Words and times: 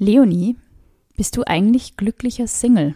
Leonie, 0.00 0.56
bist 1.16 1.36
du 1.36 1.42
eigentlich 1.44 1.96
glücklicher 1.96 2.46
Single? 2.46 2.94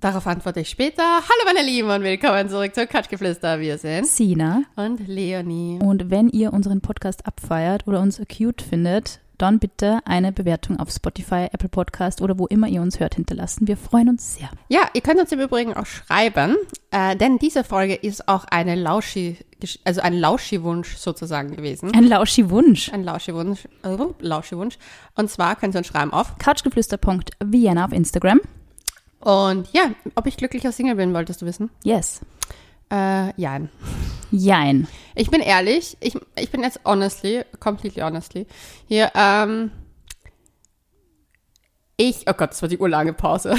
Darauf 0.00 0.26
antworte 0.26 0.60
ich 0.60 0.70
später. 0.70 1.02
Hallo 1.02 1.44
meine 1.44 1.62
Lieben 1.62 1.90
und 1.90 2.02
willkommen 2.02 2.48
zurück 2.48 2.74
zu 2.74 2.86
Katschgeflüster. 2.86 3.60
Wir 3.60 3.76
sind 3.76 4.06
Sina. 4.06 4.62
und 4.74 5.06
Leonie. 5.06 5.78
Und 5.82 6.10
wenn 6.10 6.30
ihr 6.30 6.54
unseren 6.54 6.80
Podcast 6.80 7.26
abfeiert 7.26 7.86
oder 7.86 8.00
uns 8.00 8.18
cute 8.34 8.62
findet, 8.62 9.20
dann 9.36 9.58
bitte 9.58 9.98
eine 10.06 10.32
Bewertung 10.32 10.80
auf 10.80 10.90
Spotify, 10.90 11.48
Apple 11.52 11.68
Podcast 11.68 12.22
oder 12.22 12.38
wo 12.38 12.46
immer 12.46 12.68
ihr 12.68 12.80
uns 12.80 12.98
hört 12.98 13.16
hinterlassen. 13.16 13.68
Wir 13.68 13.76
freuen 13.76 14.08
uns 14.08 14.36
sehr. 14.36 14.48
Ja, 14.68 14.88
ihr 14.94 15.02
könnt 15.02 15.20
uns 15.20 15.32
im 15.32 15.40
Übrigen 15.40 15.74
auch 15.74 15.84
schreiben, 15.86 16.56
äh, 16.92 17.14
denn 17.14 17.36
diese 17.38 17.62
Folge 17.62 17.94
ist 17.94 18.26
auch 18.26 18.44
eine 18.44 18.74
Lauschi, 18.74 19.36
also 19.84 20.00
ein 20.00 20.14
Lauschi-Wunsch 20.14 20.96
sozusagen 20.96 21.54
gewesen. 21.56 21.92
Ein 21.94 22.04
Lauschi-Wunsch. 22.04 22.92
Ein 22.92 23.04
Lauschi-Wunsch, 23.04 23.66
äh, 23.82 23.96
Lauschi-Wunsch. 24.20 24.78
Und 25.14 25.30
zwar 25.30 25.56
könnt 25.56 25.74
ihr 25.74 25.78
uns 25.78 25.86
schreiben 25.86 26.12
auf. 26.12 26.38
Couchgeflüster.vienna 26.38 27.84
auf 27.84 27.92
Instagram. 27.92 28.40
Und 29.20 29.72
ja, 29.72 29.90
ob 30.14 30.26
ich 30.26 30.36
glücklicher 30.36 30.72
Single 30.72 30.96
bin, 30.96 31.14
wolltest 31.14 31.42
du 31.42 31.46
wissen? 31.46 31.70
Yes. 31.84 32.20
Äh, 32.90 33.40
ja. 33.40 33.60
Jein. 34.30 34.88
Ich 35.14 35.30
bin 35.30 35.40
ehrlich, 35.40 35.96
ich, 36.00 36.14
ich 36.36 36.50
bin 36.50 36.62
jetzt 36.62 36.80
honestly, 36.84 37.44
completely 37.60 38.02
honestly, 38.02 38.46
hier, 38.88 39.12
ähm, 39.14 39.70
ich, 41.96 42.24
oh 42.26 42.32
Gott, 42.32 42.50
das 42.50 42.62
war 42.62 42.68
die 42.68 42.78
urlange 42.78 43.12
Pause. 43.12 43.54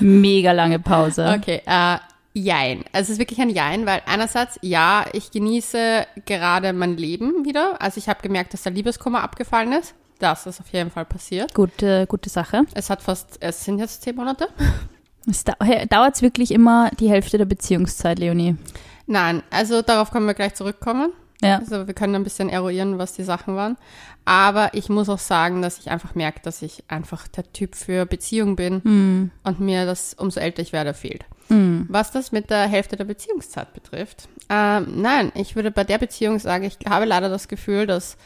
Mega 0.00 0.52
lange 0.52 0.78
Pause. 0.78 1.34
Okay, 1.38 1.62
äh, 1.66 1.98
Jein. 2.38 2.84
Also 2.92 3.04
es 3.04 3.10
ist 3.10 3.18
wirklich 3.18 3.40
ein 3.40 3.50
Jein, 3.50 3.86
weil 3.86 4.02
einerseits, 4.06 4.58
ja, 4.62 5.04
ich 5.12 5.30
genieße 5.30 6.06
gerade 6.24 6.72
mein 6.72 6.96
Leben 6.96 7.44
wieder. 7.44 7.80
Also 7.80 7.98
ich 7.98 8.08
habe 8.08 8.22
gemerkt, 8.22 8.52
dass 8.54 8.62
der 8.62 8.72
Liebeskummer 8.72 9.22
abgefallen 9.22 9.72
ist. 9.72 9.94
Das 10.18 10.46
ist 10.46 10.60
auf 10.60 10.68
jeden 10.70 10.90
Fall 10.90 11.04
passiert. 11.04 11.54
Gute, 11.54 12.06
gute 12.06 12.28
Sache. 12.28 12.62
Es 12.74 12.90
hat 12.90 13.02
fast, 13.02 13.36
es 13.40 13.64
sind 13.64 13.78
jetzt 13.78 14.02
zehn 14.02 14.16
Monate. 14.16 14.48
Es 15.30 15.44
dauert 15.44 16.14
es 16.16 16.22
wirklich 16.22 16.50
immer 16.52 16.90
die 16.98 17.10
Hälfte 17.10 17.38
der 17.38 17.44
Beziehungszeit, 17.44 18.18
Leonie. 18.18 18.56
Nein, 19.06 19.42
also 19.50 19.82
darauf 19.82 20.10
können 20.10 20.26
wir 20.26 20.34
gleich 20.34 20.54
zurückkommen. 20.54 21.12
Ja. 21.42 21.58
Also 21.58 21.86
wir 21.86 21.94
können 21.94 22.14
ein 22.16 22.24
bisschen 22.24 22.48
eruieren, 22.48 22.98
was 22.98 23.12
die 23.12 23.22
Sachen 23.22 23.54
waren. 23.54 23.76
Aber 24.24 24.74
ich 24.74 24.88
muss 24.88 25.08
auch 25.08 25.18
sagen, 25.18 25.62
dass 25.62 25.78
ich 25.78 25.90
einfach 25.90 26.14
merke, 26.14 26.40
dass 26.42 26.62
ich 26.62 26.82
einfach 26.88 27.28
der 27.28 27.50
Typ 27.52 27.76
für 27.76 28.06
Beziehung 28.06 28.56
bin 28.56 28.82
Hm. 28.82 29.30
und 29.44 29.60
mir 29.60 29.86
das, 29.86 30.14
umso 30.14 30.40
älter 30.40 30.62
ich 30.62 30.72
werde, 30.72 30.94
fehlt. 30.94 31.24
Hm. 31.48 31.86
Was 31.88 32.10
das 32.10 32.32
mit 32.32 32.50
der 32.50 32.66
Hälfte 32.66 32.96
der 32.96 33.04
Beziehungszeit 33.04 33.72
betrifft. 33.74 34.28
Ähm, 34.48 35.00
nein, 35.00 35.32
ich 35.34 35.56
würde 35.56 35.70
bei 35.70 35.84
der 35.84 35.98
Beziehung 35.98 36.38
sagen, 36.38 36.64
ich 36.64 36.78
habe 36.88 37.04
leider 37.04 37.28
das 37.28 37.48
Gefühl, 37.48 37.86
dass 37.86 38.16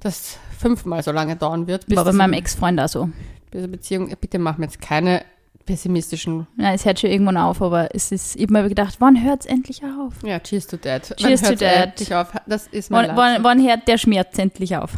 das 0.00 0.38
fünfmal 0.58 1.02
so 1.02 1.12
lange 1.12 1.36
dauern 1.36 1.66
wird, 1.66 1.86
bis 1.86 1.96
War 1.96 2.04
bei 2.04 2.12
meinem 2.12 2.32
Ex-Freund 2.34 2.80
auch 2.80 2.88
so. 2.88 3.10
diese 3.52 3.68
Beziehung, 3.68 4.14
bitte 4.20 4.38
mach 4.38 4.58
mir 4.58 4.66
jetzt 4.66 4.80
keine 4.80 5.24
pessimistischen, 5.66 6.46
Ja, 6.56 6.72
es 6.72 6.86
hört 6.86 6.98
schon 6.98 7.10
irgendwann 7.10 7.36
auf, 7.36 7.60
aber 7.60 7.94
es 7.94 8.10
ist, 8.10 8.36
ich 8.36 8.42
habe 8.44 8.54
mir 8.54 8.68
gedacht, 8.70 8.96
wann 9.00 9.22
hört 9.22 9.40
es 9.40 9.46
endlich 9.46 9.82
auf? 9.84 10.14
ja, 10.22 10.38
cheers 10.40 10.66
to 10.66 10.78
that. 10.78 11.14
Cheers 11.18 11.42
to 11.42 11.48
hört's 11.48 11.60
that. 11.60 11.84
endlich 11.88 12.14
Auf. 12.14 12.28
Das 12.46 12.66
ist 12.68 12.90
mein 12.90 13.08
Wann, 13.08 13.16
wann, 13.16 13.44
wann 13.44 13.66
hört 13.68 13.86
der 13.86 13.98
Schmerz 13.98 14.38
endlich 14.38 14.76
auf? 14.76 14.92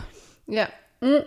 Ja. 0.47 0.69
Mm. 1.01 1.25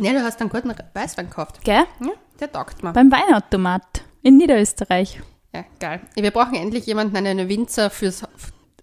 Ja, 0.00 0.12
du 0.12 0.22
hast 0.24 0.40
einen 0.40 0.50
guten 0.50 0.72
Weißwein 0.94 1.28
gekauft. 1.28 1.60
Gell? 1.62 1.84
Ja, 2.00 2.10
der 2.40 2.50
taugt 2.50 2.82
mir. 2.82 2.92
Beim 2.92 3.12
Weinautomat 3.12 4.02
in 4.24 4.36
Niederösterreich. 4.36 5.20
Ja, 5.54 5.64
geil. 5.78 6.00
Wir 6.16 6.32
brauchen 6.32 6.54
endlich 6.54 6.84
jemanden, 6.86 7.16
einen 7.16 7.48
Winzer 7.48 7.88
fürs, 7.90 8.24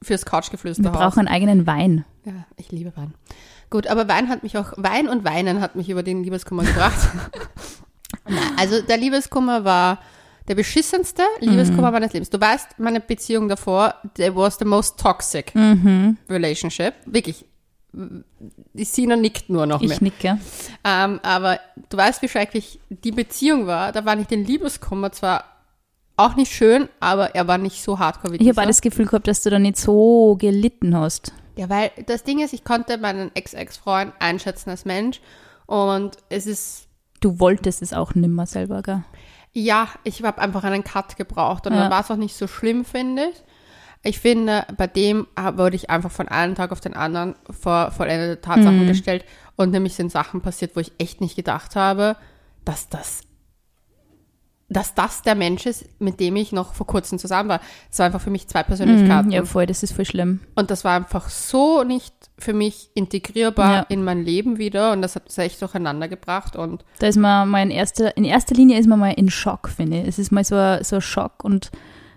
fürs 0.02 0.26
Couchgeflüster 0.26 0.84
Wir 0.86 0.92
brauchen 0.92 1.20
einen 1.20 1.28
eigenen 1.28 1.68
Wein. 1.68 2.06
Ja, 2.24 2.46
ich 2.56 2.72
liebe 2.72 2.96
Wein. 2.96 3.14
Gut, 3.70 3.88
aber 3.88 4.08
Wein 4.08 4.30
hat 4.30 4.44
mich 4.44 4.58
auch, 4.58 4.72
Wein 4.78 5.10
und 5.10 5.26
Weinen 5.26 5.60
hat 5.60 5.76
mich 5.76 5.90
über 5.90 6.04
den 6.04 6.24
Liebeskummer 6.24 6.64
gebracht. 6.64 6.98
Also 8.58 8.82
der 8.82 8.98
Liebeskummer 8.98 9.64
war 9.64 10.00
der 10.48 10.56
beschissenste 10.56 11.24
Liebeskummer 11.40 11.92
meines 11.92 12.14
Lebens. 12.14 12.30
Du 12.30 12.40
weißt, 12.40 12.78
meine 12.78 13.00
Beziehung 13.00 13.48
davor, 13.48 13.96
there 14.16 14.36
was 14.36 14.58
the 14.60 14.66
most 14.66 15.00
toxic 15.00 15.54
Mhm. 15.56 16.18
relationship. 16.30 16.94
Wirklich. 17.06 17.46
Die 17.94 18.84
Sina 18.86 19.16
nickt 19.16 19.50
nur 19.50 19.66
noch 19.66 19.82
mehr. 19.82 19.92
Ich 19.92 20.02
nicke. 20.02 20.40
Ähm, 20.84 21.20
aber 21.24 21.60
du 21.90 21.98
weißt, 21.98 22.22
wie 22.22 22.30
schrecklich 22.30 22.80
die 22.90 23.12
Beziehung 23.12 23.68
war. 23.68 23.92
Da 23.92 24.06
war 24.06 24.16
nicht 24.16 24.32
den 24.32 24.46
Liebeskummer 24.46 25.12
zwar 25.12 25.44
auch 26.16 26.36
nicht 26.36 26.52
schön, 26.54 26.88
aber 27.00 27.36
er 27.36 27.48
war 27.48 27.58
nicht 27.58 27.82
so 27.84 28.00
hardcore 28.00 28.34
wie 28.34 28.38
Ich 28.38 28.48
habe 28.58 28.68
das 28.68 28.82
Gefühl 28.82 29.06
gehabt, 29.08 29.28
dass 29.28 29.42
du 29.44 29.50
da 29.50 29.60
nicht 29.60 29.78
so 29.78 30.36
gelitten 30.40 30.96
hast. 30.96 31.34
Ja, 31.58 31.68
weil 31.70 31.92
das 32.06 32.24
Ding 32.24 32.40
ist, 32.40 32.54
ich 32.54 32.64
konnte 32.64 32.98
meinen 32.98 33.32
Ex-Ex-Freund 33.36 34.14
einschätzen 34.20 34.70
als 34.70 34.86
Mensch 34.86 35.20
und 35.66 36.18
es 36.30 36.46
ist, 36.46 36.88
Du 37.20 37.40
wolltest 37.40 37.82
es 37.82 37.94
auch 37.94 38.16
nimmer 38.16 38.46
selber, 38.46 38.82
gell? 38.82 39.04
ja, 39.54 39.90
ich 40.06 40.24
habe 40.24 40.42
einfach 40.42 40.64
einen 40.64 40.84
Cut 40.84 41.18
gebraucht 41.18 41.68
und 41.68 41.74
Ja. 41.74 41.82
dann 41.82 41.92
war 41.92 42.02
es 42.02 42.10
auch 42.12 42.16
nicht 42.16 42.36
so 42.36 42.48
schlimm, 42.48 42.86
finde 42.86 43.26
ich. 43.32 43.44
Ich 44.04 44.20
finde, 44.20 44.66
bei 44.78 44.88
dem 44.88 45.28
wurde 45.54 45.76
ich 45.76 45.90
einfach 45.90 46.12
von 46.12 46.28
einem 46.28 46.56
Tag 46.56 46.72
auf 46.72 46.82
den 46.82 46.96
anderen 46.96 47.36
vor 47.50 47.92
vollendete 47.92 48.42
Tatsachen 48.42 48.88
gestellt 48.88 49.26
und 49.58 49.72
nämlich 49.72 49.94
sind 49.94 50.12
Sachen 50.12 50.42
passiert, 50.42 50.76
wo 50.76 50.80
ich 50.80 50.92
echt 50.98 51.22
nicht 51.22 51.36
gedacht 51.36 51.76
habe, 51.76 52.16
dass 52.66 52.90
das 52.90 53.22
dass 54.74 54.96
das 54.96 55.22
der 55.22 55.36
Mensch 55.36 55.66
ist, 55.66 55.84
mit 56.00 56.22
dem 56.22 56.38
ich 56.38 56.54
noch 56.54 56.74
vor 56.74 56.88
kurzem 56.88 57.20
zusammen 57.20 57.50
war. 57.50 57.60
Es 57.92 58.00
war 58.00 58.06
einfach 58.06 58.22
für 58.22 58.30
mich 58.30 58.48
zwei 58.48 58.64
Persönlichkeiten. 58.64 59.28
Mhm, 59.28 59.34
ja, 59.34 59.44
voll, 59.44 59.66
das 59.66 59.84
ist 59.84 59.92
voll 59.92 60.06
schlimm. 60.06 60.40
Und 60.56 60.72
das 60.72 60.86
war 60.86 60.96
einfach 60.96 61.28
so 61.28 61.84
nicht 61.84 62.14
für 62.40 62.54
mich 62.54 62.90
integrierbar 62.94 63.74
Ja. 63.76 63.86
in 63.90 64.02
mein 64.06 64.24
Leben 64.24 64.60
wieder 64.60 64.94
und 64.94 65.02
das 65.02 65.16
hat 65.18 65.28
es 65.28 65.38
echt 65.40 65.62
durcheinander 65.62 66.08
gebracht 66.08 66.56
und 66.56 66.86
Da 67.00 67.08
ist 67.08 67.18
man 67.18 67.50
mal 67.50 67.62
in 67.64 67.70
erster, 67.70 68.16
in 68.16 68.24
erster 68.24 68.56
Linie 68.56 68.80
ist 68.80 68.88
man 68.88 68.98
mal 69.00 69.12
in 69.12 69.30
Schock, 69.30 69.68
finde 69.68 70.04
ich. 70.04 70.08
Es 70.08 70.18
ist 70.20 70.32
mal 70.32 70.46
so 70.46 70.56
ein, 70.56 70.82
so 70.86 70.96
ein 70.96 71.02
Schock 71.02 71.44
und 71.44 71.70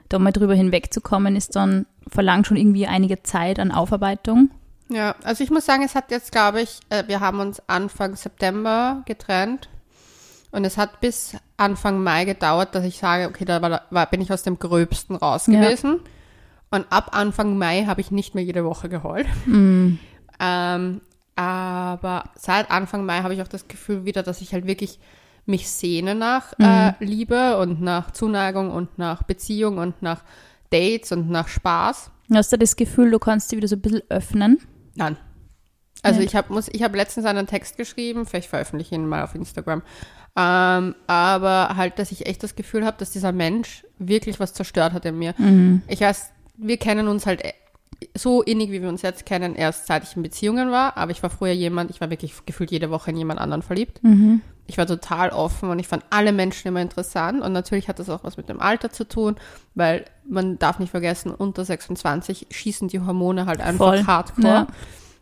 da 0.08 0.18
mal 0.18 0.32
drüber 0.32 0.54
hinwegzukommen, 0.54 1.36
ist 1.36 1.56
dann, 1.56 1.86
verlangt 2.08 2.46
schon 2.46 2.56
irgendwie 2.56 2.86
einige 2.86 3.22
Zeit 3.22 3.58
an 3.58 3.72
Aufarbeitung. 3.72 4.50
ja, 4.90 5.14
also 5.24 5.42
ich 5.42 5.50
muss 5.50 5.64
sagen, 5.66 5.82
es 5.82 5.94
hat 5.94 6.10
jetzt, 6.10 6.32
glaube 6.32 6.60
ich, 6.60 6.80
äh, 6.90 7.04
wir 7.06 7.20
haben 7.20 7.40
uns 7.40 7.62
Anfang 7.68 8.16
September 8.16 9.02
getrennt 9.06 9.68
und 10.50 10.64
es 10.64 10.76
hat 10.76 11.00
bis 11.00 11.36
Anfang 11.56 12.02
Mai 12.02 12.24
gedauert, 12.26 12.74
dass 12.74 12.84
ich 12.84 12.98
sage, 12.98 13.28
okay, 13.28 13.44
da 13.44 13.62
war, 13.62 13.82
war, 13.90 14.06
bin 14.10 14.20
ich 14.20 14.32
aus 14.32 14.42
dem 14.42 14.58
Gröbsten 14.58 15.16
raus 15.16 15.46
Ja. 15.46 15.60
gewesen 15.60 16.00
und 16.70 16.86
ab 16.90 17.10
Anfang 17.16 17.56
Mai 17.56 17.84
habe 17.86 18.00
ich 18.00 18.10
nicht 18.10 18.34
mehr 18.34 18.44
jede 18.44 18.64
Woche 18.64 18.88
geheult. 18.88 19.26
Mm. 19.46 19.94
Ähm, 20.40 21.00
aber 21.36 22.24
seit 22.36 22.70
Anfang 22.70 23.06
Mai 23.06 23.22
habe 23.22 23.34
ich 23.34 23.42
auch 23.42 23.48
das 23.48 23.66
Gefühl 23.68 24.04
wieder, 24.04 24.22
dass 24.22 24.40
ich 24.40 24.52
halt 24.52 24.66
wirklich 24.66 24.98
mich 25.46 25.68
sehne 25.70 26.14
nach 26.14 26.52
äh, 26.58 26.92
Liebe 27.04 27.58
und 27.58 27.80
nach 27.82 28.10
Zuneigung 28.12 28.70
und 28.70 28.98
nach 28.98 29.22
Beziehung 29.24 29.78
und 29.78 30.00
nach 30.02 30.22
Dates 30.70 31.12
und 31.12 31.30
nach 31.30 31.48
Spaß. 31.48 32.10
Hast 32.32 32.52
du 32.52 32.58
das 32.58 32.76
Gefühl, 32.76 33.10
du 33.10 33.18
kannst 33.18 33.52
dich 33.52 33.58
wieder 33.58 33.68
so 33.68 33.76
ein 33.76 33.82
bisschen 33.82 34.02
öffnen? 34.08 34.58
Nein. 34.94 35.16
Also 36.02 36.20
Ja. 36.20 36.26
ich 36.26 36.34
habe 36.36 36.60
ich 36.72 36.82
hab 36.82 36.94
letztens 36.94 37.26
einen 37.26 37.46
Text 37.46 37.76
geschrieben, 37.76 38.26
vielleicht 38.26 38.48
veröffentliche 38.48 38.94
ich 38.94 39.00
ihn 39.00 39.06
mal 39.08 39.24
auf 39.24 39.34
Instagram. 39.34 39.82
Ähm, 40.36 40.94
aber 41.06 41.76
halt, 41.76 41.98
dass 41.98 42.10
ich 42.12 42.26
echt 42.26 42.42
das 42.42 42.56
Gefühl 42.56 42.84
habe, 42.84 42.96
dass 42.98 43.12
dieser 43.12 43.32
Mensch 43.32 43.84
wirklich 43.98 44.40
was 44.40 44.52
zerstört 44.52 44.92
hat 44.92 45.04
in 45.04 45.18
mir. 45.18 45.34
Ich 45.88 46.00
weiß, 46.00 46.30
wir 46.56 46.76
kennen 46.76 47.08
uns 47.08 47.26
halt 47.26 47.42
so 48.16 48.42
innig, 48.42 48.70
wie 48.70 48.82
wir 48.82 48.88
uns 48.88 49.02
jetzt 49.02 49.26
kennen, 49.26 49.54
erst 49.54 49.86
seit 49.86 50.04
ich 50.04 50.16
in 50.16 50.22
Beziehungen 50.22 50.70
war. 50.70 50.96
Aber 50.96 51.10
ich 51.10 51.22
war 51.22 51.30
früher 51.30 51.52
jemand, 51.52 51.90
ich 51.90 52.00
war 52.00 52.10
wirklich 52.10 52.34
gefühlt 52.46 52.70
jede 52.70 52.90
Woche 52.90 53.10
in 53.10 53.16
jemand 53.16 53.40
anderen 53.40 53.62
verliebt. 53.62 54.00
Ich 54.66 54.78
war 54.78 54.86
total 54.86 55.30
offen 55.30 55.68
und 55.68 55.78
ich 55.78 55.88
fand 55.88 56.04
alle 56.10 56.32
Menschen 56.32 56.68
immer 56.68 56.80
interessant. 56.80 57.42
Und 57.42 57.52
natürlich 57.52 57.88
hat 57.88 57.98
das 57.98 58.08
auch 58.08 58.24
was 58.24 58.36
mit 58.36 58.48
dem 58.48 58.60
Alter 58.60 58.90
zu 58.90 59.06
tun, 59.06 59.36
weil 59.74 60.06
man 60.26 60.58
darf 60.58 60.78
nicht 60.78 60.90
vergessen, 60.90 61.32
unter 61.32 61.64
26 61.64 62.46
schießen 62.50 62.88
die 62.88 63.00
Hormone 63.00 63.46
halt 63.46 63.60
einfach 63.60 63.88
Voll. 63.88 64.06
hardcore. 64.06 64.46
Ja. 64.46 64.66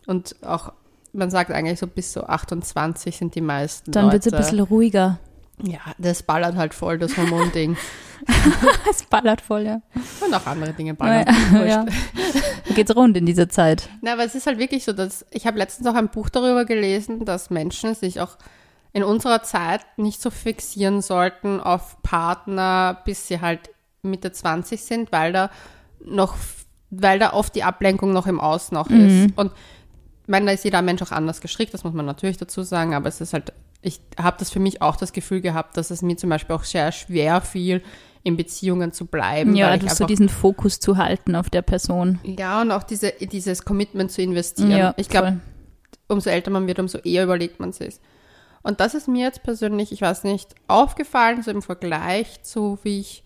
Und 0.06 0.36
auch, 0.42 0.72
man 1.12 1.30
sagt 1.30 1.50
eigentlich 1.50 1.78
so 1.78 1.86
bis 1.86 2.12
so 2.12 2.24
28 2.24 3.16
sind 3.16 3.34
die 3.34 3.40
meisten 3.40 3.90
Dann 3.90 4.12
wird 4.12 4.26
es 4.26 4.32
ein 4.32 4.38
bisschen 4.38 4.60
ruhiger. 4.60 5.18
Ja, 5.62 5.80
das 5.98 6.22
ballert 6.22 6.56
halt 6.56 6.74
voll, 6.74 6.98
das 6.98 7.16
Hormonding. 7.16 7.76
Es 8.88 9.02
ballert 9.02 9.40
voll, 9.40 9.62
ja. 9.62 9.82
Und 10.24 10.32
auch 10.32 10.46
andere 10.46 10.72
Dinge 10.72 10.94
ballern. 10.94 11.26
ja. 11.66 11.84
Geht's 12.72 12.94
rund 12.94 13.16
in 13.16 13.26
dieser 13.26 13.48
Zeit. 13.48 13.88
Na, 14.00 14.12
aber 14.12 14.24
es 14.24 14.36
ist 14.36 14.46
halt 14.46 14.58
wirklich 14.58 14.84
so, 14.84 14.92
dass 14.92 15.26
ich 15.32 15.44
habe 15.44 15.58
letztens 15.58 15.88
auch 15.88 15.94
ein 15.96 16.08
Buch 16.08 16.28
darüber 16.28 16.64
gelesen, 16.64 17.24
dass 17.24 17.50
Menschen 17.50 17.96
sich 17.96 18.20
auch 18.20 18.36
in 18.92 19.02
unserer 19.02 19.42
Zeit 19.42 19.80
nicht 19.96 20.22
so 20.22 20.30
fixieren 20.30 21.02
sollten 21.02 21.58
auf 21.58 22.00
Partner, 22.02 23.00
bis 23.04 23.26
sie 23.26 23.40
halt 23.40 23.70
Mitte 24.02 24.30
20 24.30 24.84
sind, 24.84 25.10
weil 25.10 25.32
da 25.32 25.50
noch, 26.04 26.36
weil 26.90 27.18
da 27.18 27.32
oft 27.32 27.54
die 27.56 27.64
Ablenkung 27.64 28.12
noch 28.12 28.28
im 28.28 28.38
Außen 28.38 28.76
auch 28.76 28.88
ist. 28.90 29.32
Und 29.36 29.50
ich 30.22 30.28
meine, 30.28 30.46
da 30.46 30.52
ist 30.52 30.64
jeder 30.64 30.82
Mensch 30.82 31.02
auch 31.02 31.10
anders 31.12 31.40
gestrickt, 31.40 31.74
das 31.74 31.82
muss 31.82 31.92
man 31.94 32.06
natürlich 32.06 32.36
dazu 32.36 32.62
sagen, 32.62 32.94
aber 32.94 33.08
es 33.08 33.20
ist 33.20 33.32
halt, 33.32 33.52
ich 33.82 34.00
habe 34.18 34.36
das 34.38 34.50
für 34.50 34.60
mich 34.60 34.80
auch 34.80 34.96
das 34.96 35.12
Gefühl 35.12 35.40
gehabt, 35.40 35.76
dass 35.76 35.90
es 35.90 36.02
mir 36.02 36.16
zum 36.16 36.30
Beispiel 36.30 36.54
auch 36.54 36.64
sehr 36.64 36.90
schwer 36.92 37.40
fiel, 37.40 37.82
in 38.22 38.36
Beziehungen 38.36 38.92
zu 38.92 39.06
bleiben. 39.06 39.56
Ja, 39.56 39.76
du 39.76 39.88
so 39.88 40.06
diesen 40.06 40.28
Fokus 40.28 40.78
zu 40.78 40.96
halten 40.96 41.34
auf 41.34 41.50
der 41.50 41.62
Person. 41.62 42.20
ja, 42.22 42.62
und 42.62 42.70
auch 42.70 42.84
diese, 42.84 43.12
dieses 43.20 43.64
Commitment 43.64 44.12
zu 44.12 44.22
investieren. 44.22 44.70
Ja, 44.70 44.94
ich 44.96 45.08
glaube, 45.08 45.40
umso 46.06 46.30
älter 46.30 46.52
man 46.52 46.68
wird, 46.68 46.78
umso 46.78 46.98
eher 46.98 47.24
überlegt 47.24 47.58
man 47.58 47.72
sich. 47.72 47.96
Und 48.62 48.78
das 48.78 48.94
ist 48.94 49.08
mir 49.08 49.24
jetzt 49.24 49.42
persönlich, 49.42 49.90
ich 49.90 50.00
weiß 50.02 50.22
nicht, 50.22 50.54
aufgefallen, 50.68 51.42
so 51.42 51.50
im 51.50 51.62
Vergleich 51.62 52.44
zu, 52.44 52.78
wie 52.84 53.00
ich 53.00 53.24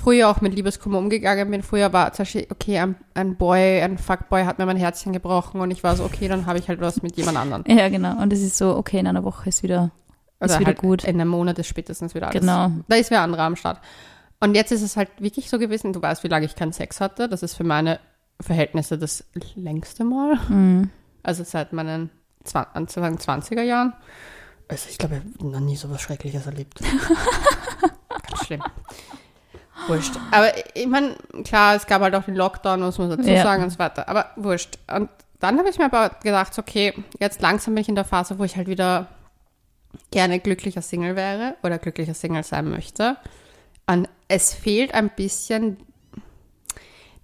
früher 0.00 0.28
auch 0.28 0.40
mit 0.40 0.54
Liebeskummer 0.54 0.98
umgegangen 0.98 1.50
bin. 1.50 1.62
Früher 1.62 1.92
war 1.92 2.12
zum 2.12 2.22
Beispiel, 2.22 2.46
okay, 2.50 2.78
ein, 2.78 2.96
ein 3.14 3.36
Boy, 3.36 3.82
ein 3.82 3.98
Fuckboy 3.98 4.44
hat 4.44 4.58
mir 4.58 4.66
mein 4.66 4.76
Herzchen 4.76 5.12
gebrochen 5.12 5.60
und 5.60 5.70
ich 5.70 5.84
war 5.84 5.96
so, 5.96 6.04
okay, 6.04 6.28
dann 6.28 6.46
habe 6.46 6.58
ich 6.58 6.68
halt 6.68 6.80
was 6.80 7.02
mit 7.02 7.16
jemand 7.16 7.36
anderem. 7.36 7.64
Ja, 7.66 7.88
genau. 7.88 8.20
Und 8.20 8.32
es 8.32 8.40
ist 8.40 8.56
so, 8.56 8.76
okay, 8.76 8.98
in 8.98 9.06
einer 9.06 9.24
Woche 9.24 9.48
ist 9.48 9.62
wieder, 9.62 9.90
ist 10.40 10.58
wieder 10.58 10.66
halt 10.66 10.78
gut. 10.78 11.04
In 11.04 11.20
einem 11.20 11.28
Monat 11.28 11.58
ist 11.58 11.66
spätestens 11.66 12.14
wieder 12.14 12.28
alles. 12.28 12.40
Genau. 12.40 12.70
Da 12.88 12.96
ist 12.96 13.10
wer 13.10 13.20
anderer 13.20 13.42
am 13.42 13.56
Start. 13.56 13.80
Und 14.40 14.54
jetzt 14.54 14.72
ist 14.72 14.82
es 14.82 14.96
halt 14.96 15.10
wirklich 15.18 15.50
so 15.50 15.58
gewesen, 15.58 15.92
du 15.92 16.00
weißt, 16.00 16.24
wie 16.24 16.28
lange 16.28 16.46
ich 16.46 16.56
keinen 16.56 16.72
Sex 16.72 17.00
hatte. 17.00 17.28
Das 17.28 17.42
ist 17.42 17.54
für 17.54 17.64
meine 17.64 18.00
Verhältnisse 18.40 18.96
das 18.96 19.24
längste 19.54 20.04
Mal. 20.04 20.38
Mhm. 20.48 20.90
Also 21.22 21.44
seit 21.44 21.74
meinen 21.74 22.08
Anfang 22.54 23.16
20er 23.18 23.62
Jahren. 23.62 23.92
Also 24.66 24.88
ich 24.88 24.96
glaube, 24.96 25.16
ich 25.16 25.40
habe 25.40 25.50
noch 25.50 25.60
nie 25.60 25.76
so 25.76 25.90
was 25.90 26.00
Schreckliches 26.00 26.46
erlebt. 26.46 26.80
Ganz 28.28 28.46
schlimm. 28.46 28.62
Wurscht. 29.88 30.12
Aber 30.30 30.52
ich 30.74 30.86
meine, 30.86 31.16
klar, 31.44 31.74
es 31.74 31.86
gab 31.86 32.02
halt 32.02 32.14
auch 32.14 32.24
den 32.24 32.36
Lockdown, 32.36 32.80
muss 32.80 32.98
man 32.98 33.10
dazu 33.10 33.28
Ja. 33.28 33.42
sagen 33.42 33.62
und 33.62 33.70
so 33.70 33.78
weiter. 33.78 34.08
Aber 34.08 34.30
wurscht. 34.36 34.78
Und 34.92 35.08
dann 35.38 35.58
habe 35.58 35.68
ich 35.70 35.78
mir 35.78 35.86
aber 35.86 36.16
gedacht, 36.22 36.58
okay, 36.58 36.92
jetzt 37.18 37.40
langsam 37.40 37.74
bin 37.74 37.82
ich 37.82 37.88
in 37.88 37.94
der 37.94 38.04
Phase, 38.04 38.38
wo 38.38 38.44
ich 38.44 38.56
halt 38.56 38.68
wieder 38.68 39.08
gerne 40.10 40.38
glücklicher 40.38 40.82
Single 40.82 41.16
wäre 41.16 41.56
oder 41.62 41.78
glücklicher 41.78 42.14
Single 42.14 42.44
sein 42.44 42.68
möchte. 42.68 43.16
Und 43.86 44.08
es 44.28 44.54
fehlt 44.54 44.94
ein 44.94 45.10
bisschen 45.10 45.78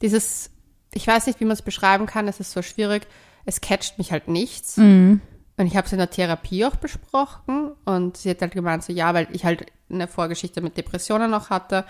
dieses, 0.03 0.50
ich 0.93 1.06
weiß 1.06 1.26
nicht, 1.26 1.41
wie 1.41 1.44
man 1.44 1.53
es 1.53 1.62
beschreiben 1.62 2.06
kann, 2.06 2.29
es 2.29 2.41
ist 2.41 2.53
so 2.53 2.62
schwierig, 2.62 3.06
es 3.44 3.61
catcht 3.61 3.99
mich 3.99 4.12
halt 4.12 4.29
nichts. 4.29 4.76
Mhm. 4.76 5.20
Und 5.58 5.67
ich 5.67 5.76
habe 5.76 5.87
es 5.87 5.93
in 5.93 5.99
der 5.99 6.11
Therapie 6.11 6.64
auch 6.67 6.76
besprochen 6.76 7.70
und 7.87 8.17
sie 8.17 8.31
hat 8.31 8.43
halt 8.43 8.53
gemeint, 8.53 8.82
so 8.85 8.93
ja, 8.93 9.14
weil 9.14 9.29
ich 9.32 9.44
halt 9.44 9.67
eine 9.91 10.06
Vorgeschichte 10.08 10.61
mit 10.61 10.76
Depressionen 10.76 11.31
noch 11.31 11.49
hatte, 11.50 11.85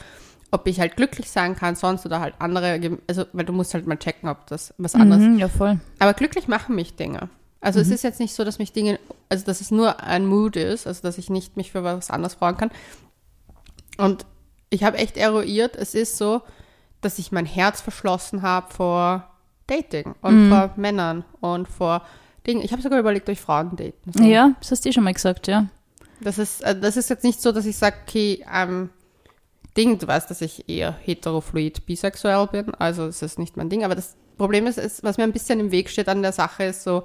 ob 0.50 0.66
ich 0.66 0.81
halt 0.81 0.96
glücklich 0.96 1.31
sein 1.31 1.56
kann 1.56 1.75
sonst 1.75 2.06
oder 2.06 2.20
halt 2.20 2.34
andere, 2.38 2.98
also 3.08 3.25
weil 3.32 3.44
du 3.44 3.52
musst 3.52 3.75
halt 3.75 3.87
mal 3.87 3.96
checken, 3.98 4.28
ob 4.28 4.46
das 4.46 4.72
was 4.78 4.94
anderes 4.94 5.22
Mhm, 5.25 5.38
ja, 5.38 5.48
voll. 5.48 5.81
aber 5.98 6.14
glücklich 6.14 6.48
machen 6.48 6.75
mich 6.75 6.94
Dinge. 6.96 7.28
Also 7.60 7.81
es 7.81 7.88
ist 7.90 8.04
jetzt 8.04 8.20
nicht 8.20 8.34
so, 8.34 8.44
dass 8.44 8.58
mich 8.60 8.72
Dinge, 8.72 9.00
also 9.28 9.44
dass 9.44 9.60
es 9.60 9.70
nur 9.72 10.00
ein 10.00 10.25
Mood 10.26 10.54
ist, 10.56 10.87
also 10.87 11.02
dass 11.02 11.19
ich 11.19 11.31
nicht 11.31 11.56
mich 11.56 11.72
für 11.72 11.82
was 11.82 12.10
anderes 12.10 12.34
freuen 12.34 12.56
kann. 12.56 12.70
Und 13.98 14.25
ich 14.70 14.84
habe 14.84 14.98
echt 14.98 15.16
eruiert, 15.16 15.75
es 15.75 15.94
ist 15.94 16.16
so, 16.16 16.43
dass 17.00 17.19
ich 17.19 17.32
mein 17.32 17.46
Herz 17.46 17.81
verschlossen 17.81 18.43
habe 18.43 18.72
vor 18.72 19.28
Dating 19.66 20.14
und 20.22 20.48
vor 20.48 20.70
Männern 20.76 21.25
und 21.40 21.66
vor 21.69 22.02
Dingen. 22.46 22.62
Ich 22.62 22.70
habe 22.72 22.82
sogar 22.82 23.00
überlegt, 23.00 23.26
durch 23.26 23.40
Frauen 23.40 23.75
daten. 23.75 24.12
So. 24.12 24.22
Ja, 24.22 24.52
das 24.60 24.70
hast 24.70 24.84
du 24.84 24.88
eh 24.90 24.93
schon 24.93 25.02
mal 25.04 25.14
gesagt, 25.14 25.48
ja. 25.48 25.66
Das 26.20 26.38
ist, 26.38 26.62
äh, 26.62 26.78
das 26.78 26.96
ist 26.96 27.10
jetzt 27.10 27.25
nicht 27.25 27.43
so, 27.43 27.50
dass 27.52 27.66
ich 27.66 27.76
sage, 27.76 27.96
okay, 28.06 28.44
ähm, 28.54 28.90
Ding, 29.76 29.99
du 29.99 30.06
weißt, 30.06 30.31
dass 30.31 30.40
ich 30.40 30.69
eher 30.69 30.94
heterofluid 31.05 31.87
bisexuell 31.87 32.46
bin, 32.49 32.75
also 32.75 33.06
es 33.06 33.23
ist 33.23 33.38
nicht 33.38 33.56
mein 33.56 33.69
Ding, 33.69 33.84
aber 33.84 33.94
das 33.94 34.17
Problem 34.38 34.67
ist, 34.67 34.78
ist, 34.78 35.02
was 35.05 35.17
mir 35.19 35.25
ein 35.25 35.32
bisschen 35.32 35.61
im 35.61 35.70
Weg 35.70 35.88
steht 35.90 36.08
an 36.08 36.23
der 36.23 36.32
Sache, 36.32 36.64
ist 36.64 36.82
so, 36.84 37.05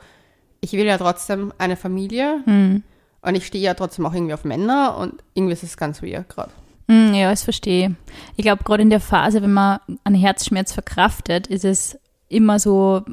ich 0.62 0.74
will 0.74 0.86
ja 0.86 0.98
trotzdem 0.98 1.54
eine 1.58 1.76
Familie 1.76 2.42
Mhm. 2.46 2.84
und 3.22 3.36
ich 3.36 3.46
stehe 3.48 3.64
ja 3.64 3.74
trotzdem 3.74 4.06
auch 4.06 4.14
irgendwie 4.14 4.34
auf 4.34 4.44
Männer 4.46 4.98
und 4.98 5.16
irgendwie 5.34 5.54
ist 5.54 5.64
es 5.64 5.78
ganz 5.78 6.02
weird 6.04 6.28
gerade. 6.30 6.52
Mm, 6.88 7.14
Ja, 7.14 7.30
das 7.30 7.44
verstehe. 7.44 7.96
Ich 8.36 8.44
glaube, 8.44 8.64
gerade 8.64 8.84
in 8.84 8.90
der 8.90 9.00
Phase, 9.00 9.42
wenn 9.42 9.54
man 9.54 9.80
einen 10.04 10.16
Herzschmerz 10.16 10.74
verkraftet, 10.74 11.48
ist 11.48 11.64
es 11.66 11.98
immer 12.30 12.60
so, 12.60 13.04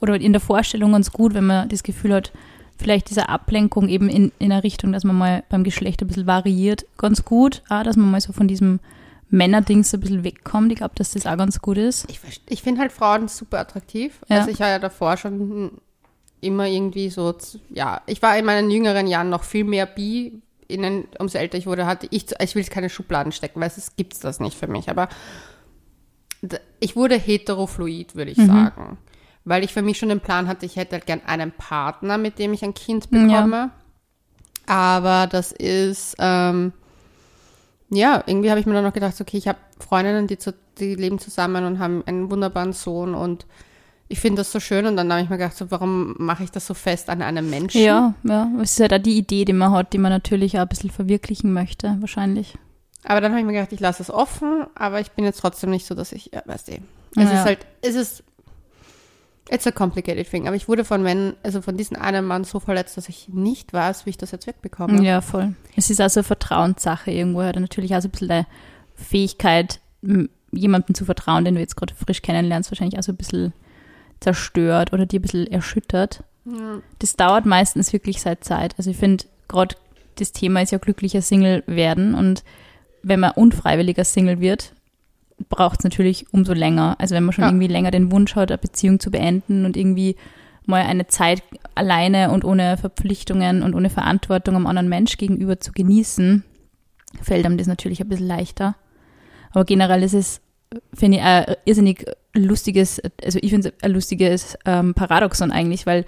oder 0.00 0.14
in 0.16 0.32
der 0.32 0.40
Vorstellung 0.40 0.92
ganz 0.92 1.10
gut, 1.12 1.34
wenn 1.34 1.46
man 1.46 1.68
das 1.68 1.82
Gefühl 1.82 2.14
hat, 2.14 2.32
vielleicht 2.78 3.10
diese 3.10 3.28
Ablenkung 3.28 3.88
eben 3.88 4.08
in, 4.08 4.30
in 4.38 4.52
eine 4.52 4.62
Richtung, 4.62 4.92
dass 4.92 5.02
man 5.04 5.16
mal 5.16 5.42
beim 5.48 5.64
Geschlecht 5.64 6.00
ein 6.00 6.06
bisschen 6.08 6.26
variiert, 6.26 6.86
ganz 6.96 7.24
gut. 7.24 7.62
Auch, 7.68 7.82
dass 7.82 7.96
man 7.96 8.10
mal 8.10 8.20
so 8.20 8.32
von 8.32 8.46
diesem 8.46 8.78
Männerdings 9.30 9.92
ein 9.94 10.00
bisschen 10.00 10.24
wegkommt. 10.24 10.72
Ich 10.72 10.78
glaube, 10.78 10.94
dass 10.96 11.12
das 11.12 11.26
auch 11.26 11.36
ganz 11.36 11.60
gut 11.60 11.76
ist. 11.78 12.06
Ich, 12.10 12.20
ich 12.48 12.62
finde 12.62 12.80
halt 12.80 12.92
Frauen 12.92 13.28
super 13.28 13.58
attraktiv. 13.58 14.20
Ja. 14.28 14.38
Also 14.38 14.50
ich 14.50 14.60
war 14.60 14.68
ja 14.68 14.78
davor 14.78 15.16
schon 15.16 15.80
immer 16.40 16.66
irgendwie 16.66 17.10
so, 17.10 17.34
ja, 17.70 18.00
ich 18.06 18.22
war 18.22 18.38
in 18.38 18.44
meinen 18.44 18.70
jüngeren 18.70 19.06
Jahren 19.06 19.28
noch 19.30 19.44
viel 19.44 19.64
mehr 19.64 19.86
bi. 19.86 20.40
Innen, 20.70 21.04
umso 21.18 21.38
älter 21.38 21.56
ich 21.56 21.66
wurde, 21.66 21.86
hatte 21.86 22.06
ich, 22.10 22.26
ich 22.40 22.54
will 22.54 22.64
keine 22.64 22.90
Schubladen 22.90 23.32
stecken, 23.32 23.60
weil 23.60 23.68
es 23.68 23.96
gibt 23.96 24.22
das 24.22 24.38
nicht 24.38 24.56
für 24.58 24.66
mich. 24.66 24.90
Aber 24.90 25.08
ich 26.78 26.94
wurde 26.94 27.18
heterofluid, 27.18 28.14
würde 28.14 28.30
ich 28.30 28.36
sagen. 28.38 28.98
Weil 29.44 29.64
ich 29.64 29.72
für 29.72 29.80
mich 29.82 29.98
schon 29.98 30.10
den 30.10 30.20
Plan 30.20 30.46
hatte, 30.46 30.66
ich 30.66 30.76
hätte 30.76 30.92
halt 30.92 31.06
gern 31.06 31.22
einen 31.26 31.52
Partner, 31.52 32.18
mit 32.18 32.38
dem 32.38 32.52
ich 32.52 32.62
ein 32.62 32.74
Kind 32.74 33.08
Ja. 33.10 33.22
bekomme. 33.22 33.70
Aber 34.66 35.26
das 35.26 35.52
ist, 35.52 36.16
ähm, 36.18 36.72
ja, 37.90 38.22
irgendwie 38.26 38.50
habe 38.50 38.60
ich 38.60 38.66
mir 38.66 38.74
dann 38.74 38.84
noch 38.84 38.92
gedacht, 38.92 39.20
okay, 39.20 39.36
ich 39.38 39.48
habe 39.48 39.58
Freundinnen, 39.78 40.26
die, 40.26 40.38
zu, 40.38 40.52
die 40.78 40.94
leben 40.94 41.18
zusammen 41.18 41.64
und 41.64 41.78
haben 41.78 42.02
einen 42.06 42.30
wunderbaren 42.30 42.72
Sohn 42.72 43.14
und 43.14 43.46
ich 44.10 44.20
finde 44.20 44.40
das 44.40 44.50
so 44.52 44.58
schön 44.60 44.86
und 44.86 44.96
dann 44.96 45.12
habe 45.12 45.22
ich 45.22 45.28
mir 45.28 45.36
gedacht, 45.36 45.56
so, 45.56 45.70
warum 45.70 46.14
mache 46.18 46.42
ich 46.44 46.50
das 46.50 46.66
so 46.66 46.72
fest 46.74 47.10
an 47.10 47.20
einem 47.20 47.50
Menschen? 47.50 47.80
Ja, 47.82 48.14
ja. 48.24 48.50
Es 48.62 48.72
ist 48.72 48.80
halt 48.80 48.94
auch 48.94 48.98
die 49.02 49.18
Idee, 49.18 49.44
die 49.44 49.52
man 49.52 49.70
hat, 49.72 49.92
die 49.92 49.98
man 49.98 50.10
natürlich 50.10 50.56
auch 50.56 50.62
ein 50.62 50.68
bisschen 50.68 50.90
verwirklichen 50.90 51.52
möchte, 51.52 51.96
wahrscheinlich. 52.00 52.56
Aber 53.04 53.20
dann 53.20 53.32
habe 53.32 53.40
ich 53.40 53.46
mir 53.46 53.52
gedacht, 53.52 53.72
ich 53.72 53.80
lasse 53.80 54.02
es 54.02 54.10
offen, 54.10 54.64
aber 54.74 55.00
ich 55.00 55.10
bin 55.12 55.24
jetzt 55.24 55.40
trotzdem 55.40 55.70
nicht 55.70 55.86
so, 55.86 55.94
dass 55.94 56.12
ich, 56.12 56.30
ja, 56.32 56.42
weißt 56.46 56.68
du, 56.68 56.72
es 56.72 57.30
Ja. 57.30 57.32
ist 57.40 57.44
halt, 57.44 57.58
es 57.82 57.94
ist, 57.94 58.24
it's 59.50 59.66
a 59.66 59.70
complicated 59.70 60.28
thing. 60.28 60.46
Aber 60.46 60.56
ich 60.56 60.68
wurde 60.68 60.84
von 60.84 61.02
Männern, 61.02 61.34
also 61.42 61.62
von 61.62 61.76
diesem 61.76 61.96
einen 61.96 62.24
Mann 62.24 62.44
so 62.44 62.60
verletzt, 62.60 62.96
dass 62.96 63.08
ich 63.08 63.28
nicht 63.28 63.72
weiß, 63.72 64.06
wie 64.06 64.10
ich 64.10 64.18
das 64.18 64.30
jetzt 64.30 64.46
wegbekomme. 64.46 65.02
Ja, 65.02 65.20
voll. 65.20 65.54
Es 65.76 65.90
ist 65.90 66.00
also 66.00 66.20
eine 66.20 66.24
Vertrauenssache 66.24 67.10
irgendwo. 67.10 67.42
Hat 67.42 67.56
natürlich 67.56 67.94
auch 67.94 68.00
so 68.00 68.08
ein 68.08 68.12
bisschen 68.12 68.46
die 68.98 69.04
Fähigkeit, 69.04 69.80
jemandem 70.52 70.94
zu 70.94 71.04
vertrauen, 71.04 71.44
den 71.44 71.54
du 71.54 71.60
jetzt 71.60 71.76
gerade 71.76 71.94
frisch 71.94 72.22
kennenlernst, 72.22 72.70
wahrscheinlich 72.70 72.98
auch 72.98 73.02
so 73.02 73.12
ein 73.12 73.16
bisschen 73.16 73.52
zerstört 74.20 74.92
oder 74.92 75.06
dir 75.06 75.20
ein 75.20 75.22
bisschen 75.22 75.46
erschüttert. 75.46 76.24
Ja. 76.44 76.80
Das 76.98 77.16
dauert 77.16 77.46
meistens 77.46 77.92
wirklich 77.92 78.20
seit 78.20 78.44
Zeit. 78.44 78.74
Also 78.78 78.90
ich 78.90 78.96
finde, 78.96 79.24
gerade 79.48 79.76
das 80.16 80.32
Thema 80.32 80.62
ist 80.62 80.72
ja 80.72 80.78
glücklicher 80.78 81.22
Single 81.22 81.62
werden 81.66 82.14
und 82.14 82.42
wenn 83.02 83.20
man 83.20 83.32
unfreiwilliger 83.32 84.04
Single 84.04 84.40
wird, 84.40 84.72
braucht 85.48 85.80
es 85.80 85.84
natürlich 85.84 86.26
umso 86.32 86.52
länger. 86.52 86.96
Also 86.98 87.14
wenn 87.14 87.24
man 87.24 87.32
schon 87.32 87.44
Ja. 87.44 87.50
irgendwie 87.50 87.68
länger 87.68 87.90
den 87.90 88.10
Wunsch 88.12 88.34
hat, 88.34 88.50
eine 88.50 88.58
Beziehung 88.58 89.00
zu 89.00 89.10
beenden 89.10 89.64
und 89.64 89.76
irgendwie 89.76 90.16
mal 90.66 90.82
eine 90.82 91.06
Zeit 91.06 91.42
alleine 91.74 92.30
und 92.30 92.44
ohne 92.44 92.76
Verpflichtungen 92.76 93.62
und 93.62 93.74
ohne 93.74 93.90
Verantwortung 93.90 94.56
am 94.56 94.66
anderen 94.66 94.88
Mensch 94.88 95.16
gegenüber 95.16 95.60
zu 95.60 95.72
genießen, 95.72 96.44
fällt 97.22 97.46
einem 97.46 97.56
das 97.56 97.66
natürlich 97.66 98.00
ein 98.00 98.08
bisschen 98.08 98.26
leichter. 98.26 98.76
Aber 99.52 99.64
generell 99.64 100.02
ist 100.02 100.12
es, 100.14 100.40
finde 100.92 101.18
ich, 101.18 101.24
ein 101.24 101.54
irrsinnig 101.64 102.04
lustiges, 102.34 103.00
also 103.24 103.38
ich 103.40 103.50
finde 103.50 103.68
es 103.68 103.82
ein 103.82 103.92
lustiges 103.92 104.58
ähm, 104.66 104.92
Paradoxon 104.94 105.50
eigentlich, 105.50 105.86
weil 105.86 106.04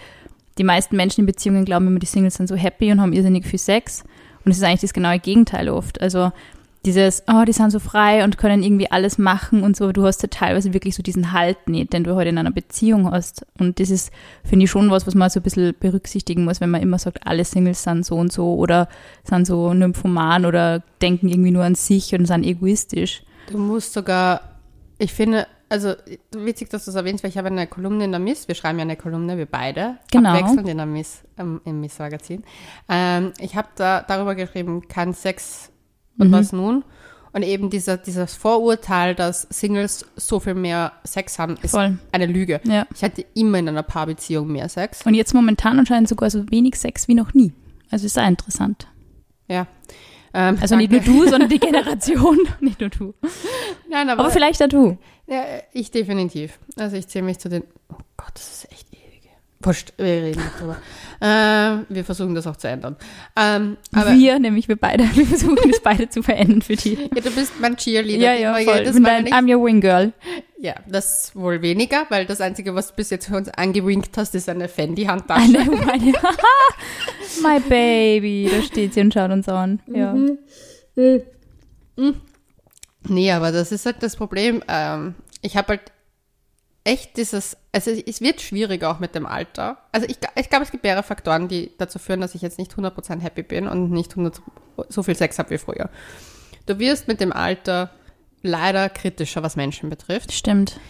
die 0.58 0.64
meisten 0.64 0.94
Menschen 0.96 1.20
in 1.20 1.26
Beziehungen 1.26 1.64
glauben 1.64 1.86
immer, 1.86 1.98
die 1.98 2.06
Singles 2.06 2.34
sind 2.34 2.48
so 2.48 2.54
happy 2.56 2.92
und 2.92 3.00
haben 3.00 3.14
irrsinnig 3.14 3.46
viel 3.46 3.58
Sex. 3.58 4.04
Und 4.44 4.50
es 4.52 4.58
ist 4.58 4.64
eigentlich 4.64 4.80
das 4.82 4.92
genaue 4.92 5.18
Gegenteil 5.18 5.70
oft. 5.70 6.00
Also 6.02 6.32
dieses, 6.86 7.22
oh, 7.30 7.44
die 7.46 7.52
sind 7.52 7.70
so 7.70 7.78
frei 7.78 8.24
und 8.24 8.38
können 8.38 8.62
irgendwie 8.62 8.90
alles 8.90 9.18
machen 9.18 9.62
und 9.62 9.76
so. 9.76 9.92
Du 9.92 10.04
hast 10.04 10.22
ja 10.22 10.28
teilweise 10.28 10.72
wirklich 10.72 10.96
so 10.96 11.02
diesen 11.02 11.32
Halt 11.32 11.68
nicht, 11.68 11.92
den 11.92 12.04
du 12.04 12.14
heute 12.14 12.30
in 12.30 12.38
einer 12.38 12.52
Beziehung 12.52 13.10
hast. 13.10 13.44
Und 13.58 13.80
das 13.80 13.90
ist, 13.90 14.10
finde 14.44 14.64
ich, 14.64 14.70
schon 14.70 14.90
was, 14.90 15.06
was 15.06 15.14
man 15.14 15.28
so 15.28 15.40
ein 15.40 15.42
bisschen 15.42 15.74
berücksichtigen 15.78 16.44
muss, 16.44 16.60
wenn 16.60 16.70
man 16.70 16.80
immer 16.80 16.98
sagt, 16.98 17.26
alle 17.26 17.44
Singles 17.44 17.82
sind 17.82 18.06
so 18.06 18.16
und 18.16 18.32
so 18.32 18.54
oder 18.54 18.88
sind 19.24 19.46
so 19.46 19.74
nymphoman 19.74 20.46
oder 20.46 20.82
denken 21.02 21.28
irgendwie 21.28 21.50
nur 21.50 21.64
an 21.64 21.74
sich 21.74 22.14
und 22.14 22.24
sind 22.26 22.44
egoistisch. 22.46 23.22
Du 23.50 23.58
musst 23.58 23.92
sogar, 23.92 24.40
ich 24.98 25.12
finde, 25.12 25.46
also 25.68 25.92
witzig, 26.32 26.70
dass 26.70 26.86
du 26.86 26.92
es 26.92 26.96
erwähnst, 26.96 27.22
weil 27.22 27.30
ich 27.30 27.36
habe 27.38 27.48
eine 27.48 27.66
Kolumne 27.66 28.04
in 28.04 28.10
der 28.10 28.20
Miss, 28.20 28.48
wir 28.48 28.54
schreiben 28.54 28.78
ja 28.78 28.82
eine 28.82 28.96
Kolumne, 28.96 29.36
wir 29.36 29.46
beide, 29.46 29.98
Genau. 30.10 30.30
abwechselnd 30.30 30.68
in 30.68 30.78
der 30.78 30.86
Miss, 30.86 31.22
ähm, 31.36 31.60
im 31.64 31.80
Miss-Magazin. 31.80 32.42
Ähm, 32.88 33.32
ich 33.38 33.54
habe 33.54 33.68
da 33.76 34.02
darüber 34.02 34.34
geschrieben, 34.34 34.88
kein 34.88 35.12
Sex 35.12 35.70
und 36.18 36.28
Mhm. 36.28 36.32
was 36.32 36.52
nun? 36.52 36.84
Und 37.32 37.44
eben 37.44 37.70
dieser, 37.70 37.96
dieses 37.96 38.34
Vorurteil, 38.34 39.14
dass 39.14 39.42
Singles 39.50 40.04
so 40.16 40.40
viel 40.40 40.54
mehr 40.54 40.92
Sex 41.04 41.38
haben, 41.38 41.56
ist 41.62 41.70
Voll. 41.70 41.96
eine 42.10 42.26
Lüge. 42.26 42.60
Ja. 42.64 42.86
Ich 42.92 43.04
hatte 43.04 43.24
immer 43.34 43.58
in 43.60 43.68
einer 43.68 43.84
Paarbeziehung 43.84 44.48
mehr 44.48 44.68
Sex. 44.68 45.06
Und 45.06 45.14
jetzt 45.14 45.32
momentan 45.32 45.78
anscheinend 45.78 46.08
sogar 46.08 46.28
so 46.30 46.50
wenig 46.50 46.74
Sex 46.74 47.06
wie 47.06 47.14
noch 47.14 47.32
nie. 47.32 47.52
Also 47.88 48.06
ist 48.06 48.18
auch 48.18 48.26
interessant. 48.26 48.88
Ja. 49.48 49.68
Ähm, 50.34 50.58
Also 50.60 50.74
nicht 50.76 50.90
nur 50.90 51.00
danke. 51.00 51.12
du, 51.24 51.28
sondern 51.28 51.48
die 51.48 51.58
Generation. 51.60 52.38
nicht 52.60 52.80
nur 52.80 52.90
du. 52.90 53.14
Nein, 53.88 54.08
aber, 54.10 54.22
Aber 54.22 54.30
vielleicht 54.30 54.60
auch 54.62 54.68
du. 54.68 54.98
Ja, 55.28 55.44
ich 55.72 55.92
definitiv. 55.92 56.58
Also 56.76 56.96
ich 56.96 57.06
zähle 57.06 57.24
mich 57.26 57.38
zu 57.38 57.48
den. 57.48 57.62
Oh 57.92 57.96
Gott, 58.16 58.32
das 58.34 58.64
ist 58.64 58.72
echt. 58.72 58.88
Wurscht, 59.62 59.92
wir 59.98 60.06
reden 60.06 60.40
nicht 60.40 60.58
drüber. 60.58 60.76
ähm, 61.20 61.84
wir 61.90 62.02
versuchen 62.02 62.34
das 62.34 62.46
auch 62.46 62.56
zu 62.56 62.66
ändern. 62.66 62.96
Ähm, 63.36 63.76
aber 63.94 64.14
wir, 64.14 64.38
nämlich 64.38 64.68
wir 64.68 64.76
beide, 64.76 65.04
wir 65.14 65.26
versuchen 65.26 65.70
es 65.70 65.80
beide 65.80 66.08
zu 66.08 66.22
verändern 66.22 66.62
für 66.62 66.76
die. 66.76 66.94
ja, 66.94 67.20
du 67.20 67.30
bist 67.30 67.52
mein 67.60 67.76
Cheerleader. 67.76 68.22
Ja, 68.22 68.32
ja, 68.32 68.54
voll. 68.54 69.00
Mal, 69.00 69.24
dein, 69.24 69.26
I'm 69.26 69.54
your 69.54 69.62
wing 69.64 69.82
girl. 69.82 70.14
Ja, 70.58 70.74
das 70.88 71.36
wohl 71.36 71.60
weniger, 71.60 72.06
weil 72.08 72.24
das 72.24 72.40
Einzige, 72.40 72.74
was 72.74 72.88
du 72.88 72.94
bis 72.94 73.10
jetzt 73.10 73.26
für 73.26 73.36
uns 73.36 73.50
angewinkt 73.50 74.16
hast, 74.16 74.34
ist 74.34 74.48
eine 74.48 74.64
Eine, 74.64 74.68
Fendi-Handtasche. 74.68 75.52
meine, 75.86 76.12
My 77.42 77.60
baby, 77.60 78.50
da 78.50 78.62
steht 78.62 78.94
sie 78.94 79.00
und 79.00 79.12
schaut 79.12 79.30
uns 79.30 79.48
an. 79.48 79.80
Ja. 79.86 80.14
Nee, 83.08 83.32
aber 83.32 83.52
das 83.52 83.72
ist 83.72 83.86
halt 83.86 84.02
das 84.02 84.16
Problem. 84.16 84.62
Ähm, 84.68 85.14
ich 85.42 85.56
habe 85.56 85.68
halt 85.68 85.92
echt 86.84 87.16
dieses, 87.16 87.56
also 87.72 87.90
es 87.90 88.20
wird 88.20 88.40
schwieriger 88.40 88.90
auch 88.90 88.98
mit 88.98 89.14
dem 89.14 89.26
Alter. 89.26 89.78
Also 89.92 90.06
ich, 90.08 90.18
ich 90.36 90.50
glaube, 90.50 90.64
es 90.64 90.70
gibt 90.70 90.82
mehrere 90.84 91.02
Faktoren, 91.02 91.48
die 91.48 91.70
dazu 91.78 91.98
führen, 91.98 92.20
dass 92.20 92.34
ich 92.34 92.42
jetzt 92.42 92.58
nicht 92.58 92.72
100% 92.74 93.20
happy 93.20 93.42
bin 93.42 93.68
und 93.68 93.90
nicht 93.90 94.10
100, 94.12 94.40
so 94.88 95.02
viel 95.02 95.14
Sex 95.16 95.38
habe 95.38 95.50
wie 95.50 95.58
früher. 95.58 95.88
Du 96.66 96.78
wirst 96.78 97.06
mit 97.08 97.20
dem 97.20 97.32
Alter 97.32 97.90
leider 98.42 98.88
kritischer, 98.88 99.42
was 99.42 99.54
Menschen 99.56 99.90
betrifft, 99.90 100.32
Stimmt. 100.32 100.80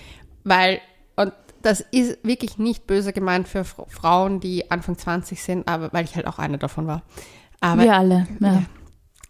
weil, 0.44 0.80
und 1.16 1.32
das 1.62 1.80
ist 1.90 2.18
wirklich 2.25 2.56
nicht 2.58 2.87
böse 2.87 3.12
gemeint 3.12 3.46
für 3.49 3.60
Fr- 3.62 3.88
Frauen, 3.88 4.40
die 4.40 4.70
Anfang 4.70 4.96
20 4.96 5.42
sind, 5.42 5.68
aber 5.68 5.92
weil 5.92 6.04
ich 6.04 6.16
halt 6.16 6.26
auch 6.26 6.38
eine 6.38 6.56
davon 6.58 6.87
war. 6.87 7.02
Aber, 7.60 7.82
Wir 7.82 7.94
alle. 7.96 8.26
Ja. 8.40 8.62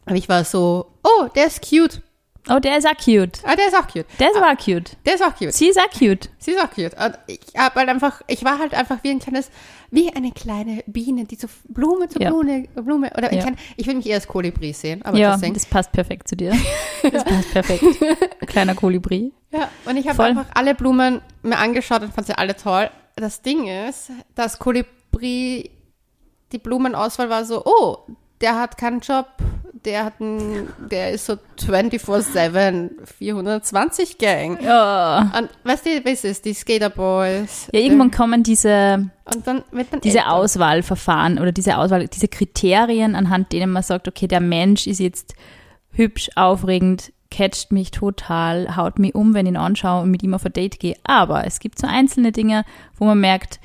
aber 0.07 0.16
ich 0.16 0.28
war 0.28 0.45
so, 0.45 0.99
oh, 1.02 1.26
der 1.35 1.47
ist 1.49 1.69
cute. 1.69 2.02
Oh, 2.49 2.59
der 2.59 2.78
ist 2.78 2.87
auch 2.87 2.97
cute. 2.97 3.38
Ah, 3.44 3.54
der 3.54 3.66
ist 3.66 3.76
auch 3.76 3.87
cute. 3.87 4.06
Der 4.18 4.30
ist 4.30 4.37
aber 4.37 4.50
auch 4.52 4.56
cute. 4.56 4.97
Der 5.04 5.14
ist 5.14 5.23
auch 5.23 5.35
cute. 5.37 5.52
Sie 5.52 5.68
ist 5.68 5.78
auch 5.78 5.90
cute. 5.90 6.30
Sie 6.38 6.52
ist 6.52 6.61
auch 6.61 6.70
cute. 6.70 6.94
Und 6.99 7.18
ich 7.26 7.40
habe 7.56 7.75
halt 7.80 7.88
einfach, 7.90 8.23
ich 8.26 8.42
war 8.44 8.59
halt 8.59 8.73
einfach 8.73 8.99
wie 9.02 9.11
ein 9.11 9.18
kleines, 9.18 9.50
wie 9.90 10.11
eine 10.14 10.32
kleine 10.32 10.82
Biene, 10.87 11.26
die 11.26 11.37
so 11.37 11.49
Blume 11.68 12.09
zu 12.09 12.18
Ja. 12.18 12.30
Blume, 12.30 12.66
Blume 12.75 13.11
oder 13.16 13.32
Ja. 13.32 13.47
ich 13.76 13.87
will 13.87 13.94
mich 13.97 14.06
eher 14.06 14.14
als 14.16 14.26
Kolibri 14.26 14.73
sehen, 14.73 15.02
aber 15.02 15.18
ja, 15.18 15.32
das 15.32 15.42
Ding. 15.42 15.52
das 15.52 15.66
passt 15.66 15.92
perfekt 15.92 16.28
zu 16.28 16.37
dir. 16.37 16.52
Das 17.12 17.25
passt 17.25 17.50
perfekt. 17.52 17.85
Kleiner 18.47 18.75
Kolibri. 18.75 19.32
Ja, 19.52 19.68
und 19.87 19.97
ich 19.97 20.06
habe 20.09 20.23
einfach 20.23 20.47
alle 20.54 20.75
Blumen 20.75 21.20
mir 21.42 21.56
angeschaut 21.59 22.02
und 22.02 22.12
fand 22.14 22.26
sie 22.26 22.37
alle 22.37 22.56
toll. 22.56 22.90
Das 23.16 23.42
Ding 23.42 23.66
ist, 23.68 24.11
das 24.35 24.59
Kolibri, 24.59 25.70
die 26.52 26.59
Blumenauswahl 26.59 27.28
war 27.30 27.44
so, 27.44 27.62
oh, 27.64 27.99
der 28.40 28.59
hat 28.59 28.76
keinen 28.78 29.00
Job, 29.00 29.26
der 29.85 30.05
hat 30.05 30.21
einen, 30.21 30.69
der 30.91 31.13
ist 31.13 31.27
so 31.27 31.37
24-7, 31.59 32.91
420 33.19 34.19
Gang. 34.19 34.63
Ja. 34.63 35.33
Und 35.39 35.49
weißt 35.65 35.87
du, 35.87 35.91
es 36.05 36.25
ist, 36.25 36.45
die 36.45 36.55
Skaterboys. 36.55 37.69
Ja, 37.73 37.81
irgendwann 37.81 38.11
kommen 38.11 38.43
diese, 38.43 39.11
Und 39.33 39.47
dann 39.47 39.63
wird 39.71 39.91
man 39.93 40.01
diese 40.01 40.19
älter. 40.19 40.33
Auswahlverfahren 40.33 41.39
oder 41.39 41.53
diese 41.53 41.79
Auswahl, 41.79 42.07
diese 42.09 42.29
Kriterien, 42.29 43.15
anhand 43.15 43.53
denen 43.53 43.73
man 43.73 43.83
sagt, 43.83 44.09
okay, 44.09 44.27
der 44.27 44.41
Mensch 44.41 44.87
ist 44.87 45.01
jetzt 45.01 45.35
hübsch, 45.93 46.31
aufregend, 46.37 47.13
catcht 47.31 47.73
mich 47.73 47.91
total, 47.91 48.77
haut 48.77 48.99
mich 48.99 49.15
um, 49.15 49.35
wenn 49.35 49.47
ich 49.47 49.53
ihn 49.53 49.57
anschaue 49.57 50.03
und 50.03 50.11
mit 50.11 50.23
ihm 50.23 50.35
auf 50.35 50.45
ein 50.45 50.53
Date 50.53 50.81
gehe. 50.81 50.97
Aber 51.05 51.47
es 51.47 51.61
gibt 51.61 51.79
so 51.79 51.87
einzelne 51.87 52.33
Dinge, 52.33 52.65
wo 52.97 53.05
man 53.05 53.21
merkt, 53.21 53.61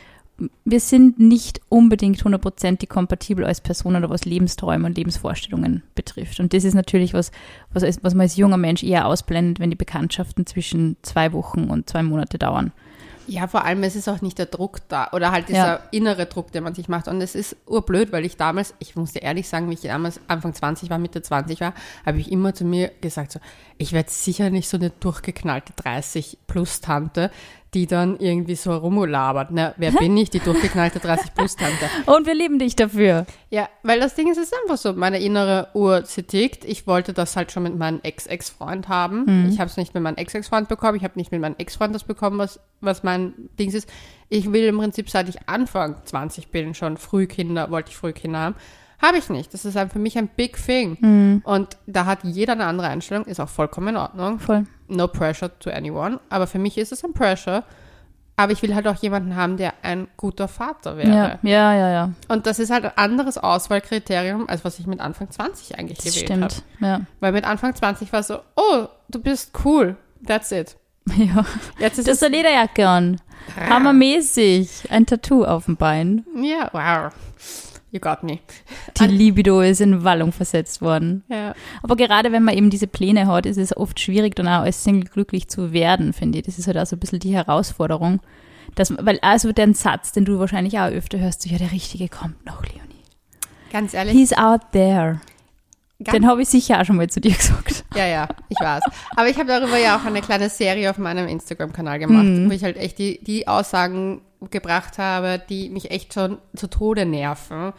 wir 0.65 0.79
sind 0.81 1.17
nicht 1.19 1.61
unbedingt 1.69 2.23
hundertprozentig 2.23 2.89
kompatibel 2.89 3.45
als 3.45 3.61
Personen 3.61 3.97
oder 3.97 4.09
was 4.09 4.25
Lebensträume 4.25 4.85
und 4.85 4.97
Lebensvorstellungen 4.97 5.83
betrifft. 5.95 6.39
Und 6.41 6.53
das 6.53 6.63
ist 6.65 6.73
natürlich 6.73 7.13
was, 7.13 7.31
was, 7.71 7.83
als- 7.83 8.03
was 8.03 8.13
man 8.13 8.21
als 8.23 8.35
junger 8.35 8.57
Mensch 8.57 8.83
eher 8.83 9.07
ausblendet, 9.07 9.59
wenn 9.59 9.69
die 9.69 9.77
Bekanntschaften 9.77 10.45
zwischen 10.45 10.97
zwei 11.03 11.31
Wochen 11.33 11.65
und 11.69 11.89
zwei 11.89 12.03
Monate 12.03 12.37
dauern. 12.37 12.73
Ja, 13.27 13.47
vor 13.47 13.65
allem, 13.65 13.81
es 13.81 13.95
ist 13.95 14.07
auch 14.07 14.21
nicht 14.21 14.37
der 14.37 14.45
Druck 14.45 14.81
da 14.87 15.09
oder 15.11 15.31
halt 15.31 15.49
dieser 15.49 15.57
Ja. 15.65 15.79
innere 15.89 16.27
Druck, 16.27 16.51
den 16.51 16.63
man 16.63 16.75
sich 16.75 16.87
macht. 16.89 17.07
Und 17.07 17.21
es 17.21 17.33
ist 17.33 17.55
urblöd, 17.65 18.11
weil 18.11 18.23
ich 18.23 18.37
damals, 18.37 18.75
ich 18.77 18.95
muss 18.95 19.13
dir 19.13 19.23
ehrlich 19.23 19.47
sagen, 19.47 19.67
wie 19.69 19.73
ich 19.73 19.81
damals 19.81 20.19
Anfang 20.27 20.53
20 20.53 20.91
war, 20.91 20.99
Mitte 20.99 21.23
20 21.23 21.59
war, 21.59 21.73
habe 22.05 22.19
ich 22.19 22.31
immer 22.31 22.53
zu 22.53 22.65
mir 22.65 22.91
gesagt, 23.01 23.31
so, 23.31 23.39
ich 23.79 23.93
werde 23.93 24.11
sicher 24.11 24.51
nicht 24.51 24.69
so 24.69 24.77
eine 24.77 24.91
durchgeknallte 24.99 25.73
30-Plus-Tante, 25.73 27.31
die 27.75 27.85
dann 27.85 28.17
irgendwie 28.17 28.55
so 28.55 28.73
rumlabert. 28.75 29.49
Na, 29.51 29.73
wer 29.77 29.91
bin 29.91 30.15
ich, 30.15 30.29
die 30.29 30.39
durchgeknallte 30.39 30.99
30-Plus-Tante? 30.99 31.89
Und 32.05 32.25
wir 32.25 32.33
lieben 32.33 32.57
dich 32.57 32.75
dafür. 32.75 33.25
Ja, 33.49 33.67
weil 33.83 33.99
das 33.99 34.15
Ding 34.15 34.31
ist, 34.31 34.37
es 34.37 34.45
ist 34.45 34.55
einfach 34.63 34.77
so, 34.77 34.93
meine 34.93 35.19
innere 35.19 35.67
Uhr, 35.73 36.03
sie 36.05 36.23
tickt. 36.23 36.63
Ich 36.63 36.87
wollte 36.87 37.11
das 37.13 37.35
halt 37.35 37.51
schon 37.51 37.63
mit 37.63 37.77
meinem 37.77 37.99
Ex-Ex-Freund 38.01 38.87
haben. 38.87 39.49
Ich 39.49 39.59
habe 39.59 39.69
es 39.69 39.77
nicht 39.77 39.93
mit 39.93 40.01
meinem 40.01 40.15
Ex-Ex-Freund 40.15 40.69
bekommen. 40.69 40.97
Ich 40.97 41.03
habe 41.03 41.13
nicht 41.17 41.31
mit 41.31 41.41
meinem 41.41 41.55
Ex-Freund 41.57 41.93
das 41.93 42.05
bekommen, 42.05 42.39
was, 42.39 42.59
was 42.79 43.03
mein 43.03 43.33
Ding 43.59 43.71
ist. 43.71 43.89
Ich 44.29 44.51
will 44.51 44.63
im 44.63 44.77
Prinzip, 44.77 45.09
seit 45.09 45.27
ich 45.27 45.47
Anfang 45.49 45.97
20 46.05 46.47
bin, 46.47 46.73
schon 46.73 46.95
früh 46.97 47.27
Kinder, 47.27 47.69
wollte 47.69 47.91
ich 47.91 47.97
früh 47.97 48.13
Kinder 48.13 48.39
haben. 48.39 48.55
Habe 49.01 49.17
ich 49.17 49.29
nicht. 49.29 49.53
Das 49.53 49.65
ist 49.65 49.77
für 49.91 49.99
mich 49.99 50.17
ein 50.17 50.29
big 50.29 50.55
thing. 50.55 51.41
Und 51.43 51.77
da 51.85 52.05
hat 52.05 52.23
jeder 52.23 52.53
eine 52.53 52.65
andere 52.65 52.87
Einstellung, 52.87 53.25
ist 53.25 53.41
auch 53.41 53.49
vollkommen 53.49 53.89
in 53.89 53.97
Ordnung. 53.97 54.39
Voll. 54.39 54.65
No 54.87 55.07
pressure 55.07 55.49
to 55.59 55.69
anyone. 55.71 56.19
Aber 56.29 56.47
für 56.47 56.59
mich 56.59 56.77
ist 56.77 56.91
es 56.91 57.03
ein 57.03 57.13
Pressure. 57.13 57.63
Aber 58.37 58.51
ich 58.51 58.61
will 58.61 58.75
halt 58.75 58.85
auch 58.87 58.97
jemanden 59.01 59.37
haben, 59.37 59.55
der 59.55 59.73
ein 59.81 60.07
guter 60.17 60.49
Vater 60.49 60.97
wäre. 60.97 61.09
Ja, 61.09 61.39
ja, 61.41 61.73
ja, 61.73 61.89
ja. 61.89 62.11
Und 62.27 62.45
das 62.45 62.59
ist 62.59 62.69
halt 62.69 62.83
ein 62.83 62.91
anderes 62.97 63.37
Auswahlkriterium, 63.37 64.49
als 64.49 64.65
was 64.65 64.77
ich 64.77 64.87
mit 64.87 64.99
Anfang 64.99 65.31
20 65.31 65.79
eigentlich 65.79 65.99
Das 65.99 66.13
gewählt 66.13 66.31
habe. 66.41 66.51
stimmt. 66.51 66.63
Ja. 66.81 67.01
Weil 67.21 67.31
mit 67.31 67.45
Anfang 67.45 67.73
20 67.73 68.11
war 68.11 68.23
so, 68.23 68.39
oh, 68.57 68.87
du 69.07 69.21
bist 69.21 69.51
cool, 69.63 69.95
that's 70.27 70.51
it. 70.51 70.75
ja. 71.15 71.45
Jetzt 71.79 71.97
ist 71.97 72.07
Du 72.07 72.11
hast 72.11 72.23
eine 72.23 72.35
Lederjacke 72.35 72.85
an. 72.87 73.21
Hammermäßig. 73.69 74.89
Ein 74.91 75.05
Tattoo 75.05 75.45
auf 75.45 75.65
dem 75.65 75.77
Bein. 75.77 76.25
ja, 76.35 76.69
wow, 76.73 77.13
you 77.95 77.99
got 77.99 78.21
me. 78.21 78.37
Die 78.99 79.05
Libido 79.07 79.61
ist 79.61 79.81
in 79.81 80.03
Wallung 80.03 80.31
versetzt 80.31 80.81
worden. 80.83 81.23
Ja, 81.29 81.55
Aber 81.81 81.95
gerade 81.95 82.31
wenn 82.31 82.43
man 82.43 82.55
eben 82.55 82.69
diese 82.69 82.85
Pläne 82.87 83.25
hat, 83.25 83.45
ist 83.47 83.57
es 83.57 83.75
oft 83.75 83.99
schwierig, 83.99 84.35
dann 84.35 84.47
auch 84.47 84.61
als 84.61 84.83
Single 84.83 85.09
glücklich 85.09 85.47
zu 85.47 85.73
werden, 85.73 86.13
finde 86.13 86.37
ich. 86.39 86.45
Das 86.45 86.59
ist 86.59 86.67
halt 86.67 86.77
auch 86.77 86.85
so 86.85 86.95
ein 86.95 86.99
bisschen 86.99 87.19
die 87.19 87.33
Herausforderung. 87.33 88.19
Dass, 88.75 88.93
weil 88.99 89.17
also 89.21 89.51
der 89.53 89.73
Satz, 89.73 90.11
den 90.11 90.25
du 90.25 90.37
wahrscheinlich 90.37 90.77
auch 90.77 90.87
öfter 90.91 91.17
hörst, 91.17 91.41
so, 91.41 91.49
ja, 91.49 91.57
der 91.57 91.71
Richtige 91.71 92.09
kommt 92.09 92.45
noch, 92.45 92.61
Leonie. 92.63 93.03
ganz 93.71 93.93
ehrlich, 93.93 94.13
He's 94.13 94.33
out 94.37 94.61
there. 94.73 95.21
ganz, 96.03 96.11
Den 96.15 96.27
habe 96.27 96.41
ich 96.41 96.49
sicher 96.49 96.81
auch 96.81 96.85
schon 96.85 96.97
mal 96.97 97.07
zu 97.09 97.21
dir 97.21 97.31
gesagt. 97.33 97.85
ja, 97.95 98.05
ja, 98.05 98.27
ich 98.49 98.59
weiß. 98.59 98.83
Aber 99.15 99.29
ich 99.29 99.37
habe 99.37 99.47
darüber 99.47 99.77
ja 99.77 99.97
auch 99.97 100.03
eine 100.05 100.21
kleine 100.21 100.49
Serie 100.49 100.89
auf 100.89 100.97
meinem 100.97 101.27
Instagram-Kanal 101.27 101.99
gemacht, 101.99 102.25
Mhm. 102.25 102.49
wo 102.49 102.53
ich 102.53 102.63
halt 102.63 102.75
echt 102.75 102.97
die, 102.97 103.23
die 103.23 103.47
Aussagen 103.47 104.21
gebracht 104.51 104.97
habe, 104.97 105.41
die 105.49 105.69
mich 105.69 105.91
echt 105.91 106.13
schon 106.13 106.37
zu 106.55 106.67
Tode 106.67 107.05
nerven. 107.05 107.73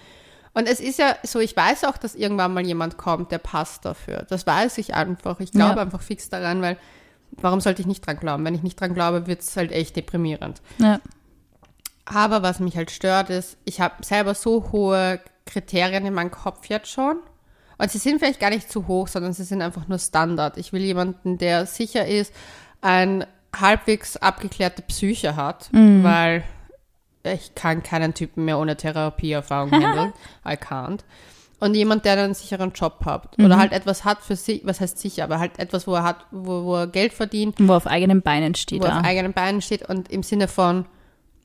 Und 0.54 0.66
es 0.66 0.80
ist 0.80 0.98
ja 0.98 1.16
so, 1.22 1.38
ich 1.38 1.54
weiß 1.56 1.84
auch, 1.84 1.98
dass 1.98 2.14
irgendwann 2.14 2.54
mal 2.54 2.64
jemand 2.66 2.96
kommt, 2.96 3.30
der 3.30 3.38
passt 3.38 3.84
dafür. 3.84 4.25
Das 4.30 4.46
weiß 4.46 4.78
ich 4.78 4.94
einfach. 4.94 5.38
Ich 5.40 5.52
glaube 5.52 5.76
Ja. 5.76 5.82
einfach 5.82 6.00
fix 6.00 6.30
daran, 6.30 6.62
weil 6.62 6.78
warum 7.32 7.60
sollte 7.60 7.82
ich 7.82 7.86
nicht 7.86 8.06
dran 8.06 8.18
glauben? 8.18 8.44
Wenn 8.44 8.54
ich 8.54 8.62
nicht 8.62 8.80
dran 8.80 8.94
glaube, 8.94 9.26
wird 9.26 9.42
es 9.42 9.56
halt 9.56 9.70
echt 9.70 9.96
deprimierend. 9.96 10.62
Ja. 10.78 11.00
Aber 12.06 12.42
was 12.42 12.60
mich 12.60 12.76
halt 12.76 12.90
stört, 12.90 13.30
ist, 13.30 13.58
ich 13.64 13.80
habe 13.80 14.04
selber 14.04 14.34
so 14.34 14.70
hohe 14.72 15.20
Kriterien 15.44 16.06
in 16.06 16.14
meinem 16.14 16.30
Kopf 16.30 16.66
jetzt 16.66 16.90
schon. 16.90 17.18
Und 17.78 17.90
sie 17.90 17.98
sind 17.98 18.18
vielleicht 18.20 18.40
gar 18.40 18.50
nicht 18.50 18.70
zu 18.70 18.86
hoch, 18.86 19.08
sondern 19.08 19.32
sie 19.34 19.44
sind 19.44 19.60
einfach 19.60 19.88
nur 19.88 19.98
Standard. 19.98 20.56
Ich 20.56 20.72
will 20.72 20.82
jemanden, 20.82 21.36
der 21.36 21.66
sicher 21.66 22.06
ist, 22.06 22.32
ein 22.80 23.26
halbwegs 23.60 24.16
abgeklärte 24.16 24.82
Psyche 24.82 25.36
hat, 25.36 25.68
weil 25.72 26.44
ich 27.25 27.54
kann 27.54 27.82
keinen 27.82 28.14
Typen 28.14 28.44
mehr 28.44 28.58
ohne 28.58 28.76
Therapieerfahrung 28.76 29.70
handeln. 29.72 30.12
I 30.46 30.52
can't. 30.52 31.00
Und 31.58 31.75
jemand, 31.75 32.04
der 32.04 32.22
einen 32.22 32.34
sicheren 32.34 32.72
Job 32.72 33.00
hat. 33.06 33.38
Oder 33.38 33.56
halt 33.56 33.72
etwas 33.72 34.04
hat 34.04 34.20
für 34.20 34.36
sich, 34.36 34.60
was 34.66 34.80
heißt 34.80 34.98
sicher, 34.98 35.25
aber 35.25 35.38
halt 35.40 35.58
etwas, 35.58 35.86
wo 35.86 35.94
er 35.94 36.02
hat, 36.02 36.26
wo, 36.30 36.64
wo 36.64 36.76
er 36.76 36.86
Geld 36.86 37.14
verdient, 37.14 37.56
Wo 37.58 37.72
er 37.72 37.76
auf 37.78 37.86
eigenen 37.86 38.20
Beinen 38.22 38.54
steht. 38.54 38.82
wo 38.82 38.86
er 38.86 38.98
auf 38.98 39.04
eigenen 39.04 39.32
Beinen 39.32 39.62
steht 39.62 39.88
und 39.88 40.10
im 40.10 40.22
Sinne 40.22 40.48
von, 40.48 40.84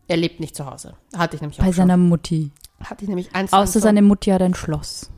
er 0.10 0.18
lebt 0.18 0.41
nicht 0.41 0.56
zu 0.56 0.65
Hause. 0.65 0.96
Hatte 1.15 1.36
ich 1.38 1.41
nämlich 1.41 1.58
Bei 1.60 1.63
auch 1.63 1.68
schon. 1.68 1.75
seiner 1.75 1.96
Mutti. 1.98 2.51
Hatte 2.84 3.03
ich 3.06 3.08
nämlich 3.10 3.34
eins 3.34 3.53
Außer 3.53 3.80
seine 3.80 4.01
Mutti 4.01 4.32
hat 4.32 4.41
ein 4.41 4.53
Schloss. 4.53 5.10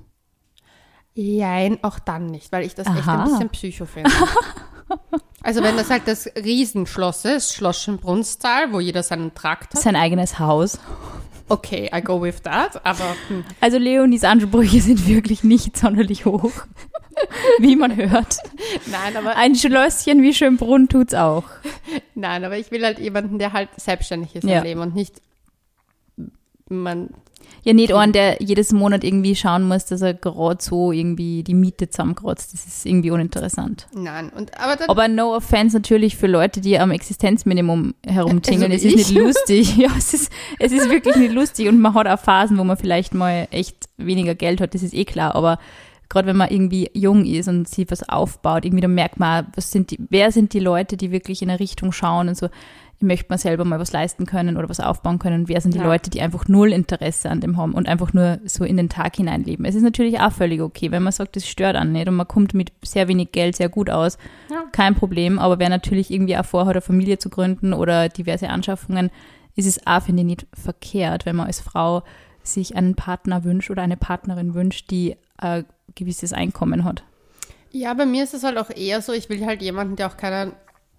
Jein, 1.16 1.84
auch 1.84 1.98
dann 2.00 2.28
nicht, 2.28 2.52
weil 2.52 2.64
ich 2.66 2.76
das 2.76 2.86
echt 2.88 2.98
Aha. 3.08 3.24
ein 3.24 3.30
bisschen 3.30 3.50
psycho 3.50 3.86
finde. 3.86 4.12
also 5.42 5.64
wenn 5.64 5.76
das 5.78 5.90
halt 5.90 6.04
das 6.08 6.28
Riesenschloss 6.36 7.26
ist, 7.26 7.54
Schloss 7.54 7.82
Schönbrunnstal, 7.82 8.72
wo 8.74 8.80
jeder 8.80 9.04
seinen 9.04 9.34
Trakt 9.34 9.74
hat, 9.74 9.82
Sein 9.82 9.96
eigenes 9.96 10.40
Haus. 10.40 10.80
okay, 11.50 11.90
I 11.94 12.02
go 12.02 12.22
with 12.22 12.42
that, 12.44 12.86
aber 12.86 13.16
hm, 13.28 13.44
Also 13.62 13.78
Leonis 13.78 14.24
Ansprüche 14.24 14.82
sind 14.82 15.08
wirklich 15.08 15.44
nicht 15.44 15.78
sonderlich 15.78 16.26
hoch. 16.26 16.52
Wie 17.60 17.76
man 17.76 17.96
hört. 17.96 18.38
nein, 18.88 19.16
aber 19.16 19.36
Ein 19.36 19.54
Schlösschen 19.56 20.22
wie 20.24 20.34
Schönbrunn 20.34 20.90
tut's 20.90 21.14
auch. 21.14 21.44
nein, 22.16 22.44
aber 22.44 22.58
ich 22.58 22.72
will 22.72 22.84
halt 22.84 22.98
jemanden, 23.00 23.38
der 23.40 23.54
halt 23.54 23.70
selbstständig 23.78 24.36
ist 24.36 24.44
Ja. 24.46 24.58
im 24.60 24.64
Leben 24.64 24.82
und 24.82 24.96
nicht 24.96 25.22
man 26.70 27.10
Ja, 27.64 27.74
nicht 27.74 27.94
einen, 27.94 28.12
der 28.12 28.42
jedes 28.42 28.74
Monat 28.74 29.04
irgendwie 29.04 29.36
schauen 29.36 29.64
muss, 29.64 29.86
dass 29.86 30.02
er 30.02 30.14
gerade 30.14 30.62
so 30.62 30.92
irgendwie 30.92 31.44
die 31.44 31.54
Miete 31.54 31.90
zusammenkratzt. 31.90 32.54
Das 32.54 32.66
ist 32.66 32.86
irgendwie 32.86 33.12
uninteressant. 33.12 33.88
nein 33.96 34.30
und 34.36 34.58
aber 34.60 34.76
dann 34.76 34.90
Aber 34.90 35.08
no 35.08 35.36
offense 35.36 35.78
natürlich 35.78 36.18
für 36.18 36.28
Leute, 36.28 36.60
die 36.60 36.78
am 36.78 36.92
Existenzminimum 36.92 37.96
herumtingeln. 38.06 38.72
Also 38.72 38.88
es 38.88 38.94
ist 38.94 39.10
ich. 39.10 39.16
nicht 39.16 39.24
lustig. 39.26 39.78
Ja, 39.78 39.90
es 39.98 40.14
ist, 40.14 40.32
es 40.60 40.72
ist 40.72 40.90
wirklich 40.90 41.16
nicht 41.16 41.34
lustig. 41.34 41.70
Und 41.70 41.80
man 41.80 41.94
hat 41.94 42.08
auch 42.08 42.20
Phasen, 42.20 42.58
wo 42.58 42.64
man 42.64 42.78
vielleicht 42.78 43.14
mal 43.14 43.48
echt 43.52 43.78
weniger 43.98 44.36
Geld 44.36 44.60
hat. 44.60 44.74
Das 44.74 44.84
ist 44.84 44.94
eh 44.94 45.06
klar. 45.06 45.36
Aber 45.36 45.58
gerade 46.10 46.28
wenn 46.28 46.38
man 46.38 46.50
irgendwie 46.50 46.90
jung 46.94 47.26
ist 47.26 47.48
und 47.48 47.68
sich 47.68 47.90
was 47.90 48.08
aufbaut, 48.08 48.66
irgendwie 48.66 48.82
dann 48.82 48.94
merkt 48.94 49.20
man, 49.20 49.48
was 49.56 49.72
sind 49.72 49.92
die, 49.92 50.00
wer 50.10 50.32
sind 50.32 50.54
die 50.54 50.60
Leute, 50.60 50.96
die 50.98 51.12
wirklich 51.12 51.42
in 51.42 51.50
eine 51.50 51.60
Richtung 51.60 51.92
schauen 51.92 52.28
und 52.30 52.38
so, 52.38 52.50
ich 53.04 53.08
möchte 53.08 53.26
mal 53.30 53.38
selber 53.38 53.66
mal 53.66 53.80
was 53.80 53.92
leisten 53.92 54.26
können 54.26 54.56
oder 54.56 54.70
was 54.70 54.80
aufbauen 54.80 55.20
können 55.20 55.50
wer 55.50 55.60
sind 55.60 55.74
die 55.74 55.80
Ja. 55.80 55.84
Leute, 55.86 56.10
die 56.10 56.22
einfach 56.22 56.48
null 56.48 56.72
Interesse 56.72 57.30
an 57.30 57.42
dem 57.42 57.58
haben 57.58 57.74
und 57.74 57.90
einfach 57.90 58.14
nur 58.14 58.40
so 58.46 58.64
in 58.64 58.78
den 58.78 58.88
Tag 58.88 59.18
hineinleben. 59.18 59.66
Es 59.66 59.76
ist 59.76 59.82
natürlich 59.84 60.22
auch 60.22 60.32
völlig 60.32 60.62
okay, 60.62 60.90
wenn 60.92 61.04
man 61.04 61.12
sagt, 61.12 61.36
das 61.36 61.46
stört 61.48 61.76
an 61.76 61.92
nicht 61.92 62.08
und 62.08 62.16
man 62.16 62.28
kommt 62.28 62.54
mit 62.54 62.72
sehr 62.82 63.10
wenig 63.10 63.34
Geld 63.34 63.58
sehr 63.58 63.68
gut 63.68 63.90
aus, 63.90 64.18
Ja. 64.50 64.64
kein 64.72 64.96
Problem, 64.96 65.38
aber 65.38 65.60
wer 65.60 65.68
natürlich 65.70 66.12
irgendwie 66.12 66.38
auch 66.38 66.46
vorhat, 66.46 66.76
eine 66.76 66.82
Familie 66.82 67.18
zu 67.18 67.30
gründen 67.30 67.74
oder 67.74 68.08
diverse 68.08 68.50
Anschaffungen, 68.50 69.12
ist 69.56 69.68
es 69.68 69.86
auch, 69.86 70.02
finde 70.02 70.22
ich, 70.22 70.28
nicht 70.28 70.48
verkehrt, 70.54 71.26
wenn 71.26 71.36
man 71.36 71.48
als 71.48 71.60
Frau 71.60 72.04
sich 72.42 72.76
einen 72.78 72.96
Partner 72.96 73.44
wünscht 73.44 73.70
oder 73.70 73.82
eine 73.82 73.98
Partnerin 73.98 74.54
wünscht, 74.54 74.90
die 74.92 75.16
ein 75.38 75.66
gewisses 75.96 76.32
Einkommen 76.34 76.86
hat. 76.86 77.04
Ja, 77.72 77.94
bei 77.94 78.06
mir 78.06 78.24
ist 78.24 78.34
es 78.34 78.44
halt 78.44 78.58
auch 78.58 78.70
eher 78.70 79.02
so, 79.02 79.12
ich 79.14 79.30
will 79.30 79.46
halt 79.46 79.62
jemanden, 79.62 79.96
der 79.98 80.08
auch 80.08 80.16
keinen 80.18 80.54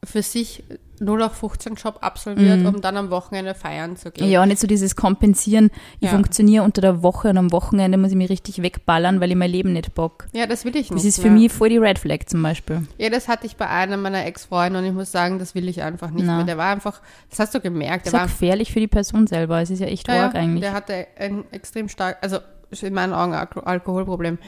für 0.06 0.22
sich 0.22 0.62
0815-Job 1.00 1.98
absolviert, 2.02 2.64
um 2.66 2.80
dann 2.80 2.96
am 2.96 3.10
Wochenende 3.10 3.54
feiern 3.54 3.96
zu 3.96 4.10
gehen. 4.10 4.26
Mhm. 4.26 4.32
Ja, 4.32 4.46
nicht 4.46 4.60
so 4.60 4.66
dieses 4.66 4.94
Kompensieren, 4.96 5.70
ich 6.00 6.06
Ja. 6.06 6.10
funktioniere 6.14 6.64
unter 6.64 6.80
der 6.80 7.02
Woche 7.02 7.28
und 7.30 7.38
am 7.38 7.52
Wochenende 7.52 7.98
muss 7.98 8.10
ich 8.10 8.16
mich 8.16 8.30
richtig 8.30 8.62
wegballern, 8.62 9.20
weil 9.20 9.30
ich 9.30 9.36
mein 9.36 9.50
Leben 9.50 9.72
nicht 9.72 9.94
bock. 9.94 10.26
Ja, 10.32 10.46
das 10.46 10.64
will 10.64 10.76
ich 10.76 10.90
nicht. 10.90 10.94
Das 10.94 11.04
ist 11.04 11.16
für 11.20 11.30
mehr. 11.30 11.40
mich 11.42 11.52
voll 11.52 11.68
die 11.68 11.78
Red 11.78 11.98
Flag 11.98 12.20
zum 12.26 12.42
Beispiel. 12.42 12.86
Ja, 12.98 13.10
das 13.10 13.28
hatte 13.28 13.46
ich 13.46 13.56
bei 13.56 13.68
einem 13.68 14.02
meiner 14.02 14.24
Ex-Freunde 14.24 14.78
und 14.78 14.84
ich 14.84 14.92
muss 14.92 15.10
sagen, 15.10 15.38
das 15.38 15.54
will 15.54 15.68
ich 15.68 15.82
einfach 15.82 16.10
nicht 16.10 16.24
Na. 16.26 16.36
mehr. 16.36 16.44
Der 16.46 16.58
war 16.58 16.70
einfach, 16.72 17.00
das 17.30 17.38
hast 17.40 17.54
du 17.54 17.60
gemerkt, 17.60 18.06
Das 18.06 18.12
der 18.12 18.20
ist 18.20 18.28
war 18.28 18.28
gefährlich 18.28 18.72
für 18.72 18.80
die 18.80 18.88
Person 18.88 19.26
selber. 19.26 19.60
Es 19.60 19.70
ist 19.70 19.80
ja 19.80 19.86
echt 19.86 20.08
Ja, 20.08 20.24
arg 20.26 20.34
eigentlich. 20.36 20.60
Der 20.60 20.72
hatte 20.72 21.06
ein 21.18 21.44
extrem 21.50 21.88
stark, 21.88 22.18
also 22.20 22.38
in 22.80 22.94
meinen 22.94 23.12
Augen 23.12 23.34
Alko- 23.34 23.60
Alkoholproblem. 23.64 24.38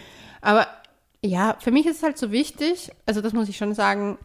Aber 0.41 0.67
ja, 1.25 1.57
für 1.61 1.71
mich 1.71 1.87
ist 1.87 1.99
es 1.99 2.03
halt 2.03 2.19
so 2.19 2.31
wichtig, 2.31 2.91
also 3.05 3.21
das 3.21 3.33
muss 3.33 3.49
ich 3.49 3.57
schon 3.57 3.75
sagen, 3.75 4.19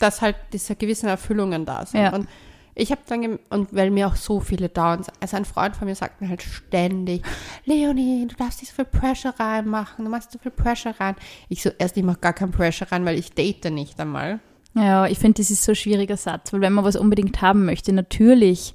dass 0.00 0.22
halt 0.22 0.36
diese 0.52 0.74
gewissen 0.74 1.08
Erfüllungen 1.08 1.64
da 1.64 1.86
sind. 1.86 2.00
Ja. 2.00 2.14
Und 2.14 2.28
ich 2.74 2.90
habe 2.90 3.02
dann, 3.06 3.38
und 3.50 3.74
weil 3.74 3.90
mir 3.90 4.06
auch 4.06 4.16
so 4.16 4.40
viele 4.40 4.68
dauern, 4.68 5.04
also 5.20 5.36
ein 5.36 5.44
Freund 5.44 5.76
von 5.76 5.86
mir 5.86 5.94
sagt 5.94 6.20
mir 6.20 6.28
halt 6.28 6.42
ständig, 6.42 7.22
Leonie, 7.64 8.26
du 8.26 8.36
darfst 8.36 8.60
nicht 8.62 8.70
so 8.70 8.76
viel 8.76 8.84
Pressure 8.86 9.34
reinmachen, 9.38 10.04
du 10.04 10.10
machst 10.10 10.32
so 10.32 10.38
viel 10.38 10.50
Pressure 10.50 10.94
rein. 10.98 11.14
Ich 11.48 11.62
so, 11.62 11.70
erst, 11.78 11.96
ich 11.96 12.02
mache 12.02 12.20
gar 12.20 12.32
keinen 12.32 12.52
Pressure 12.52 12.90
rein, 12.90 13.04
weil 13.04 13.18
ich 13.18 13.32
date 13.32 13.70
nicht 13.70 14.00
einmal. 14.00 14.40
Ja, 14.74 15.06
ich 15.06 15.18
finde, 15.18 15.42
das 15.42 15.50
ist 15.50 15.64
so 15.64 15.72
ein 15.72 15.76
schwieriger 15.76 16.16
Satz, 16.16 16.52
weil 16.52 16.60
wenn 16.60 16.72
man 16.72 16.84
was 16.84 16.96
unbedingt 16.96 17.42
haben 17.42 17.64
möchte, 17.66 17.92
natürlich 17.92 18.74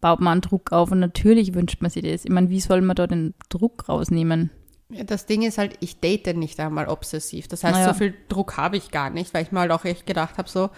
baut 0.00 0.20
man 0.20 0.32
einen 0.32 0.40
Druck 0.40 0.72
auf 0.72 0.90
und 0.90 1.00
natürlich 1.00 1.54
wünscht 1.54 1.80
man 1.80 1.90
sich 1.90 2.02
das. 2.02 2.24
Ich 2.24 2.30
meine, 2.30 2.50
wie 2.50 2.60
soll 2.60 2.80
man 2.80 2.96
da 2.96 3.06
den 3.06 3.34
Druck 3.50 3.88
rausnehmen? 3.88 4.50
Ja, 4.90 5.04
Das 5.04 5.26
Ding 5.26 5.42
ist 5.42 5.58
halt, 5.58 5.76
ich 5.80 6.00
date 6.00 6.36
nicht 6.36 6.60
einmal 6.60 6.88
obsessiv. 6.88 7.48
Das 7.48 7.64
heißt, 7.64 7.74
Naja. 7.74 7.88
so 7.92 7.98
viel 7.98 8.14
Druck 8.28 8.56
habe 8.56 8.76
ich 8.76 8.90
gar 8.90 9.10
nicht, 9.10 9.32
weil 9.34 9.42
ich 9.44 9.52
mal 9.52 9.62
halt 9.62 9.72
auch 9.72 9.84
echt 9.84 10.06
gedacht 10.06 10.36
habe, 10.38 10.48
so, 10.48 10.70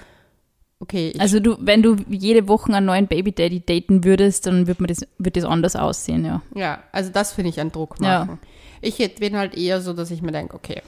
okay, 0.81 1.11
ich, 1.15 1.21
Also 1.21 1.41
du, 1.41 1.57
wenn 1.61 1.83
du 1.83 1.97
jede 2.09 2.49
Woche 2.49 2.73
einen 2.73 2.87
neuen 2.87 3.07
Baby 3.09 3.33
Daddy 3.33 3.61
daten 3.65 4.05
würdest, 4.05 4.47
dann 4.47 4.67
wird 4.67 4.81
man 4.81 4.89
das, 4.89 5.07
wird 5.19 5.37
das 5.37 5.45
anders 5.45 5.75
aussehen, 5.77 6.25
ja. 6.25 6.43
ja, 6.55 6.83
also 6.93 7.11
das 7.11 7.33
finde 7.33 7.51
ich 7.51 7.61
ein 7.61 7.73
Druck 7.73 7.97
Ja. 8.01 8.25
machen. 8.25 8.39
Ich 8.81 8.99
hätt- 8.99 9.21
bin 9.21 9.37
halt 9.37 9.57
eher 9.57 9.81
so, 9.81 9.93
dass 9.93 10.11
ich 10.11 10.23
mir 10.23 10.33
denke, 10.33 10.55
okay, 10.55 10.83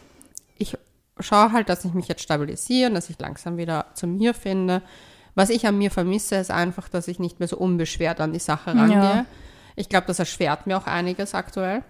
ich 0.56 0.76
schaue 1.20 1.52
halt, 1.52 1.68
dass 1.68 1.84
ich 1.84 1.94
mich 1.94 2.06
jetzt 2.08 2.22
stabilisiere 2.22 2.88
und 2.90 2.94
dass 2.94 3.10
ich 3.10 3.18
langsam 3.18 3.56
wieder 3.56 3.86
zu 3.94 4.06
mir 4.06 4.34
finde. 4.34 4.82
Was 5.34 5.50
ich 5.50 5.66
an 5.66 5.78
mir 5.78 5.90
vermisse, 5.90 6.36
ist 6.36 6.50
einfach, 6.50 6.88
dass 6.88 7.08
ich 7.08 7.18
nicht 7.18 7.38
mehr 7.40 7.48
so 7.48 7.56
unbeschwert 7.56 8.20
an 8.20 8.32
die 8.32 8.38
Sache 8.38 8.70
rangehe. 8.74 8.96
Ja. 8.96 9.26
Ich 9.76 9.88
glaube, 9.88 10.06
das 10.06 10.18
erschwert 10.18 10.66
mir 10.66 10.76
auch 10.76 10.86
einiges 10.86 11.34
aktuell. 11.34 11.82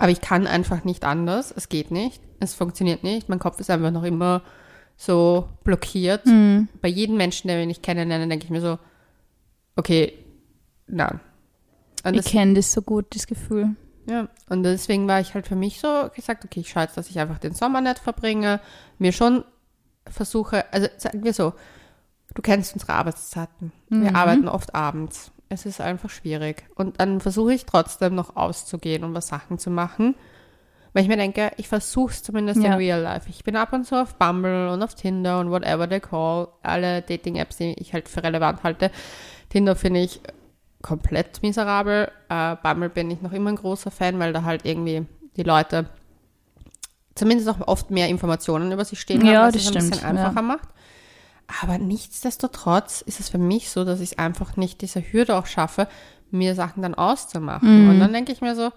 Aber 0.00 0.10
ich 0.10 0.20
kann 0.20 0.46
einfach 0.46 0.84
nicht 0.84 1.04
anders. 1.04 1.52
Es 1.54 1.68
geht 1.68 1.90
nicht. 1.90 2.20
Es 2.40 2.54
funktioniert 2.54 3.04
nicht. 3.04 3.28
Mein 3.28 3.38
Kopf 3.38 3.60
ist 3.60 3.70
einfach 3.70 3.90
noch 3.90 4.02
immer 4.02 4.42
so 4.96 5.48
blockiert. 5.62 6.26
Mhm. 6.26 6.68
Bei 6.80 6.88
jedem 6.88 7.16
Menschen, 7.16 7.48
den 7.48 7.70
ich 7.70 7.82
kennenlerne, 7.82 8.26
denke 8.26 8.44
ich 8.44 8.50
mir 8.50 8.60
so, 8.62 8.78
okay, 9.76 10.14
nein. 10.86 11.20
Und 12.02 12.14
Ich 12.14 12.24
kenne 12.24 12.54
das 12.54 12.72
so 12.72 12.80
gut, 12.82 13.14
das 13.14 13.26
Gefühl. 13.26 13.76
ja, 14.06 14.28
und 14.48 14.62
deswegen 14.62 15.06
war 15.06 15.20
ich 15.20 15.34
halt 15.34 15.46
für 15.46 15.54
mich 15.54 15.80
so 15.80 16.08
gesagt, 16.14 16.44
okay, 16.44 16.60
ich 16.60 16.70
schaue 16.70 16.84
jetzt, 16.84 16.96
dass 16.96 17.10
ich 17.10 17.18
einfach 17.20 17.38
den 17.38 17.54
Sommer 17.54 17.80
nicht 17.82 17.98
verbringe, 17.98 18.60
mir 18.98 19.12
schon 19.12 19.44
versuche, 20.06 20.64
also 20.72 20.88
sagen 20.96 21.24
wir 21.24 21.34
so, 21.34 21.52
du 22.34 22.40
kennst 22.42 22.72
unsere 22.72 22.94
Arbeitszeiten. 22.94 23.72
Wir 23.90 24.16
arbeiten 24.16 24.48
oft 24.48 24.74
abends. 24.74 25.30
Es 25.52 25.66
ist 25.66 25.80
einfach 25.80 26.08
schwierig. 26.10 26.64
Und 26.76 27.00
dann 27.00 27.20
versuche 27.20 27.52
ich 27.52 27.66
trotzdem 27.66 28.14
noch 28.14 28.36
auszugehen 28.36 29.02
und 29.04 29.14
was 29.14 29.26
Sachen 29.26 29.58
zu 29.58 29.68
machen. 29.68 30.14
Weil 30.92 31.02
ich 31.02 31.08
mir 31.08 31.16
denke, 31.16 31.50
ich 31.56 31.66
versuche 31.68 32.12
es 32.12 32.22
zumindest 32.22 32.60
Ja. 32.62 32.68
in 32.68 32.72
real 32.74 33.00
life. 33.02 33.28
Ich 33.28 33.42
bin 33.44 33.56
ab 33.56 33.72
und 33.72 33.84
zu 33.84 34.00
auf 34.00 34.14
Bumble 34.14 34.70
und 34.70 34.82
auf 34.82 34.94
Tinder 34.94 35.40
und 35.40 35.50
whatever 35.50 35.88
they 35.88 36.00
call. 36.00 36.48
Alle 36.62 37.02
Dating-Apps, 37.02 37.56
die 37.58 37.72
ich 37.74 37.92
halt 37.92 38.08
für 38.08 38.22
relevant 38.22 38.62
halte. 38.62 38.90
Tinder 39.48 39.74
finde 39.74 40.00
ich 40.00 40.20
komplett 40.82 41.42
miserabel. 41.42 42.10
Äh, 42.28 42.56
Bumble 42.62 42.88
bin 42.88 43.10
ich 43.10 43.20
noch 43.20 43.32
immer 43.32 43.50
ein 43.50 43.56
großer 43.56 43.90
Fan, 43.90 44.18
weil 44.20 44.32
da 44.32 44.44
halt 44.44 44.64
irgendwie 44.64 45.04
die 45.36 45.42
Leute 45.42 45.86
zumindest 47.16 47.48
auch 47.48 47.66
oft 47.66 47.90
mehr 47.90 48.08
Informationen 48.08 48.70
über 48.72 48.84
sich 48.84 49.00
stehen 49.00 49.24
Ja, 49.26 49.42
haben, 49.42 49.46
was 49.48 49.54
das 49.54 49.62
es 49.62 49.68
ein 49.68 49.74
bisschen 49.74 49.94
stimmt, 49.94 50.02
ja. 50.16 50.26
einfacher 50.26 50.42
macht. 50.42 50.68
Aber 51.62 51.78
nichtsdestotrotz 51.78 53.00
ist 53.02 53.20
es 53.20 53.28
für 53.28 53.38
mich 53.38 53.70
so, 53.70 53.84
dass 53.84 54.00
ich 54.00 54.18
einfach 54.18 54.56
nicht 54.56 54.80
diese 54.82 55.00
Hürde 55.00 55.36
auch 55.36 55.46
schaffe, 55.46 55.88
mir 56.30 56.54
Sachen 56.54 56.82
dann 56.82 56.94
auszumachen. 56.94 57.84
Mhm. 57.84 57.90
Und 57.90 58.00
dann 58.00 58.12
denke 58.12 58.32
ich 58.32 58.40
mir 58.40 58.54
so, 58.54 58.70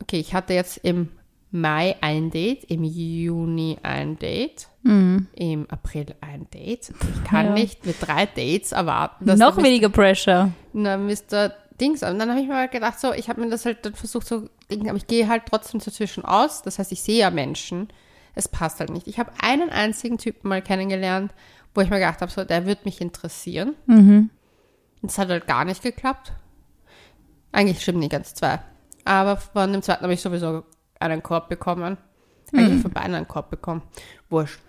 okay, 0.00 0.20
ich 0.20 0.34
hatte 0.34 0.54
jetzt 0.54 0.78
im 0.78 1.08
Mai 1.50 1.96
ein 2.02 2.30
Date, 2.30 2.64
im 2.64 2.84
Juni 2.84 3.78
ein 3.82 4.18
Date, 4.18 4.68
im 4.84 5.66
April 5.70 6.06
ein 6.20 6.46
Date. 6.50 6.90
Ich 7.14 7.24
kann 7.24 7.46
Mhm. 7.46 7.48
Ja. 7.48 7.52
nicht 7.54 7.84
mit 7.86 7.96
drei 8.00 8.26
Dates 8.26 8.72
erwarten, 8.72 9.24
Noch 9.36 9.56
weniger 9.56 9.88
Pressure. 9.88 10.50
na, 10.72 10.96
Mr. 10.96 11.52
Dings. 11.80 12.02
Und 12.02 12.18
dann 12.18 12.30
habe 12.30 12.40
ich 12.40 12.48
mir 12.48 12.56
halt 12.56 12.70
gedacht, 12.72 12.98
so, 13.00 13.12
ich 13.12 13.28
habe 13.28 13.40
mir 13.40 13.50
das 13.50 13.64
halt 13.66 13.84
dann 13.84 13.94
versucht 13.94 14.26
so, 14.26 14.48
aber 14.70 14.96
ich 14.96 15.06
gehe 15.06 15.28
halt 15.28 15.42
trotzdem 15.48 15.80
dazwischen 15.80 16.24
aus. 16.24 16.62
Das 16.62 16.78
heißt, 16.78 16.92
ich 16.92 17.02
sehe 17.02 17.18
ja 17.20 17.30
Menschen. 17.30 17.88
Es 18.38 18.48
passt 18.48 18.78
halt 18.78 18.90
nicht. 18.90 19.08
Ich 19.08 19.18
habe 19.18 19.32
einen 19.42 19.68
einzigen 19.68 20.16
Typen 20.16 20.48
mal 20.48 20.62
kennengelernt, 20.62 21.32
wo 21.74 21.80
ich 21.80 21.90
mir 21.90 21.96
gedacht 21.98 22.20
habe, 22.20 22.30
so, 22.30 22.44
der 22.44 22.66
wird 22.66 22.84
mich 22.84 23.00
interessieren. 23.00 23.74
Mhm. 23.86 24.30
Und 25.02 25.10
es 25.10 25.18
hat 25.18 25.28
halt 25.28 25.48
gar 25.48 25.64
nicht 25.64 25.82
geklappt. 25.82 26.32
Eigentlich 27.50 27.82
stimmt 27.82 27.98
nicht 27.98 28.12
ganz 28.12 28.34
zwei. 28.34 28.60
Aber 29.04 29.36
von 29.38 29.72
dem 29.72 29.82
zweiten 29.82 30.02
habe 30.04 30.12
ich 30.12 30.20
sowieso 30.20 30.62
einen 31.00 31.22
Korb 31.22 31.48
bekommen. 31.48 31.96
Eigentlich 32.54 32.80
von 32.80 32.92
beiden 32.92 33.14
einen 33.14 33.26
Korb 33.28 33.50
bekommen. 33.50 33.82
Wurscht. 34.30 34.60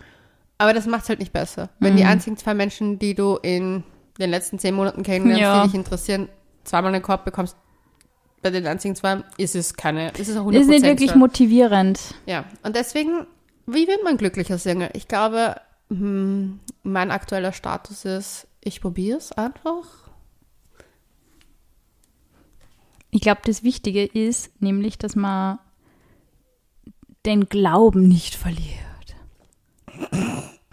Aber 0.57 0.73
das 0.73 0.87
macht 0.87 1.03
es 1.03 1.09
halt 1.09 1.19
nicht 1.19 1.31
besser. 1.31 1.69
Wenn 1.79 1.95
die 1.95 2.03
einzigen 2.05 2.37
zwei 2.37 2.53
Menschen, 2.53 2.97
die 2.99 3.13
du 3.15 3.37
in 3.41 3.83
den 4.19 4.29
letzten 4.31 4.57
zehn 4.59 4.73
Monaten 4.75 5.03
kennenlernst, 5.03 5.41
Ja. 5.41 5.61
die 5.61 5.67
dich 5.69 5.75
interessieren, 5.75 6.27
zweimal 6.63 6.93
einen 6.93 7.03
Korb 7.03 7.23
bekommst, 7.23 7.55
bei 8.41 8.49
den 8.49 8.65
einzigen 8.67 8.95
zwei 8.95 9.23
ist 9.37 9.55
es 9.55 9.73
keine, 9.75 10.09
ist 10.11 10.27
es 10.27 10.37
auch 10.37 10.45
100% 10.45 10.51
Das 10.53 10.61
ist 10.63 10.67
nicht 10.69 10.83
wirklich 10.83 11.15
motivierend. 11.15 11.99
Ja, 12.25 12.45
und 12.63 12.75
deswegen, 12.75 13.25
wie 13.73 13.87
wird 13.87 14.03
man 14.03 14.17
glücklicher 14.17 14.57
Single? 14.57 14.89
Ich 14.93 15.07
glaube, 15.07 15.55
hm, 15.89 16.59
mein 16.83 17.11
aktueller 17.11 17.53
Status 17.53 18.05
ist, 18.05 18.47
ich 18.61 18.81
probiere 18.81 19.17
es 19.17 19.31
einfach. 19.31 19.85
Ich 23.11 23.21
glaube, 23.21 23.41
das 23.45 23.63
Wichtige 23.63 24.05
ist 24.05 24.61
nämlich, 24.61 24.97
dass 24.97 25.15
man 25.15 25.59
den 27.25 27.49
Glauben 27.49 28.07
nicht 28.07 28.35
verliert. 28.35 29.15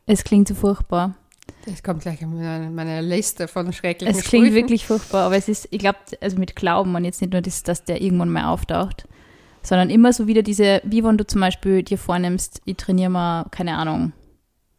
Es 0.05 0.23
klingt 0.23 0.49
so 0.49 0.55
furchtbar. 0.55 1.15
Das 1.65 1.83
kommt 1.83 2.03
gleich 2.03 2.23
in 2.23 2.33
meine, 2.33 2.71
meine 2.71 3.01
Liste 3.01 3.49
von 3.49 3.73
schrecklichen 3.73 4.17
Es 4.17 4.25
klingt 4.25 4.47
Sprüchen. 4.47 4.55
wirklich 4.55 4.87
furchtbar, 4.87 5.25
aber 5.27 5.37
es 5.37 5.49
ist, 5.49 5.67
ich 5.73 5.81
glaube, 5.81 5.99
also 6.21 6.39
mit 6.39 6.55
Glauben 6.55 6.95
und 6.95 7.05
jetzt 7.05 7.21
nicht 7.21 7.33
nur 7.33 7.43
das, 7.43 7.63
dass 7.65 7.85
der 7.85 8.01
irgendwann 8.01 8.31
mal 8.31 8.47
auftaucht, 8.47 9.09
sondern 9.67 9.91
immer 9.91 10.13
so 10.13 10.29
wieder 10.29 10.43
diese, 10.43 10.81
wie 10.85 11.03
wenn 11.03 11.19
du 11.19 11.27
zum 11.27 11.41
Beispiel 11.41 11.83
dir 11.83 11.99
vornimmst, 11.99 12.63
ich 12.67 12.77
trainiere 12.77 13.11
mal, 13.11 13.47
keine 13.51 13.77
Ahnung, 13.77 14.13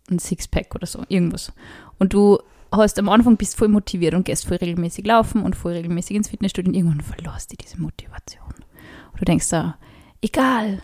ein 0.09 0.17
Sixpack 0.17 0.73
oder 0.75 0.87
so, 0.87 1.03
irgendwas. 1.09 1.51
Und 1.99 2.13
du 2.13 2.39
hast 2.71 2.97
am 2.97 3.09
Anfang 3.09 3.35
bist 3.35 3.57
voll 3.57 3.67
motiviert 3.67 4.13
und 4.13 4.23
gehst 4.23 4.47
voll 4.47 4.55
regelmäßig 4.55 5.05
laufen 5.05 5.43
und 5.43 5.57
voll 5.57 5.73
regelmäßig 5.73 6.15
ins 6.15 6.29
Fitnessstudio 6.29 6.69
und 6.69 6.75
irgendwann 6.75 7.01
verlorst 7.01 7.51
du 7.51 7.57
diese 7.57 7.81
Motivation. 7.81 8.45
Und 9.11 9.19
du 9.19 9.25
denkst 9.25 9.49
da, 9.49 9.77
egal, 10.21 10.81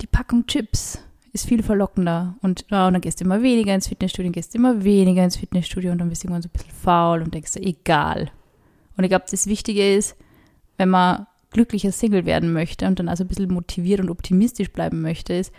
die 0.00 0.06
Packung 0.06 0.46
Chips 0.46 0.98
ist 1.34 1.46
viel 1.46 1.62
verlockender. 1.62 2.36
Und, 2.40 2.64
ja, 2.70 2.86
und 2.86 2.94
dann 2.94 3.02
gehst 3.02 3.20
du 3.20 3.24
immer 3.24 3.42
weniger 3.42 3.74
ins 3.74 3.88
Fitnessstudio, 3.88 4.32
gehst 4.32 4.54
immer 4.54 4.82
weniger 4.82 5.22
ins 5.22 5.36
Fitnessstudio 5.36 5.92
und 5.92 5.98
dann 5.98 6.08
bist 6.08 6.22
du 6.22 6.28
irgendwann 6.28 6.42
so 6.42 6.48
ein 6.48 6.52
bisschen 6.52 6.70
faul 6.70 7.20
und 7.20 7.34
denkst 7.34 7.52
dir, 7.52 7.62
egal. 7.62 8.30
Und 8.96 9.04
ich 9.04 9.10
glaube, 9.10 9.26
das 9.30 9.46
Wichtige 9.46 9.94
ist, 9.94 10.16
wenn 10.78 10.88
man 10.88 11.26
glücklicher 11.56 11.90
Single 11.90 12.26
werden 12.26 12.52
möchte 12.52 12.86
und 12.86 12.98
dann 12.98 13.08
also 13.08 13.24
ein 13.24 13.28
bisschen 13.28 13.50
motiviert 13.50 14.00
und 14.00 14.10
optimistisch 14.10 14.70
bleiben 14.70 15.00
möchte, 15.00 15.32
ist, 15.32 15.52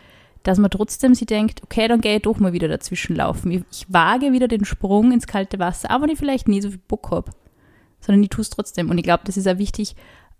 dass 0.43 0.59
man 0.59 0.69
trotzdem 0.69 1.15
sich 1.15 1.25
denkt, 1.25 1.63
okay, 1.63 1.87
dann 1.87 2.01
gehe 2.01 2.17
ich 2.17 2.21
doch 2.21 2.37
mal 2.37 2.53
wieder 2.53 2.67
dazwischen 2.67 3.15
laufen. 3.15 3.49
Ich, 3.49 3.63
ich 3.71 3.85
wage 3.91 4.31
wieder 4.31 4.47
den 4.47 4.63
Sprung 4.63 5.11
ins 5.11 5.25
kalte 5.25 5.57
Wasser, 5.57 5.89
aber 5.89 6.07
ich 6.07 6.19
vielleicht 6.19 6.47
nie 6.47 6.61
so 6.61 6.69
viel 6.69 6.79
Bock 6.87 7.09
habe. 7.09 7.31
Sondern 7.99 8.21
ich 8.21 8.29
tue 8.29 8.43
es 8.43 8.51
trotzdem. 8.51 8.91
Und 8.91 8.99
ich 8.99 9.03
glaube, 9.03 9.23
das 9.25 9.37
ist 9.37 9.47
auch 9.47 9.57
wichtig, 9.57 9.95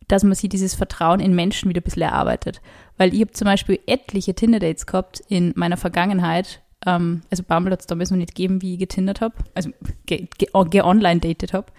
dass 0.08 0.24
man 0.24 0.36
sich 0.36 0.48
dieses 0.48 0.76
Vertrauen 0.76 1.20
in 1.20 1.34
Menschen 1.34 1.70
wieder 1.70 1.82
ein 1.82 1.84
bisschen 1.84 2.04
erarbeitet. 2.04 2.62
Weil 2.98 3.16
ich 3.16 3.22
habe 3.22 3.32
zum 3.32 3.46
Beispiel 3.46 3.80
etliche 3.88 4.36
Tinder-Dates 4.36 4.86
gehabt 4.86 5.24
in 5.28 5.54
meiner 5.56 5.76
Vergangenheit. 5.76 6.62
Ähm, 6.86 7.24
also 7.32 7.42
Bumble 7.42 7.72
hat 7.72 7.82
es 7.82 7.88
damals 7.88 8.12
noch 8.12 8.18
nicht 8.18 8.36
gegeben, 8.36 8.62
wie 8.62 8.74
ich 8.74 8.80
getindert 8.80 9.22
habe. 9.22 9.34
Also 9.56 9.72
ge-online-dated 10.06 11.50
ge 11.50 11.58
habe. 11.58 11.72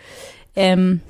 Ähm, 0.56 1.00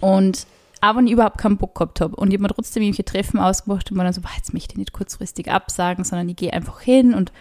und 0.00 0.46
wenn 0.80 1.06
ich 1.06 1.12
überhaupt 1.12 1.38
keinen 1.38 1.58
Bock 1.58 1.74
gehabt 1.74 2.00
habe. 2.00 2.16
Und 2.16 2.28
ich 2.28 2.34
habe 2.34 2.42
mir 2.42 2.48
trotzdem 2.48 2.82
irgendwelche 2.82 3.04
Treffen 3.04 3.38
ausgemacht 3.38 3.90
und 3.90 3.96
war 3.96 4.04
dann 4.04 4.12
so, 4.12 4.20
boah, 4.20 4.30
jetzt 4.36 4.52
möchte 4.52 4.74
ich 4.74 4.78
nicht 4.78 4.92
kurzfristig 4.92 5.50
absagen, 5.50 6.04
sondern 6.04 6.28
ich 6.28 6.36
gehe 6.36 6.52
einfach 6.52 6.80
hin 6.80 7.14
und 7.14 7.32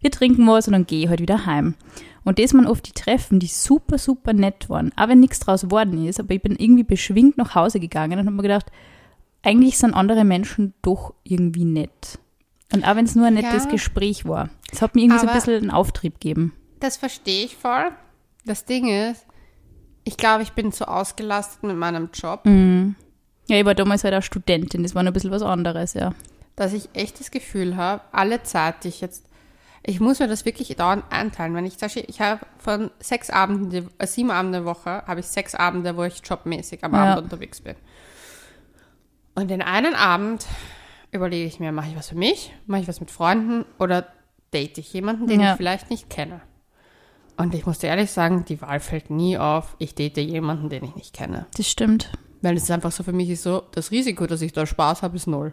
wir 0.00 0.10
trinken 0.10 0.46
was 0.46 0.66
und 0.66 0.72
dann 0.72 0.86
gehe 0.86 1.04
ich 1.04 1.08
halt 1.08 1.20
wieder 1.20 1.46
heim. 1.46 1.74
Und 2.24 2.38
das 2.38 2.54
waren 2.54 2.66
oft 2.66 2.86
die 2.86 2.92
Treffen, 2.92 3.38
die 3.38 3.46
super, 3.46 3.98
super 3.98 4.32
nett 4.32 4.68
waren. 4.68 4.92
Auch 4.96 5.08
wenn 5.08 5.20
nichts 5.20 5.40
draus 5.40 5.62
geworden 5.62 6.06
ist, 6.06 6.20
aber 6.20 6.34
ich 6.34 6.42
bin 6.42 6.56
irgendwie 6.56 6.82
beschwingt 6.82 7.38
nach 7.38 7.54
Hause 7.54 7.80
gegangen 7.80 8.18
und 8.18 8.26
habe 8.26 8.36
mir 8.36 8.42
gedacht, 8.42 8.66
eigentlich 9.42 9.78
sind 9.78 9.94
andere 9.94 10.24
Menschen 10.24 10.74
doch 10.82 11.14
irgendwie 11.22 11.64
nett. 11.64 12.18
Und 12.72 12.84
auch 12.86 12.96
wenn 12.96 13.04
es 13.04 13.14
nur 13.14 13.26
ein 13.26 13.34
nettes 13.34 13.64
ja, 13.64 13.70
Gespräch 13.70 14.24
war. 14.24 14.50
Es 14.72 14.82
hat 14.82 14.94
mir 14.94 15.02
irgendwie 15.02 15.20
so 15.20 15.28
ein 15.28 15.34
bisschen 15.34 15.54
einen 15.54 15.70
Auftrieb 15.70 16.14
gegeben. 16.14 16.52
Das 16.80 16.96
verstehe 16.96 17.44
ich 17.44 17.56
voll. 17.56 17.92
Das 18.44 18.64
Ding 18.64 18.88
ist, 18.88 19.24
ich 20.06 20.16
glaube, 20.16 20.44
ich 20.44 20.52
bin 20.52 20.72
zu 20.72 20.86
ausgelastet 20.86 21.64
mit 21.64 21.76
meinem 21.76 22.10
Job. 22.14 22.46
Mhm. 22.46 22.94
Ja, 23.48 23.58
ich 23.58 23.64
war 23.64 23.74
damals 23.74 24.04
halt 24.04 24.14
auch 24.14 24.22
Studentin, 24.22 24.82
das 24.82 24.94
war 24.94 25.02
ein 25.02 25.12
bisschen 25.12 25.32
was 25.32 25.42
anderes, 25.42 25.94
ja. 25.94 26.14
Dass 26.54 26.72
ich 26.72 26.88
echt 26.94 27.20
das 27.20 27.30
Gefühl 27.30 27.76
habe, 27.76 28.02
alle 28.12 28.42
Zeit, 28.44 28.84
die 28.84 28.88
ich 28.88 29.00
jetzt 29.00 29.24
ich 29.88 30.00
muss 30.00 30.18
mir 30.18 30.26
das 30.26 30.44
wirklich 30.44 30.74
dauernd 30.74 31.04
einteilen. 31.10 31.54
Wenn 31.54 31.64
ich 31.64 31.78
sage, 31.78 32.00
ich 32.00 32.20
habe 32.20 32.40
von 32.58 32.90
sechs 32.98 33.30
Abenden, 33.30 33.88
äh, 33.98 34.06
sieben 34.08 34.32
Abende 34.32 34.64
Woche, 34.64 35.04
habe 35.06 35.20
ich 35.20 35.26
sechs 35.26 35.54
Abende, 35.54 35.96
wo 35.96 36.02
ich 36.02 36.20
jobmäßig 36.24 36.82
am 36.82 36.92
ja. 36.92 37.04
Abend 37.04 37.24
unterwegs 37.24 37.60
bin. 37.60 37.76
Und 39.36 39.48
den 39.48 39.62
einen 39.62 39.94
Abend 39.94 40.44
überlege 41.12 41.46
ich 41.46 41.60
mir, 41.60 41.70
mache 41.70 41.90
ich 41.90 41.96
was 41.96 42.08
für 42.08 42.16
mich, 42.16 42.52
mache 42.66 42.80
ich 42.80 42.88
was 42.88 42.98
mit 42.98 43.12
Freunden 43.12 43.64
oder 43.78 44.08
date 44.52 44.78
ich 44.78 44.92
jemanden, 44.92 45.28
den 45.28 45.40
ja. 45.40 45.52
ich 45.52 45.56
vielleicht 45.56 45.88
nicht 45.88 46.10
kenne. 46.10 46.40
Und 47.36 47.54
ich 47.54 47.66
muss 47.66 47.78
dir 47.78 47.88
ehrlich 47.88 48.10
sagen, 48.10 48.44
die 48.48 48.60
Wahl 48.62 48.80
fällt 48.80 49.10
nie 49.10 49.36
auf, 49.36 49.76
ich 49.78 49.94
date 49.94 50.16
jemanden, 50.18 50.68
den 50.70 50.84
ich 50.84 50.94
nicht 50.94 51.14
kenne. 51.14 51.46
Das 51.56 51.68
stimmt. 51.68 52.10
Weil 52.42 52.56
es 52.56 52.64
ist 52.64 52.70
einfach 52.70 52.92
so 52.92 53.02
für 53.02 53.12
mich 53.12 53.28
ist 53.28 53.42
so, 53.42 53.62
das 53.72 53.90
Risiko, 53.90 54.26
dass 54.26 54.40
ich 54.40 54.52
da 54.52 54.66
Spaß 54.66 55.02
habe, 55.02 55.16
ist 55.16 55.26
null. 55.26 55.52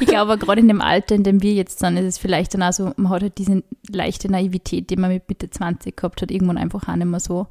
ich 0.00 0.06
glaube, 0.06 0.38
gerade 0.38 0.60
in 0.60 0.68
dem 0.68 0.80
Alter, 0.80 1.14
in 1.14 1.22
dem 1.22 1.42
wir 1.42 1.52
jetzt 1.52 1.78
sind, 1.78 1.96
ist 1.96 2.04
es 2.04 2.18
vielleicht 2.18 2.54
dann 2.54 2.62
auch 2.62 2.72
so, 2.72 2.92
man 2.96 3.10
hat 3.10 3.22
halt 3.22 3.38
diese 3.38 3.62
leichte 3.88 4.30
Naivität, 4.30 4.90
die 4.90 4.96
man 4.96 5.10
mit 5.10 5.28
Mitte 5.28 5.48
20 5.50 5.96
gehabt 5.96 6.22
hat, 6.22 6.30
irgendwann 6.30 6.58
einfach 6.58 6.88
auch 6.88 6.96
nicht 6.96 7.06
mehr 7.06 7.20
so. 7.20 7.46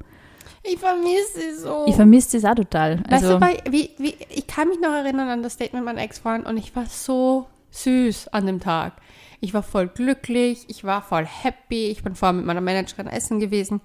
Ich 0.62 0.78
vermisse 0.78 1.40
sie 1.40 1.60
so. 1.60 1.84
Ich 1.86 1.94
vermisse 1.94 2.36
es 2.36 2.44
auch 2.44 2.54
total. 2.54 2.98
Weißt 3.08 3.24
also, 3.24 3.34
du, 3.34 3.40
weil, 3.40 3.58
wie, 3.70 3.90
wie, 3.98 4.14
ich 4.30 4.46
kann 4.46 4.68
mich 4.68 4.80
noch 4.80 4.90
erinnern 4.90 5.28
an 5.28 5.42
das 5.42 5.56
Date 5.56 5.72
mit 5.72 5.84
meinem 5.84 5.98
Ex-Freund 5.98 6.46
und 6.46 6.56
ich 6.56 6.74
war 6.76 6.86
so 6.86 7.46
süß 7.70 8.28
an 8.28 8.46
dem 8.46 8.60
Tag. 8.60 8.94
Ich 9.40 9.54
war 9.54 9.62
voll 9.62 9.88
glücklich, 9.88 10.64
ich 10.68 10.84
war 10.84 11.02
voll 11.02 11.26
happy, 11.26 11.88
ich 11.88 12.02
bin 12.02 12.14
vorher 12.14 12.32
mit 12.32 12.44
meiner 12.44 12.60
Managerin 12.60 13.06
essen 13.06 13.38
gewesen 13.38 13.80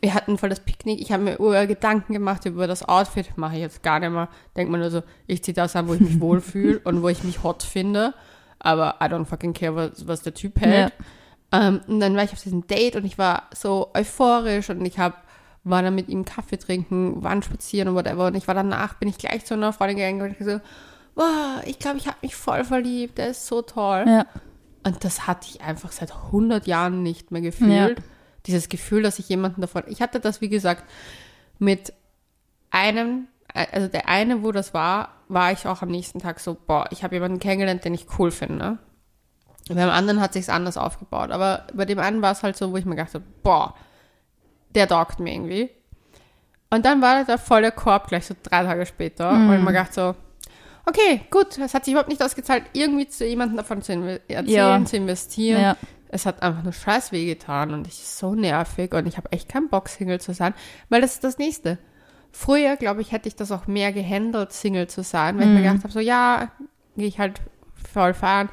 wir 0.00 0.14
hatten 0.14 0.38
voll 0.38 0.48
das 0.48 0.60
Picknick. 0.60 1.00
Ich 1.00 1.12
habe 1.12 1.22
mir 1.22 1.40
Uhr 1.40 1.66
Gedanken 1.66 2.12
gemacht 2.12 2.44
über 2.44 2.66
das 2.66 2.86
Outfit. 2.86 3.36
Mache 3.36 3.54
ich 3.54 3.60
jetzt 3.60 3.82
gar 3.82 3.98
nicht 3.98 4.10
mehr. 4.10 4.28
Denkt 4.56 4.70
man 4.70 4.80
nur 4.80 4.90
so, 4.90 5.02
ich 5.26 5.42
ziehe 5.42 5.54
das 5.54 5.76
an, 5.76 5.88
wo 5.88 5.94
ich 5.94 6.00
mich 6.00 6.20
wohlfühle 6.20 6.80
und 6.84 7.02
wo 7.02 7.08
ich 7.08 7.24
mich 7.24 7.42
hot 7.42 7.62
finde. 7.62 8.14
Aber 8.58 8.96
I 9.02 9.04
don't 9.04 9.24
fucking 9.24 9.54
care, 9.54 9.74
was, 9.74 10.06
was 10.06 10.22
der 10.22 10.34
Typ 10.34 10.60
hält. 10.60 10.92
Ja. 11.52 11.68
Ähm, 11.68 11.80
und 11.86 12.00
dann 12.00 12.16
war 12.16 12.24
ich 12.24 12.32
auf 12.32 12.42
diesem 12.42 12.66
Date 12.66 12.96
und 12.96 13.04
ich 13.04 13.18
war 13.18 13.44
so 13.54 13.90
euphorisch 13.94 14.70
und 14.70 14.84
ich 14.84 14.98
hab, 14.98 15.24
war 15.64 15.82
dann 15.82 15.94
mit 15.94 16.08
ihm 16.08 16.24
Kaffee 16.24 16.58
trinken, 16.58 17.22
waren 17.22 17.42
spazieren 17.42 17.88
und 17.88 17.94
whatever. 17.94 18.26
Und 18.26 18.36
ich 18.36 18.46
war 18.48 18.54
danach, 18.54 18.94
bin 18.94 19.08
ich 19.08 19.18
gleich 19.18 19.44
zu 19.44 19.54
einer 19.54 19.72
Freundin 19.72 19.96
gegangen 19.96 20.22
und 20.22 20.32
ich 20.38 20.46
so, 20.46 20.60
wow, 21.16 21.60
ich 21.64 21.80
glaube, 21.80 21.98
ich 21.98 22.06
habe 22.06 22.18
mich 22.22 22.36
voll 22.36 22.62
verliebt. 22.64 23.18
Der 23.18 23.28
ist 23.28 23.46
so 23.46 23.62
toll. 23.62 24.04
Ja. 24.06 24.26
Und 24.84 25.02
das 25.02 25.26
hatte 25.26 25.48
ich 25.50 25.62
einfach 25.62 25.90
seit 25.90 26.12
100 26.12 26.68
Jahren 26.68 27.02
nicht 27.02 27.32
mehr 27.32 27.40
gefühlt. 27.40 27.98
Ja 27.98 28.04
dieses 28.46 28.68
Gefühl, 28.68 29.02
dass 29.02 29.18
ich 29.18 29.28
jemanden 29.28 29.60
davon. 29.60 29.82
Ich 29.88 30.00
hatte 30.00 30.20
das, 30.20 30.40
wie 30.40 30.48
gesagt, 30.48 30.84
mit 31.58 31.92
einem, 32.70 33.26
also 33.52 33.88
der 33.88 34.08
eine, 34.08 34.42
wo 34.42 34.52
das 34.52 34.74
war, 34.74 35.10
war 35.28 35.52
ich 35.52 35.66
auch 35.66 35.82
am 35.82 35.88
nächsten 35.88 36.20
Tag 36.20 36.40
so, 36.40 36.54
boah, 36.54 36.86
ich 36.90 37.02
habe 37.02 37.16
jemanden 37.16 37.40
kennengelernt, 37.40 37.84
den 37.84 37.94
ich 37.94 38.06
cool 38.18 38.30
finde. 38.30 38.78
Beim 39.68 39.90
anderen 39.90 40.20
hat 40.20 40.32
sich 40.32 40.48
anders 40.48 40.76
aufgebaut. 40.76 41.32
Aber 41.32 41.66
bei 41.74 41.84
dem 41.84 41.98
einen 41.98 42.22
war 42.22 42.32
es 42.32 42.44
halt 42.44 42.56
so, 42.56 42.70
wo 42.70 42.76
ich 42.76 42.84
mir 42.84 42.94
gedacht 42.94 43.20
boah, 43.42 43.74
der 44.74 44.86
doggt 44.86 45.18
mir 45.18 45.32
irgendwie. 45.32 45.70
Und 46.70 46.84
dann 46.84 47.02
war 47.02 47.24
der 47.24 47.38
volle 47.38 47.72
Korb 47.72 48.08
gleich 48.08 48.26
so 48.26 48.34
drei 48.40 48.62
Tage 48.62 48.86
später. 48.86 49.32
Mm. 49.32 49.48
Und 49.48 49.56
ich 49.56 49.62
mir 49.62 49.72
gedacht 49.72 49.94
so, 49.94 50.14
okay, 50.86 51.20
gut, 51.30 51.58
es 51.58 51.74
hat 51.74 51.84
sich 51.84 51.92
überhaupt 51.92 52.08
nicht 52.08 52.22
ausgezahlt, 52.22 52.64
irgendwie 52.72 53.08
zu 53.08 53.26
jemandem 53.26 53.56
davon 53.56 53.82
zu 53.82 53.92
erzählen, 54.28 54.48
ja. 54.48 54.84
zu 54.84 54.96
investieren. 54.96 55.60
Ja 55.60 55.76
es 56.08 56.26
hat 56.26 56.42
einfach 56.42 56.62
nur 56.62 56.72
scheiß 56.72 57.12
weh 57.12 57.26
getan 57.26 57.72
und 57.72 57.86
ich 57.86 57.94
ist 57.94 58.18
so 58.18 58.34
nervig 58.34 58.92
und 58.94 59.06
ich 59.06 59.16
habe 59.16 59.30
echt 59.32 59.48
keinen 59.48 59.68
Bock, 59.68 59.88
Single 59.88 60.20
zu 60.20 60.34
sein, 60.34 60.54
weil 60.88 61.00
das 61.00 61.14
ist 61.14 61.24
das 61.24 61.38
Nächste. 61.38 61.78
Früher, 62.32 62.76
glaube 62.76 63.00
ich, 63.00 63.12
hätte 63.12 63.28
ich 63.28 63.36
das 63.36 63.50
auch 63.50 63.66
mehr 63.66 63.92
gehandelt, 63.92 64.52
Single 64.52 64.88
zu 64.88 65.02
sein, 65.02 65.38
weil 65.38 65.46
mhm. 65.46 65.52
ich 65.52 65.54
mir 65.54 65.68
mhm. 65.68 65.72
gedacht 65.72 65.84
habe, 65.84 65.92
so 65.92 66.00
ja, 66.00 66.52
gehe 66.96 67.06
ich 67.06 67.18
halt 67.18 67.40
voll 67.92 68.14
fahren. 68.14 68.50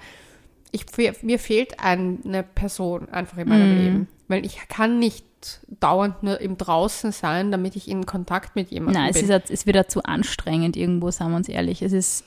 Ich, 0.71 0.85
mir 1.21 1.39
fehlt 1.39 1.79
eine 1.79 2.43
Person 2.43 3.09
einfach 3.09 3.37
in 3.37 3.49
meinem 3.49 3.71
mhm. 3.71 3.77
Leben, 3.77 4.07
weil 4.27 4.45
ich 4.45 4.67
kann 4.67 4.99
nicht 4.99 5.25
dauernd 5.67 6.23
nur 6.23 6.39
im 6.41 6.57
Draußen 6.57 7.11
sein, 7.11 7.51
damit 7.51 7.75
ich 7.75 7.87
in 7.87 8.05
Kontakt 8.05 8.55
mit 8.55 8.71
jemandem 8.71 9.03
Nein, 9.03 9.13
bin. 9.13 9.27
Nein, 9.27 9.41
es 9.43 9.49
ist 9.49 9.65
wieder 9.65 9.87
zu 9.87 10.03
anstrengend 10.03 10.75
irgendwo, 10.77 11.11
sagen 11.11 11.31
wir 11.31 11.37
uns 11.37 11.49
ehrlich. 11.49 11.81
Es 11.81 11.93
ist 11.93 12.25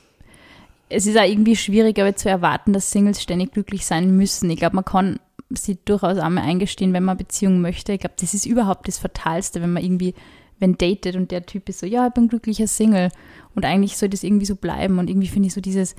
es 0.89 1.05
ist 1.05 1.17
auch 1.17 1.23
irgendwie 1.23 1.55
schwierig, 1.55 1.99
aber 1.99 2.15
zu 2.15 2.29
erwarten, 2.29 2.73
dass 2.73 2.91
Singles 2.91 3.21
ständig 3.21 3.51
glücklich 3.51 3.85
sein 3.85 4.15
müssen. 4.15 4.49
Ich 4.49 4.57
glaube, 4.57 4.75
man 4.75 4.85
kann 4.85 5.19
sie 5.49 5.77
durchaus 5.83 6.17
einmal 6.17 6.45
eingestehen, 6.45 6.93
wenn 6.93 7.03
man 7.03 7.17
eine 7.17 7.25
Beziehung 7.25 7.61
möchte. 7.61 7.93
Ich 7.93 7.99
glaube, 7.99 8.15
das 8.19 8.33
ist 8.33 8.45
überhaupt 8.45 8.87
das 8.87 8.97
Fatalste, 8.97 9.61
wenn 9.61 9.73
man 9.73 9.83
irgendwie, 9.83 10.13
wenn 10.59 10.77
datet 10.77 11.15
und 11.15 11.31
der 11.31 11.45
Typ 11.45 11.67
ist 11.69 11.79
so, 11.79 11.85
ja, 11.85 12.07
ich 12.07 12.13
bin 12.13 12.27
glücklicher 12.27 12.67
Single. 12.67 13.09
Und 13.55 13.65
eigentlich 13.65 13.97
soll 13.97 14.09
das 14.09 14.23
irgendwie 14.23 14.45
so 14.45 14.55
bleiben. 14.55 14.99
Und 14.99 15.09
irgendwie 15.09 15.27
finde 15.27 15.47
ich 15.47 15.53
so 15.53 15.61
dieses, 15.61 15.95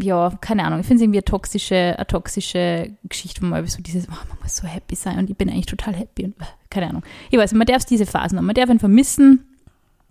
ja, 0.00 0.30
keine 0.40 0.64
Ahnung, 0.64 0.80
ich 0.80 0.86
finde 0.86 0.98
es 0.98 1.02
irgendwie 1.02 1.18
eine 1.18 1.24
toxische, 1.24 1.94
eine 1.96 2.06
toxische 2.06 2.92
Geschichte, 3.04 3.42
wo 3.42 3.46
man 3.46 3.66
so 3.66 3.82
dieses, 3.82 4.08
oh, 4.08 4.26
man 4.28 4.38
muss 4.42 4.56
so 4.56 4.66
happy 4.66 4.94
sein 4.94 5.18
und 5.18 5.28
ich 5.28 5.36
bin 5.36 5.50
eigentlich 5.50 5.66
total 5.66 5.94
happy 5.94 6.26
und 6.26 6.36
keine 6.70 6.88
Ahnung. 6.88 7.02
Ich 7.30 7.38
weiß, 7.38 7.52
man 7.54 7.66
darf 7.66 7.84
diese 7.84 8.06
Phasen 8.06 8.38
haben. 8.38 8.46
Man 8.46 8.54
darf 8.54 8.70
ihn 8.70 8.78
vermissen, 8.78 9.44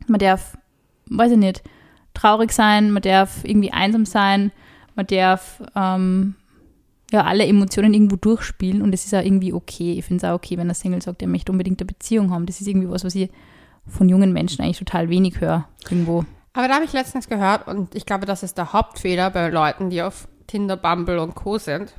man 0.07 0.19
darf, 0.19 0.57
weiß 1.09 1.31
ich 1.31 1.37
nicht, 1.37 1.63
traurig 2.13 2.51
sein, 2.51 2.91
man 2.91 3.01
darf 3.01 3.45
irgendwie 3.45 3.71
einsam 3.71 4.05
sein, 4.05 4.51
man 4.95 5.07
darf 5.07 5.63
ähm, 5.73 6.35
ja 7.11 7.23
alle 7.23 7.45
Emotionen 7.45 7.93
irgendwo 7.93 8.17
durchspielen 8.17 8.81
und 8.81 8.93
es 8.93 9.05
ist 9.05 9.15
auch 9.15 9.23
irgendwie 9.23 9.53
okay. 9.53 9.93
Ich 9.93 10.03
finde 10.03 10.25
es 10.25 10.29
auch 10.29 10.35
okay, 10.35 10.57
wenn 10.57 10.67
ein 10.67 10.75
Single 10.75 11.01
sagt, 11.01 11.21
er 11.21 11.29
möchte 11.29 11.53
unbedingt 11.53 11.79
eine 11.79 11.87
Beziehung 11.87 12.31
haben. 12.31 12.45
Das 12.45 12.59
ist 12.59 12.67
irgendwie 12.67 12.89
was, 12.89 13.05
was 13.05 13.15
ich 13.15 13.29
von 13.85 14.09
jungen 14.09 14.33
Menschen 14.33 14.61
eigentlich 14.61 14.79
total 14.79 15.07
wenig 15.07 15.39
höre 15.39 15.65
irgendwo. 15.89 16.25
Aber 16.57 16.67
da 16.67 16.73
habe 16.73 16.85
ich 16.85 16.93
letztens 16.93 17.29
gehört 17.29 17.67
und 17.67 17.93
ich 17.93 18.07
glaube, 18.07 18.25
das 18.25 18.41
ist 18.41 18.57
der 18.57 18.73
Hauptfehler 18.73 19.29
bei 19.29 19.49
Leuten, 19.49 19.91
die 19.91 20.01
auf 20.01 20.27
Tinder, 20.47 20.75
Bumble 20.75 21.19
und 21.19 21.35
Co. 21.35 21.59
sind, 21.59 21.93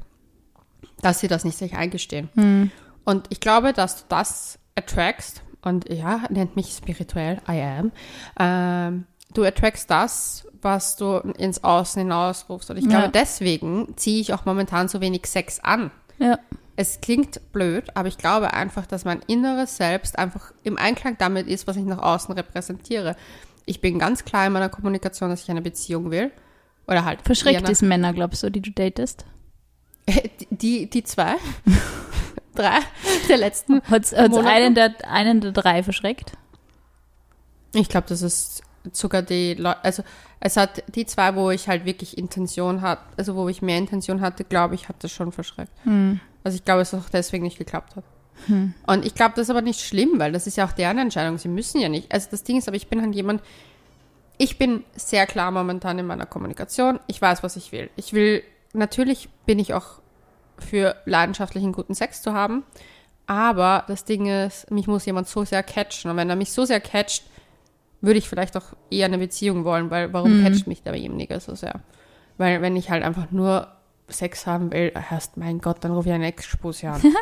dass 1.00 1.20
sie 1.20 1.28
das 1.28 1.44
nicht 1.44 1.56
sich 1.56 1.76
eingestehen. 1.76 2.28
Hm. 2.34 2.72
Und 3.04 3.26
ich 3.28 3.38
glaube, 3.38 3.72
dass 3.72 3.98
du 3.98 4.02
das 4.08 4.58
attracts 4.74 5.42
und 5.62 5.88
ja, 5.88 6.22
nennt 6.28 6.56
mich 6.56 6.72
spirituell, 6.72 7.40
I 7.48 7.62
am. 7.62 7.92
Ähm, 8.40 9.04
du 9.32 9.44
attracts 9.44 9.86
das, 9.86 10.44
was 10.60 10.96
du 10.96 11.18
ins 11.38 11.62
Außen 11.62 12.02
hinausrufst. 12.02 12.68
Und 12.70 12.78
ich 12.78 12.88
glaube, 12.88 13.04
ja. 13.04 13.10
deswegen 13.12 13.96
ziehe 13.96 14.20
ich 14.20 14.34
auch 14.34 14.44
momentan 14.44 14.88
so 14.88 15.00
wenig 15.00 15.26
Sex 15.26 15.60
an. 15.60 15.92
Ja. 16.18 16.36
Es 16.74 17.00
klingt 17.00 17.52
blöd, 17.52 17.84
aber 17.94 18.08
ich 18.08 18.18
glaube 18.18 18.54
einfach, 18.54 18.86
dass 18.86 19.04
mein 19.04 19.20
inneres 19.28 19.76
Selbst 19.76 20.18
einfach 20.18 20.52
im 20.64 20.78
Einklang 20.78 21.16
damit 21.16 21.46
ist, 21.46 21.68
was 21.68 21.76
ich 21.76 21.84
nach 21.84 21.98
außen 21.98 22.34
repräsentiere. 22.34 23.14
Ich 23.68 23.80
bin 23.80 23.98
ganz 23.98 24.24
klar 24.24 24.46
in 24.46 24.52
meiner 24.52 24.68
Kommunikation, 24.68 25.30
dass 25.30 25.42
ich 25.42 25.50
eine 25.50 25.62
Beziehung 25.62 26.10
will. 26.10 26.30
Oder 26.86 27.04
halt. 27.04 27.20
Verschreckt 27.22 27.68
es 27.68 27.82
Männer, 27.82 28.12
glaubst 28.12 28.42
du, 28.42 28.50
die 28.50 28.62
du 28.62 28.70
datest? 28.70 29.24
Die, 30.50 30.88
die 30.88 31.04
zwei? 31.04 31.34
drei 32.54 32.78
der 33.28 33.36
letzten. 33.36 33.82
Hat 33.82 34.12
einen 34.14 34.74
der, 34.74 34.94
einen 35.06 35.42
der 35.42 35.52
drei 35.52 35.82
verschreckt? 35.82 36.32
Ich 37.74 37.90
glaube, 37.90 38.06
das 38.08 38.22
ist 38.22 38.62
sogar 38.92 39.20
die 39.20 39.52
Leute, 39.52 39.84
also 39.84 40.02
es 40.40 40.56
hat 40.56 40.82
die 40.94 41.04
zwei, 41.04 41.34
wo 41.34 41.50
ich 41.50 41.68
halt 41.68 41.84
wirklich 41.84 42.16
Intention 42.16 42.80
hatte, 42.80 43.02
also 43.16 43.34
wo 43.34 43.48
ich 43.48 43.60
mehr 43.60 43.76
Intention 43.76 44.22
hatte, 44.22 44.44
glaube 44.44 44.74
ich, 44.74 44.88
hat 44.88 44.96
das 45.00 45.12
schon 45.12 45.30
verschreckt. 45.30 45.72
Hm. 45.84 46.20
Also 46.42 46.56
ich 46.56 46.64
glaube, 46.64 46.80
es 46.80 46.94
auch 46.94 47.10
deswegen 47.10 47.44
nicht 47.44 47.58
geklappt 47.58 47.96
hat. 47.96 48.04
Hm. 48.46 48.74
Und 48.86 49.04
ich 49.04 49.14
glaube, 49.14 49.32
das 49.36 49.44
ist 49.44 49.50
aber 49.50 49.62
nicht 49.62 49.80
schlimm, 49.80 50.12
weil 50.18 50.32
das 50.32 50.46
ist 50.46 50.56
ja 50.56 50.66
auch 50.66 50.72
deren 50.72 50.98
Entscheidung. 50.98 51.38
Sie 51.38 51.48
müssen 51.48 51.80
ja 51.80 51.88
nicht. 51.88 52.12
Also 52.12 52.28
das 52.30 52.44
Ding 52.44 52.56
ist, 52.58 52.68
aber 52.68 52.76
ich 52.76 52.88
bin 52.88 53.02
halt 53.02 53.14
jemand, 53.14 53.42
ich 54.38 54.58
bin 54.58 54.84
sehr 54.94 55.26
klar 55.26 55.50
momentan 55.50 55.98
in 55.98 56.06
meiner 56.06 56.26
Kommunikation. 56.26 57.00
Ich 57.08 57.20
weiß, 57.20 57.42
was 57.42 57.56
ich 57.56 57.72
will. 57.72 57.90
Ich 57.96 58.12
will, 58.12 58.42
natürlich 58.72 59.28
bin 59.46 59.58
ich 59.58 59.74
auch 59.74 60.00
für 60.58 60.96
leidenschaftlichen 61.04 61.72
guten 61.72 61.94
Sex 61.94 62.22
zu 62.22 62.32
haben. 62.32 62.62
Aber 63.26 63.84
das 63.88 64.04
Ding 64.04 64.26
ist, 64.26 64.70
mich 64.70 64.86
muss 64.86 65.04
jemand 65.06 65.28
so 65.28 65.44
sehr 65.44 65.62
catchen. 65.62 66.10
Und 66.10 66.16
wenn 66.16 66.30
er 66.30 66.36
mich 66.36 66.52
so 66.52 66.64
sehr 66.64 66.80
catcht, 66.80 67.24
würde 68.00 68.18
ich 68.18 68.28
vielleicht 68.28 68.56
auch 68.56 68.74
eher 68.90 69.06
eine 69.06 69.18
Beziehung 69.18 69.64
wollen, 69.64 69.90
weil 69.90 70.12
warum 70.12 70.38
Mhm. 70.38 70.44
catcht 70.44 70.66
mich 70.66 70.82
derjenige 70.82 71.40
so 71.40 71.54
sehr? 71.54 71.80
Weil 72.38 72.62
wenn 72.62 72.76
ich 72.76 72.90
halt 72.90 73.02
einfach 73.02 73.30
nur 73.32 73.68
Sex 74.08 74.46
haben 74.46 74.72
will, 74.72 74.92
erst, 75.10 75.36
mein 75.36 75.58
Gott, 75.60 75.78
dann 75.82 75.90
rufe 75.92 76.08
ich 76.08 76.14
einen 76.14 76.24
Ex-Spus 76.24 76.84
an. 76.84 77.02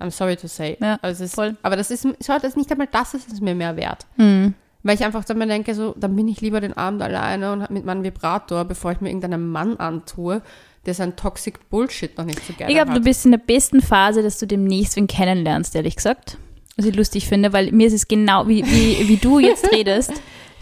I'm 0.00 0.10
sorry 0.10 0.36
to 0.36 0.48
say. 0.48 0.76
Ja, 0.80 0.98
also 1.02 1.24
ist, 1.24 1.34
voll. 1.34 1.56
Aber 1.62 1.76
das 1.76 1.90
ist, 1.90 2.06
schau, 2.24 2.34
das 2.34 2.50
ist 2.50 2.56
nicht 2.56 2.70
einmal 2.70 2.88
das, 2.90 3.14
ist 3.14 3.32
es 3.32 3.40
mir 3.40 3.54
mehr 3.54 3.76
wert. 3.76 4.06
Mhm. 4.16 4.54
Weil 4.82 4.94
ich 4.94 5.04
einfach 5.04 5.24
dann 5.24 5.38
mir 5.38 5.46
denke, 5.46 5.74
so, 5.74 5.94
dann 5.98 6.16
bin 6.16 6.26
ich 6.28 6.40
lieber 6.40 6.60
den 6.60 6.72
Abend 6.72 7.02
alleine 7.02 7.52
und 7.52 7.70
mit 7.70 7.84
meinem 7.84 8.02
Vibrator, 8.02 8.64
bevor 8.64 8.92
ich 8.92 9.00
mir 9.00 9.08
irgendeinen 9.08 9.46
Mann 9.48 9.76
antue, 9.76 10.42
der 10.86 10.94
sein 10.94 11.16
Toxic 11.16 11.68
Bullshit 11.68 12.16
noch 12.16 12.24
nicht 12.24 12.44
so 12.46 12.54
gerne 12.54 12.72
Ich 12.72 12.78
glaube, 12.78 12.94
du 12.94 13.04
bist 13.04 13.26
in 13.26 13.32
der 13.32 13.38
besten 13.38 13.82
Phase, 13.82 14.22
dass 14.22 14.38
du 14.38 14.46
demnächst 14.46 14.96
wen 14.96 15.06
kennenlernst, 15.06 15.74
ehrlich 15.76 15.96
gesagt. 15.96 16.38
Was 16.76 16.86
ich 16.86 16.96
lustig 16.96 17.28
finde, 17.28 17.52
weil 17.52 17.72
mir 17.72 17.88
ist 17.88 17.92
es 17.92 18.08
genau, 18.08 18.48
wie, 18.48 18.64
wie, 18.64 19.06
wie 19.06 19.18
du 19.18 19.38
jetzt 19.38 19.70
redest, 19.72 20.12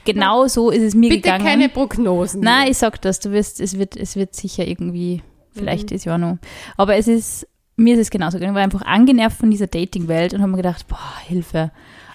genau 0.05 0.49
so 0.49 0.71
ist 0.71 0.83
es 0.83 0.95
mir 0.97 1.11
Bitte 1.11 1.23
gegangen. 1.23 1.45
keine 1.45 1.69
Prognosen. 1.69 2.41
Nein, 2.41 2.73
ich 2.73 2.79
sag 2.79 3.01
das, 3.03 3.21
du 3.21 3.31
wirst, 3.31 3.61
es 3.61 3.79
wird, 3.79 3.97
es 3.97 4.17
wird 4.17 4.35
sicher 4.35 4.67
irgendwie, 4.67 5.23
vielleicht 5.53 5.93
ist 5.93 6.07
ja 6.07 6.19
noch. 6.19 6.39
Aber 6.77 6.97
es 6.97 7.07
ist, 7.07 7.47
mir 7.79 7.95
ist 7.95 8.01
es 8.01 8.11
genauso 8.11 8.39
gegangen. 8.39 8.55
Ich 8.55 8.57
war 8.57 8.63
einfach 8.63 8.83
angenervt 8.83 9.39
von 9.39 9.51
dieser 9.51 9.67
Dating-Welt 9.67 10.35
und 10.35 10.41
habe 10.41 10.51
mir 10.51 10.57
gedacht, 10.59 10.87
boah, 10.89 11.19
Hilfe. 11.27 11.71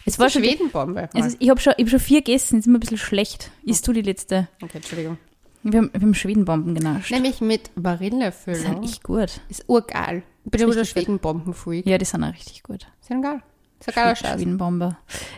Es 0.05 0.19
war 0.19 0.29
schon, 0.29 0.43
Schwedenbombe. 0.43 1.09
ist, 1.13 1.37
ich 1.39 1.49
habe 1.49 1.59
schon, 1.61 1.73
ich 1.77 1.85
hab 1.85 1.89
schon 1.91 1.99
vier 1.99 2.19
gegessen, 2.19 2.55
jetzt 2.55 2.65
ist 2.65 2.71
mir 2.71 2.77
ein 2.77 2.81
bisschen 2.81 2.97
schlecht. 2.97 3.51
Isst 3.63 3.87
du 3.87 3.93
die 3.93 4.01
letzte? 4.01 4.49
okay, 4.61 4.77
Entschuldigung. 4.77 5.17
Wir 5.63 5.79
haben, 5.79 5.91
wir 5.93 6.01
haben 6.01 6.13
Schwedenbomben 6.13 6.75
genascht. 6.75 7.09
Nämlich 7.11 7.39
mit 7.39 7.71
Vanillefüllung. 7.75 8.61
sind 8.61 8.83
echt 8.83 9.03
gut. 9.03 9.39
Ist 9.47 9.63
urgeil. 9.67 10.23
Ich 10.43 10.51
bin 10.51 10.59
Ist 10.59 10.65
immer 10.65 10.75
der. 10.75 10.83
Schwedenbomben-Freak. 10.83 11.85
Ja, 11.85 11.97
die 11.97 12.03
sind 12.03 12.23
auch 12.23 12.33
richtig 12.33 12.63
gut. 12.63 12.85
Sind 12.99 13.21
geil. 13.21 13.41
Ist 13.79 13.87
ein 13.87 13.95
geiler 13.95 14.15
Scheiß. 14.15 14.35
Schwedenbombe. 14.35 14.97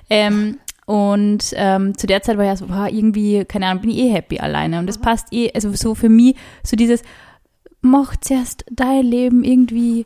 Ähm, 0.10 0.58
und 0.88 1.54
ähm, 1.56 1.96
zu 1.96 2.08
der 2.08 2.24
Zeit 2.24 2.40
war 2.40 2.46
ja 2.46 2.56
so, 2.56 2.66
boah, 2.66 2.88
irgendwie, 2.90 3.46
keine 3.46 3.68
Ahnung, 3.68 3.82
bin 3.82 3.92
ich 3.92 3.98
eh 3.98 4.10
happy 4.10 4.40
alleine. 4.40 4.80
Und 4.80 4.88
das 4.88 4.98
passt 4.98 5.32
eh, 5.32 5.52
also 5.54 5.72
so 5.74 5.94
für 5.94 6.10
mich, 6.10 6.36
so 6.64 6.76
dieses, 6.76 7.04
mach 7.86 8.16
zuerst 8.18 8.66
dein 8.72 9.06
Leben 9.06 9.44
irgendwie 9.44 10.06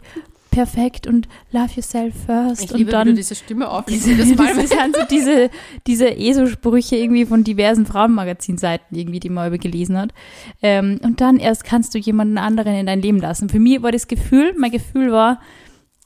perfekt 0.51 1.07
und 1.07 1.27
love 1.51 1.69
yourself 1.75 2.13
first. 2.25 2.63
Ich 2.63 2.71
und 2.71 2.77
liebe, 2.79 2.91
dann 2.91 3.07
wie 3.07 3.11
du 3.11 3.17
diese 3.17 3.35
Stimme 3.35 3.69
auflegst. 3.69 4.07
diese, 4.07 4.35
Mal, 4.35 4.55
das 4.55 4.69
sind 4.69 4.95
so 4.95 5.03
diese, 5.09 5.49
diese 5.87 6.17
ESO-Sprüche 6.17 6.95
irgendwie 6.95 7.25
von 7.25 7.43
diversen 7.43 7.85
Frauenmagazinseiten 7.85 8.97
irgendwie, 8.97 9.19
die 9.19 9.29
man 9.29 9.47
über 9.47 9.57
gelesen 9.57 9.97
hat. 9.97 10.13
Ähm, 10.61 10.99
und 11.03 11.21
dann 11.21 11.37
erst 11.37 11.63
kannst 11.63 11.93
du 11.93 11.99
jemanden 11.99 12.37
anderen 12.37 12.75
in 12.75 12.87
dein 12.87 13.01
Leben 13.01 13.19
lassen. 13.19 13.49
Für 13.49 13.59
mich 13.59 13.81
war 13.81 13.91
das 13.91 14.07
Gefühl, 14.07 14.53
mein 14.57 14.71
Gefühl 14.71 15.11
war, 15.11 15.39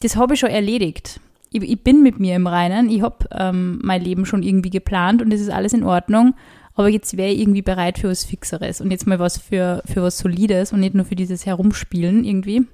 das 0.02 0.16
habe 0.16 0.34
ich 0.34 0.40
schon 0.40 0.50
erledigt. 0.50 1.20
Ich, 1.52 1.62
ich 1.62 1.84
bin 1.84 2.04
mit 2.04 2.20
mir 2.20 2.36
im 2.36 2.48
Reinen, 2.48 2.90
ich 2.90 3.02
habe 3.02 3.28
ähm, 3.32 3.80
mein 3.84 4.02
Leben 4.02 4.26
schon 4.26 4.44
irgendwie 4.44 4.72
geplant 4.72 5.22
und 5.22 5.32
es 5.34 5.42
ist 5.42 5.52
alles 5.52 5.74
in 5.74 5.84
Ordnung. 5.84 6.36
Aber 6.76 6.90
jetzt 6.90 7.18
wäre 7.18 7.32
ich 7.32 7.40
irgendwie 7.40 7.62
bereit 7.62 8.00
für 8.00 8.10
was 8.10 8.26
Fixeres 8.26 8.82
und 8.82 8.90
jetzt 8.92 9.06
mal 9.06 9.20
was 9.20 9.38
für, 9.38 9.84
für 9.86 10.02
was 10.02 10.18
Solides 10.18 10.74
und 10.74 10.80
nicht 10.80 10.96
nur 10.96 11.06
für 11.06 11.16
dieses 11.16 11.46
Herumspielen 11.46 12.24
irgendwie. 12.26 12.66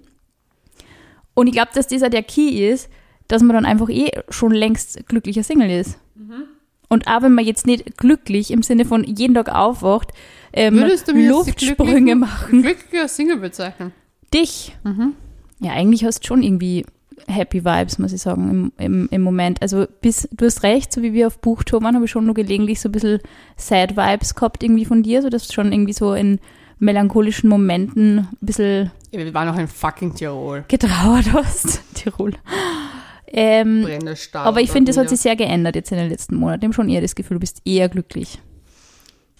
Und 1.34 1.48
ich 1.48 1.54
glaube, 1.54 1.72
dass 1.74 1.88
dieser 1.88 2.10
der 2.10 2.24
Key 2.24 2.70
ist, 2.70 2.90
dass 3.28 3.42
man 3.42 3.54
dann 3.56 3.66
einfach 3.66 3.90
eh 3.90 4.12
schon 4.30 4.52
längst 4.52 5.06
glücklicher 5.08 5.44
Single 5.44 5.70
ist. 5.70 6.00
Und 6.92 7.08
auch 7.08 7.22
wenn 7.22 7.34
man 7.36 7.46
jetzt 7.46 7.68
nicht 7.68 7.98
glücklich 7.98 8.50
im 8.52 8.64
Sinne 8.64 8.84
von 8.84 9.04
jeden 9.04 9.36
Tag 9.36 9.50
aufwacht, 9.50 10.12
ähm, 10.52 10.76
Würdest 10.78 11.08
du 11.08 11.14
mir 11.14 11.30
Luftsprünge 11.30 12.16
machen. 12.16 12.64
glücklicher 12.64 13.08
Single 13.08 13.38
bezeichnen? 13.38 13.92
Dich. 14.34 14.76
Mhm. 14.84 15.14
Ja, 15.60 15.74
eigentlich 15.74 16.04
hast 16.04 16.24
du 16.24 16.28
schon 16.28 16.42
irgendwie 16.42 16.86
Happy 17.30 17.64
Vibes, 17.64 18.00
muss 18.00 18.14
ich 18.14 18.22
sagen, 18.22 18.50
im, 18.50 18.72
im, 18.78 19.10
im 19.12 19.22
Moment. 19.22 19.62
Also 19.62 19.86
bis, 20.02 20.28
du 20.32 20.46
hast 20.46 20.64
recht, 20.64 20.92
so 20.92 21.02
wie 21.02 21.14
wir 21.14 21.28
auf 21.28 21.40
Buchtour 21.40 21.82
waren, 21.82 21.96
habe 21.96 22.06
ich 22.06 22.12
schon 22.12 22.26
nur 22.26 22.36
gelegentlich 22.36 22.80
so 22.82 22.90
ein 22.90 22.92
bisschen 22.92 23.20
Sad 23.56 23.96
Vibes 23.96 24.36
gehabt 24.36 24.64
irgendwie 24.64 24.86
von 24.86 25.04
dir, 25.04 25.22
so 25.22 25.30
dass 25.30 25.48
du 25.48 25.54
schon 25.54 25.72
irgendwie 25.72 25.94
so 25.94 26.14
in 26.14 26.40
melancholischen 26.80 27.50
Momenten 27.50 28.20
ein 28.20 28.38
bisschen 28.40 28.92
wir 29.12 29.34
waren 29.34 29.50
auch 29.50 29.58
in 29.58 29.68
fucking 29.68 30.14
Tirol. 30.16 30.66
getrauert 30.68 31.34
hast. 31.34 31.82
Tirol. 31.94 32.34
Ähm, 33.28 33.88
aber 34.34 34.62
ich 34.62 34.72
finde, 34.72 34.90
das 34.90 34.98
hat 34.98 35.10
sich 35.10 35.20
sehr 35.20 35.36
geändert 35.36 35.76
jetzt 35.76 35.92
in 35.92 35.98
den 35.98 36.10
letzten 36.10 36.36
Monaten. 36.36 36.62
Ich 36.62 36.66
habe 36.66 36.74
schon 36.74 36.90
eher 36.90 37.02
das 37.02 37.16
Gefühl, 37.16 37.36
du 37.36 37.42
bist 37.42 37.62
eher 37.66 37.90
glücklich. 37.90 38.40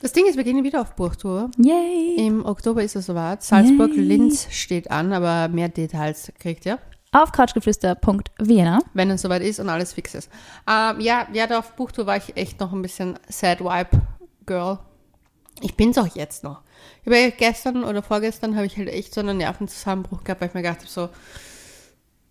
Das 0.02 0.14
Ding 0.14 0.26
ist, 0.28 0.38
wir 0.38 0.44
gehen 0.44 0.64
wieder 0.64 0.82
auf 0.82 0.96
Buchtour. 0.96 1.52
Yay! 1.58 2.16
Im 2.26 2.46
Oktober 2.46 2.84
ist 2.84 2.96
es 2.96 3.08
soweit. 3.08 3.44
Salzburg, 3.44 3.92
Yay. 3.94 4.04
Linz 4.06 4.48
steht 4.52 4.90
an, 4.92 5.12
aber 5.12 5.50
mehr 5.54 5.68
Details 5.70 6.32
kriegt 6.40 6.66
ihr, 6.66 6.80
Auf 7.12 7.32
couchgeflüster.vienna. 7.32 8.80
wenn 8.94 9.10
es 9.10 9.24
soweit 9.24 9.42
ist 9.42 9.60
und 9.60 9.70
alles 9.70 9.94
fix 9.94 10.14
ist. 10.14 10.30
Ähm, 10.70 11.00
ja, 11.00 11.28
ja, 11.34 11.48
da 11.48 11.60
auf 11.60 11.76
Buchtour 11.76 12.06
war 12.06 12.18
ich 12.18 12.38
echt 12.38 12.60
noch 12.60 12.72
ein 12.72 12.82
bisschen 12.82 13.18
sad 13.28 13.62
vibe 13.62 14.02
girl. 14.46 14.80
Ich 15.62 15.76
bin's 15.76 15.98
auch 15.98 16.16
jetzt 16.16 16.44
noch. 16.44 16.62
Ja 17.06 17.30
gestern 17.30 17.84
oder 17.84 18.04
vorgestern 18.04 18.56
habe 18.56 18.66
ich 18.66 18.78
halt 18.78 18.90
echt 18.90 19.14
so 19.14 19.22
einen 19.22 19.38
Nervenzusammenbruch 19.38 20.24
gehabt, 20.24 20.42
weil 20.42 20.50
ich 20.50 20.54
mir 20.54 20.62
gedacht 20.62 20.80
habe, 20.80 20.90
so, 20.90 21.10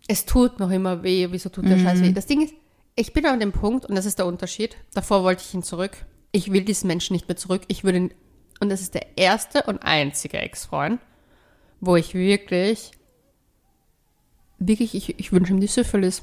es 0.06 0.24
tut 0.24 0.58
noch 0.58 0.70
immer 0.70 1.02
weh, 1.02 1.28
wieso 1.30 1.48
tut 1.48 1.66
der 1.66 1.78
Scheiß 1.78 2.00
weh? 2.00 2.12
Das 2.12 2.26
Ding 2.26 2.42
ist, 2.42 2.54
ich 2.94 3.12
bin 3.12 3.26
an 3.26 3.40
dem 3.40 3.52
Punkt, 3.52 3.84
und 3.86 3.94
das 3.94 4.06
ist 4.06 4.18
der 4.18 4.26
Unterschied, 4.26 4.76
davor 4.94 5.22
wollte 5.22 5.42
ich 5.46 5.54
ihn 5.54 5.62
zurück. 5.62 6.06
Ich 6.32 6.52
will 6.52 6.62
diesen 6.62 6.86
Menschen 6.86 7.12
nicht 7.12 7.28
mehr 7.28 7.36
zurück. 7.36 7.62
Ich 7.68 7.84
würde 7.84 7.98
ihn, 7.98 8.14
und 8.60 8.70
das 8.70 8.80
ist 8.80 8.94
der 8.94 9.18
erste 9.18 9.62
und 9.64 9.82
einzige 9.82 10.38
Ex-Freund, 10.38 11.00
wo 11.80 11.96
ich 11.96 12.14
wirklich, 12.14 12.92
wirklich, 14.58 14.94
ich, 14.94 15.18
ich 15.18 15.32
wünsche 15.32 15.52
ihm 15.52 15.60
die 15.60 15.66
Syphilis. 15.66 16.22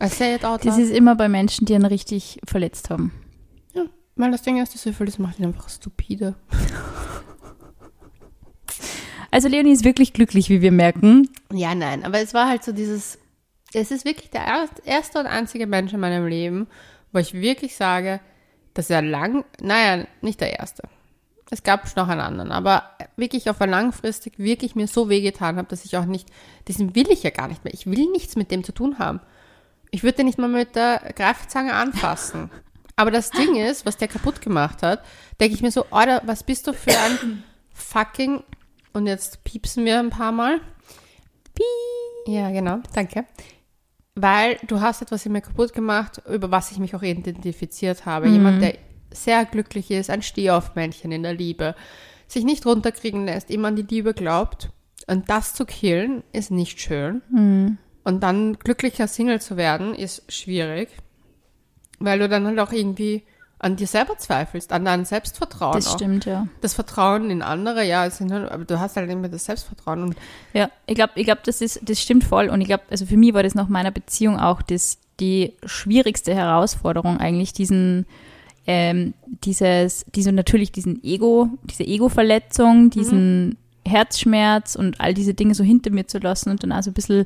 I 0.00 0.06
say 0.08 0.34
it 0.34 0.44
out 0.44 0.64
Das 0.64 0.76
loud. 0.76 0.86
ist 0.86 0.92
immer 0.94 1.16
bei 1.16 1.28
Menschen, 1.28 1.64
die 1.66 1.74
einen 1.74 1.86
richtig 1.86 2.38
verletzt 2.46 2.90
haben. 2.90 3.12
Ja, 3.74 3.82
weil 4.16 4.30
das 4.30 4.42
Ding 4.42 4.62
ist, 4.62 4.72
die 4.74 4.78
Syphilis 4.78 5.18
macht 5.18 5.38
ihn 5.38 5.46
einfach 5.46 5.68
stupide. 5.68 6.34
Also 9.30 9.48
Leonie 9.48 9.72
ist 9.72 9.84
wirklich 9.84 10.12
glücklich, 10.12 10.48
wie 10.48 10.62
wir 10.62 10.72
merken. 10.72 11.28
Ja, 11.52 11.74
nein, 11.74 12.04
aber 12.04 12.18
es 12.20 12.32
war 12.32 12.48
halt 12.48 12.64
so 12.64 12.72
dieses, 12.72 13.18
es 13.74 13.90
ist 13.90 14.04
wirklich 14.04 14.30
der 14.30 14.42
er- 14.42 14.68
erste 14.84 15.18
und 15.20 15.26
einzige 15.26 15.66
Mensch 15.66 15.92
in 15.92 16.00
meinem 16.00 16.26
Leben, 16.26 16.66
wo 17.12 17.18
ich 17.18 17.34
wirklich 17.34 17.76
sage, 17.76 18.20
dass 18.74 18.88
er 18.90 19.02
lang, 19.02 19.44
naja, 19.60 20.06
nicht 20.22 20.40
der 20.40 20.58
erste. 20.58 20.82
Es 21.50 21.62
gab 21.62 21.96
noch 21.96 22.08
einen 22.08 22.20
anderen, 22.20 22.52
aber 22.52 22.90
wirklich 23.16 23.48
auf 23.48 23.58
langfristig 23.60 24.38
wirklich 24.38 24.74
mir 24.74 24.86
so 24.86 25.08
wehgetan 25.08 25.56
habe, 25.56 25.68
dass 25.68 25.84
ich 25.84 25.96
auch 25.96 26.04
nicht, 26.04 26.28
diesen 26.68 26.94
will 26.94 27.10
ich 27.10 27.22
ja 27.22 27.30
gar 27.30 27.48
nicht 27.48 27.64
mehr. 27.64 27.72
Ich 27.72 27.86
will 27.86 28.10
nichts 28.10 28.36
mit 28.36 28.50
dem 28.50 28.64
zu 28.64 28.72
tun 28.72 28.98
haben. 28.98 29.20
Ich 29.90 30.02
würde 30.02 30.18
den 30.18 30.26
nicht 30.26 30.38
mal 30.38 30.48
mit 30.48 30.76
der 30.76 31.12
Greifzange 31.16 31.72
anfassen. 31.72 32.50
Aber 32.96 33.10
das 33.10 33.30
Ding 33.30 33.54
ist, 33.56 33.86
was 33.86 33.96
der 33.96 34.08
kaputt 34.08 34.40
gemacht 34.42 34.82
hat, 34.82 35.04
denke 35.40 35.54
ich 35.54 35.62
mir 35.62 35.70
so, 35.70 35.86
Alter, 35.90 36.20
was 36.26 36.42
bist 36.42 36.66
du 36.66 36.72
für 36.72 36.98
ein 36.98 37.44
fucking, 37.72 38.42
und 38.92 39.06
jetzt 39.06 39.44
piepsen 39.44 39.84
wir 39.84 40.00
ein 40.00 40.10
paar 40.10 40.32
Mal. 40.32 40.60
Ja, 42.26 42.50
genau, 42.50 42.80
danke. 42.92 43.24
Weil 44.14 44.58
du 44.66 44.80
hast 44.80 45.00
etwas 45.00 45.24
in 45.24 45.32
mir 45.32 45.40
kaputt 45.40 45.72
gemacht, 45.72 46.20
über 46.28 46.50
was 46.50 46.72
ich 46.72 46.78
mich 46.78 46.94
auch 46.94 47.02
identifiziert 47.02 48.04
habe. 48.04 48.28
Jemand, 48.28 48.60
der 48.60 48.74
sehr 49.10 49.44
glücklich 49.44 49.90
ist, 49.90 50.10
ein 50.10 50.22
Stehaufmännchen 50.22 51.12
in 51.12 51.22
der 51.22 51.34
Liebe, 51.34 51.74
sich 52.26 52.44
nicht 52.44 52.66
runterkriegen 52.66 53.24
lässt, 53.24 53.50
immer 53.50 53.68
an 53.68 53.76
die 53.76 53.82
Liebe 53.82 54.14
glaubt. 54.14 54.70
Und 55.06 55.30
das 55.30 55.54
zu 55.54 55.64
killen, 55.64 56.22
ist 56.32 56.50
nicht 56.50 56.80
schön. 56.80 57.22
Und 58.04 58.22
dann 58.22 58.58
glücklicher 58.58 59.08
Single 59.08 59.40
zu 59.40 59.56
werden, 59.56 59.94
ist 59.94 60.30
schwierig. 60.30 60.90
Weil 61.98 62.18
du 62.18 62.28
dann 62.28 62.46
halt 62.46 62.58
auch 62.60 62.72
irgendwie 62.72 63.24
an 63.58 63.76
dir 63.76 63.86
selber 63.86 64.16
zweifelst, 64.16 64.72
an 64.72 64.84
deinem 64.84 65.04
Selbstvertrauen. 65.04 65.74
Das 65.74 65.88
auch. 65.88 65.94
stimmt, 65.94 66.26
ja. 66.26 66.46
Das 66.60 66.74
Vertrauen 66.74 67.30
in 67.30 67.42
andere, 67.42 67.84
ja, 67.84 68.08
sind 68.08 68.32
halt, 68.32 68.50
aber 68.50 68.64
du 68.64 68.78
hast 68.78 68.96
halt 68.96 69.10
immer 69.10 69.28
das 69.28 69.46
Selbstvertrauen. 69.46 70.02
Und 70.02 70.16
Ja, 70.52 70.70
ich 70.86 70.94
glaube, 70.94 71.12
ich 71.16 71.24
glaub, 71.24 71.42
das, 71.42 71.60
ist, 71.60 71.80
das 71.82 72.00
stimmt 72.00 72.24
voll. 72.24 72.50
Und 72.50 72.60
ich 72.60 72.68
glaube, 72.68 72.84
also 72.90 73.04
für 73.04 73.16
mich 73.16 73.34
war 73.34 73.42
das 73.42 73.54
nach 73.54 73.68
meiner 73.68 73.90
Beziehung 73.90 74.38
auch 74.38 74.62
das, 74.62 74.98
die 75.18 75.54
schwierigste 75.64 76.34
Herausforderung 76.34 77.18
eigentlich, 77.18 77.52
diesen, 77.52 78.06
ähm, 78.70 79.14
dieses, 79.44 80.04
diese 80.14 80.30
natürlich 80.30 80.70
diesen 80.70 81.02
Ego, 81.02 81.48
diese 81.64 81.84
Ego-Verletzung, 81.84 82.90
diesen 82.90 83.56
Herzschmerz 83.86 84.76
und 84.76 85.00
all 85.00 85.14
diese 85.14 85.32
Dinge 85.32 85.54
so 85.54 85.64
hinter 85.64 85.90
mir 85.90 86.06
zu 86.06 86.18
lassen 86.18 86.50
und 86.50 86.62
dann 86.62 86.72
auch 86.72 86.82
so 86.82 86.90
ein 86.90 86.94
bisschen 86.94 87.24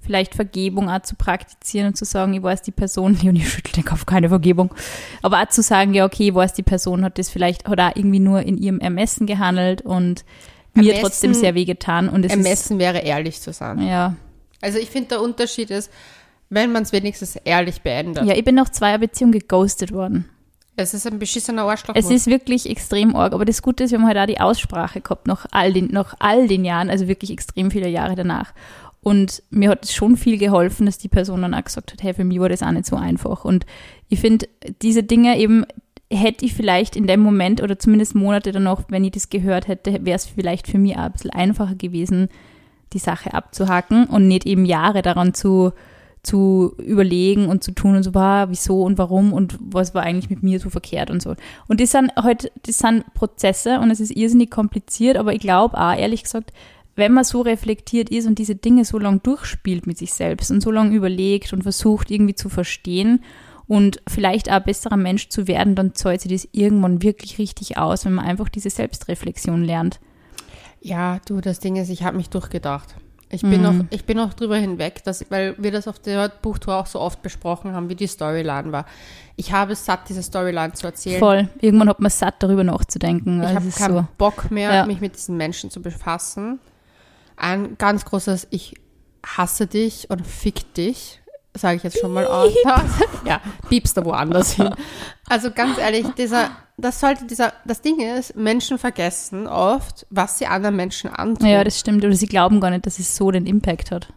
vielleicht 0.00 0.34
Vergebung 0.34 0.90
auch 0.90 1.00
zu 1.00 1.14
praktizieren 1.14 1.86
und 1.88 1.96
zu 1.96 2.04
sagen, 2.04 2.34
ich 2.34 2.42
weiß, 2.42 2.60
die 2.60 2.72
Person, 2.72 3.16
und 3.24 3.36
ich 3.36 3.48
schüttel 3.48 3.72
den 3.72 3.86
Kopf, 3.86 4.04
keine 4.04 4.28
Vergebung, 4.28 4.74
aber 5.22 5.42
auch 5.42 5.48
zu 5.48 5.62
sagen, 5.62 5.94
ja, 5.94 6.04
okay, 6.04 6.28
ich 6.28 6.34
weiß, 6.34 6.52
die 6.52 6.62
Person 6.62 7.04
hat 7.04 7.18
das 7.18 7.30
vielleicht, 7.30 7.66
hat 7.66 7.80
auch 7.80 7.96
irgendwie 7.96 8.20
nur 8.20 8.42
in 8.42 8.58
ihrem 8.58 8.78
Ermessen 8.78 9.26
gehandelt 9.26 9.80
und 9.80 10.26
mir 10.74 10.82
Ermessen- 10.92 11.00
trotzdem 11.00 11.34
sehr 11.34 11.54
weh 11.54 11.64
getan 11.64 12.10
und 12.10 12.24
es 12.26 12.32
ist, 12.32 12.38
Ermessen 12.38 12.78
wäre 12.78 12.98
ehrlich 12.98 13.40
zu 13.40 13.52
sein. 13.52 13.80
ja. 13.80 14.14
Also 14.60 14.78
ich 14.78 14.90
finde, 14.90 15.08
der 15.08 15.22
Unterschied 15.22 15.70
ist, 15.70 15.90
wenn 16.50 16.70
man 16.70 16.82
es 16.82 16.92
wenigstens 16.92 17.34
ehrlich 17.36 17.80
beendet. 17.80 18.24
Ja, 18.26 18.34
ich 18.34 18.44
bin 18.44 18.54
nach 18.54 18.68
zweier 18.68 18.98
Beziehung 18.98 19.32
geghostet 19.32 19.90
worden. 19.90 20.28
Es 20.82 20.94
ist 20.94 21.06
ein 21.06 21.18
beschissener 21.18 21.62
Arschloch. 21.62 21.94
Es 21.94 22.10
ist 22.10 22.26
wirklich 22.26 22.68
extrem 22.68 23.16
arg, 23.16 23.32
aber 23.32 23.44
das 23.44 23.62
Gute 23.62 23.84
ist, 23.84 23.90
wir 23.90 23.98
haben 23.98 24.06
halt 24.06 24.18
auch 24.18 24.26
die 24.26 24.40
Aussprache 24.40 25.00
gehabt, 25.00 25.26
nach 25.26 25.46
all 25.50 25.72
den, 25.72 25.86
nach 25.88 26.14
all 26.18 26.48
den 26.48 26.64
Jahren, 26.64 26.90
also 26.90 27.08
wirklich 27.08 27.30
extrem 27.30 27.70
viele 27.70 27.88
Jahre 27.88 28.14
danach. 28.14 28.52
Und 29.02 29.42
mir 29.50 29.70
hat 29.70 29.84
es 29.84 29.94
schon 29.94 30.16
viel 30.16 30.38
geholfen, 30.38 30.86
dass 30.86 30.98
die 30.98 31.08
Person 31.08 31.42
dann 31.42 31.54
auch 31.54 31.64
gesagt 31.64 31.92
hat, 31.92 32.02
hey, 32.02 32.14
für 32.14 32.24
mich 32.24 32.38
war 32.38 32.48
das 32.48 32.62
auch 32.62 32.70
nicht 32.70 32.86
so 32.86 32.96
einfach. 32.96 33.44
Und 33.44 33.66
ich 34.08 34.20
finde, 34.20 34.46
diese 34.80 35.02
Dinge 35.02 35.38
eben, 35.38 35.64
hätte 36.12 36.44
ich 36.44 36.54
vielleicht 36.54 36.94
in 36.94 37.06
dem 37.06 37.20
Moment 37.20 37.62
oder 37.62 37.78
zumindest 37.78 38.14
Monate 38.14 38.52
danach, 38.52 38.82
wenn 38.88 39.04
ich 39.04 39.12
das 39.12 39.30
gehört 39.30 39.66
hätte, 39.66 40.04
wäre 40.04 40.16
es 40.16 40.26
vielleicht 40.26 40.66
für 40.66 40.78
mich 40.78 40.96
auch 40.96 41.04
ein 41.04 41.12
bisschen 41.12 41.30
einfacher 41.30 41.74
gewesen, 41.74 42.28
die 42.92 42.98
Sache 42.98 43.32
abzuhaken 43.32 44.04
und 44.06 44.28
nicht 44.28 44.46
eben 44.46 44.64
Jahre 44.64 45.02
daran 45.02 45.34
zu, 45.34 45.72
zu 46.22 46.74
überlegen 46.78 47.48
und 47.48 47.64
zu 47.64 47.72
tun 47.72 47.96
und 47.96 48.04
so, 48.04 48.14
war, 48.14 48.48
wieso 48.50 48.82
und 48.82 48.96
warum 48.96 49.32
und 49.32 49.58
was 49.60 49.94
war 49.94 50.02
eigentlich 50.02 50.30
mit 50.30 50.42
mir 50.42 50.60
so 50.60 50.70
verkehrt 50.70 51.10
und 51.10 51.20
so. 51.20 51.34
Und 51.66 51.80
das 51.80 51.90
sind 51.90 52.12
halt, 52.14 52.52
das 52.64 52.78
sind 52.78 53.12
Prozesse 53.14 53.80
und 53.80 53.90
es 53.90 53.98
ist 53.98 54.14
irrsinnig 54.14 54.50
kompliziert, 54.50 55.16
aber 55.16 55.34
ich 55.34 55.40
glaube 55.40 55.76
auch, 55.76 55.96
ehrlich 55.96 56.22
gesagt, 56.22 56.52
wenn 56.94 57.12
man 57.12 57.24
so 57.24 57.40
reflektiert 57.40 58.10
ist 58.10 58.26
und 58.26 58.38
diese 58.38 58.54
Dinge 58.54 58.84
so 58.84 58.98
lange 58.98 59.18
durchspielt 59.18 59.86
mit 59.86 59.98
sich 59.98 60.12
selbst 60.12 60.50
und 60.50 60.60
so 60.60 60.70
lange 60.70 60.94
überlegt 60.94 61.52
und 61.52 61.62
versucht 61.62 62.10
irgendwie 62.10 62.34
zu 62.34 62.48
verstehen 62.48 63.24
und 63.66 64.00
vielleicht 64.06 64.48
auch 64.48 64.56
ein 64.56 64.64
besserer 64.64 64.96
Mensch 64.96 65.28
zu 65.28 65.48
werden, 65.48 65.74
dann 65.74 65.94
zahlt 65.94 66.20
sich 66.20 66.30
das 66.30 66.48
irgendwann 66.52 67.02
wirklich 67.02 67.38
richtig 67.38 67.78
aus, 67.78 68.04
wenn 68.04 68.12
man 68.12 68.26
einfach 68.26 68.48
diese 68.48 68.70
Selbstreflexion 68.70 69.64
lernt. 69.64 70.00
Ja, 70.80 71.20
du, 71.26 71.40
das 71.40 71.60
Ding 71.60 71.76
ist, 71.76 71.88
ich 71.88 72.02
habe 72.02 72.16
mich 72.16 72.28
durchgedacht. 72.28 72.96
Ich 73.34 73.40
bin, 73.40 73.62
mhm. 73.62 73.62
noch, 73.62 73.84
ich 73.88 74.04
bin 74.04 74.18
noch 74.18 74.34
drüber 74.34 74.56
hinweg, 74.56 75.02
dass, 75.04 75.24
weil 75.30 75.54
wir 75.56 75.72
das 75.72 75.88
auf 75.88 75.98
der 75.98 76.28
Buchtour 76.28 76.76
auch 76.76 76.86
so 76.86 77.00
oft 77.00 77.22
besprochen 77.22 77.72
haben, 77.72 77.88
wie 77.88 77.94
die 77.94 78.06
Storyline 78.06 78.72
war. 78.72 78.84
Ich 79.36 79.54
habe 79.54 79.72
es 79.72 79.86
satt, 79.86 80.10
diese 80.10 80.22
Storyline 80.22 80.74
zu 80.74 80.86
erzählen. 80.86 81.18
Voll. 81.18 81.48
Irgendwann 81.62 81.88
hat 81.88 81.98
man 81.98 82.10
satt, 82.10 82.42
darüber 82.42 82.62
nachzudenken. 82.62 83.42
Ich 83.42 83.54
habe 83.54 83.70
keinen 83.70 83.94
so. 83.94 84.06
Bock 84.18 84.50
mehr, 84.50 84.74
ja. 84.74 84.86
mich 84.86 85.00
mit 85.00 85.16
diesen 85.16 85.38
Menschen 85.38 85.70
zu 85.70 85.80
befassen. 85.80 86.60
Ein 87.38 87.78
ganz 87.78 88.04
großes 88.04 88.48
Ich 88.50 88.74
hasse 89.24 89.66
dich 89.66 90.10
und 90.10 90.26
fick 90.26 90.74
dich 90.74 91.21
sage 91.54 91.76
ich 91.76 91.82
jetzt 91.82 92.00
schon 92.00 92.12
mal 92.12 92.26
aus. 92.26 92.52
ja, 93.24 93.40
piepst 93.68 93.96
da 93.96 94.04
woanders 94.04 94.52
hin. 94.52 94.74
Also 95.28 95.50
ganz 95.50 95.78
ehrlich, 95.78 96.06
dieser, 96.16 96.50
das 96.76 97.00
sollte 97.00 97.26
dieser, 97.26 97.52
das 97.64 97.82
Ding 97.82 98.00
ist, 98.00 98.36
Menschen 98.36 98.78
vergessen 98.78 99.46
oft, 99.46 100.06
was 100.10 100.38
sie 100.38 100.46
anderen 100.46 100.76
Menschen 100.76 101.10
antun. 101.10 101.46
Ja, 101.46 101.64
das 101.64 101.78
stimmt. 101.78 102.04
Oder 102.04 102.14
sie 102.14 102.26
glauben 102.26 102.60
gar 102.60 102.70
nicht, 102.70 102.86
dass 102.86 102.98
es 102.98 103.16
so 103.16 103.30
den 103.30 103.46
Impact 103.46 103.90
hat. 103.90 104.12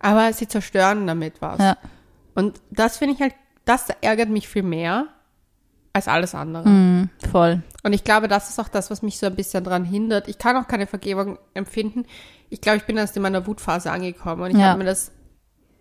Aber 0.00 0.32
sie 0.32 0.48
zerstören 0.48 1.06
damit 1.06 1.40
was. 1.40 1.58
Ja. 1.58 1.76
Und 2.34 2.60
das 2.70 2.96
finde 2.96 3.14
ich 3.14 3.20
halt, 3.20 3.34
das 3.64 3.86
ärgert 4.00 4.30
mich 4.30 4.48
viel 4.48 4.62
mehr 4.62 5.06
als 5.92 6.08
alles 6.08 6.34
andere. 6.34 6.68
Mm, 6.68 7.10
voll. 7.30 7.62
Und 7.82 7.92
ich 7.92 8.02
glaube, 8.02 8.26
das 8.26 8.48
ist 8.48 8.58
auch 8.58 8.68
das, 8.68 8.90
was 8.90 9.02
mich 9.02 9.18
so 9.18 9.26
ein 9.26 9.36
bisschen 9.36 9.62
daran 9.62 9.84
hindert. 9.84 10.26
Ich 10.26 10.38
kann 10.38 10.56
auch 10.56 10.66
keine 10.66 10.86
Vergebung 10.86 11.38
empfinden. 11.54 12.06
Ich 12.48 12.60
glaube, 12.60 12.78
ich 12.78 12.84
bin 12.84 12.96
erst 12.96 13.16
in 13.16 13.22
meiner 13.22 13.46
Wutphase 13.46 13.90
angekommen 13.90 14.42
und 14.42 14.50
ich 14.52 14.56
ja. 14.56 14.68
habe 14.68 14.78
mir 14.78 14.84
das 14.86 15.12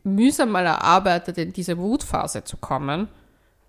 mühsam 0.03 0.51
mal 0.51 0.65
erarbeitet, 0.65 1.37
in 1.37 1.53
diese 1.53 1.77
Wutphase 1.77 2.43
zu 2.43 2.57
kommen. 2.57 3.07